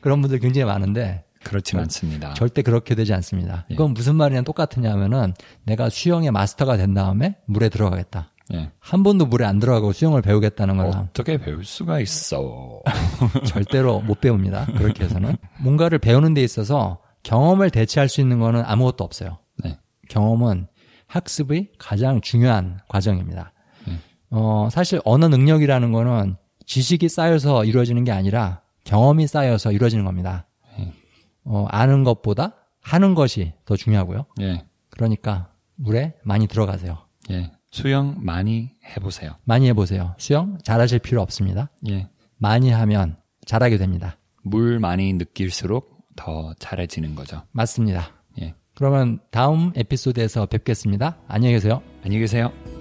그런 0.00 0.22
분들 0.22 0.38
굉장히 0.38 0.64
많은데 0.64 1.24
그렇지 1.44 1.76
않습니다. 1.76 2.32
절대 2.34 2.62
그렇게 2.62 2.94
되지 2.94 3.12
않습니다. 3.14 3.66
예. 3.70 3.74
이건 3.74 3.92
무슨 3.92 4.16
말이냐 4.16 4.42
똑같으냐면은 4.42 5.34
내가 5.64 5.90
수영의 5.90 6.30
마스터가 6.30 6.76
된 6.78 6.94
다음에 6.94 7.36
물에 7.46 7.68
들어가겠다. 7.68 8.32
예. 8.54 8.70
한 8.78 9.02
번도 9.02 9.26
물에 9.26 9.44
안 9.44 9.58
들어가고 9.60 9.92
수영을 9.92 10.22
배우겠다는 10.22 10.78
거랑 10.78 11.08
어떻게 11.10 11.36
배울 11.36 11.64
수가 11.64 12.00
있어? 12.00 12.82
절대로 13.46 14.00
못 14.00 14.20
배웁니다. 14.20 14.66
그렇게 14.76 15.04
해서는. 15.04 15.36
뭔가를 15.60 15.98
배우는 15.98 16.34
데 16.34 16.42
있어서 16.42 17.00
경험을 17.24 17.70
대체할 17.70 18.08
수 18.08 18.22
있는 18.22 18.38
거는 18.40 18.62
아무것도 18.64 19.04
없어요. 19.04 19.38
네. 19.62 19.78
경험은 20.08 20.66
학습의 21.06 21.72
가장 21.78 22.20
중요한 22.20 22.80
과정입니다. 22.88 23.52
네. 24.30 24.38
어, 24.38 24.68
사실 24.70 25.00
언어 25.04 25.28
능력이라는 25.28 25.92
거는 25.92 26.36
지식이 26.66 27.08
쌓여서 27.08 27.64
이루어지는 27.64 28.04
게 28.04 28.12
아니라 28.12 28.62
경험이 28.84 29.26
쌓여서 29.26 29.72
이루어지는 29.72 30.04
겁니다. 30.04 30.46
네. 30.78 30.92
어, 31.44 31.66
아는 31.68 32.04
것보다 32.04 32.54
하는 32.82 33.14
것이 33.14 33.52
더 33.64 33.76
중요하고요. 33.76 34.26
예. 34.40 34.64
그러니까 34.90 35.52
물에 35.76 36.14
많이 36.22 36.46
들어가세요. 36.46 36.98
예. 37.30 37.52
수영 37.70 38.16
많이 38.18 38.70
해보세요. 38.96 39.32
많이 39.44 39.68
해보세요. 39.68 40.14
수영 40.18 40.58
잘하실 40.64 41.00
필요 41.00 41.22
없습니다. 41.22 41.70
예. 41.88 42.08
많이 42.36 42.70
하면 42.70 43.16
잘하게 43.46 43.76
됩니다. 43.76 44.16
물 44.42 44.78
많이 44.80 45.12
느낄수록 45.12 46.06
더 46.16 46.54
잘해지는 46.58 47.14
거죠. 47.14 47.42
맞습니다. 47.52 48.12
예. 48.40 48.54
그러면 48.74 49.20
다음 49.30 49.72
에피소드에서 49.76 50.46
뵙겠습니다. 50.46 51.18
안녕히 51.28 51.54
계세요. 51.54 51.82
안녕히 52.02 52.20
계세요. 52.20 52.79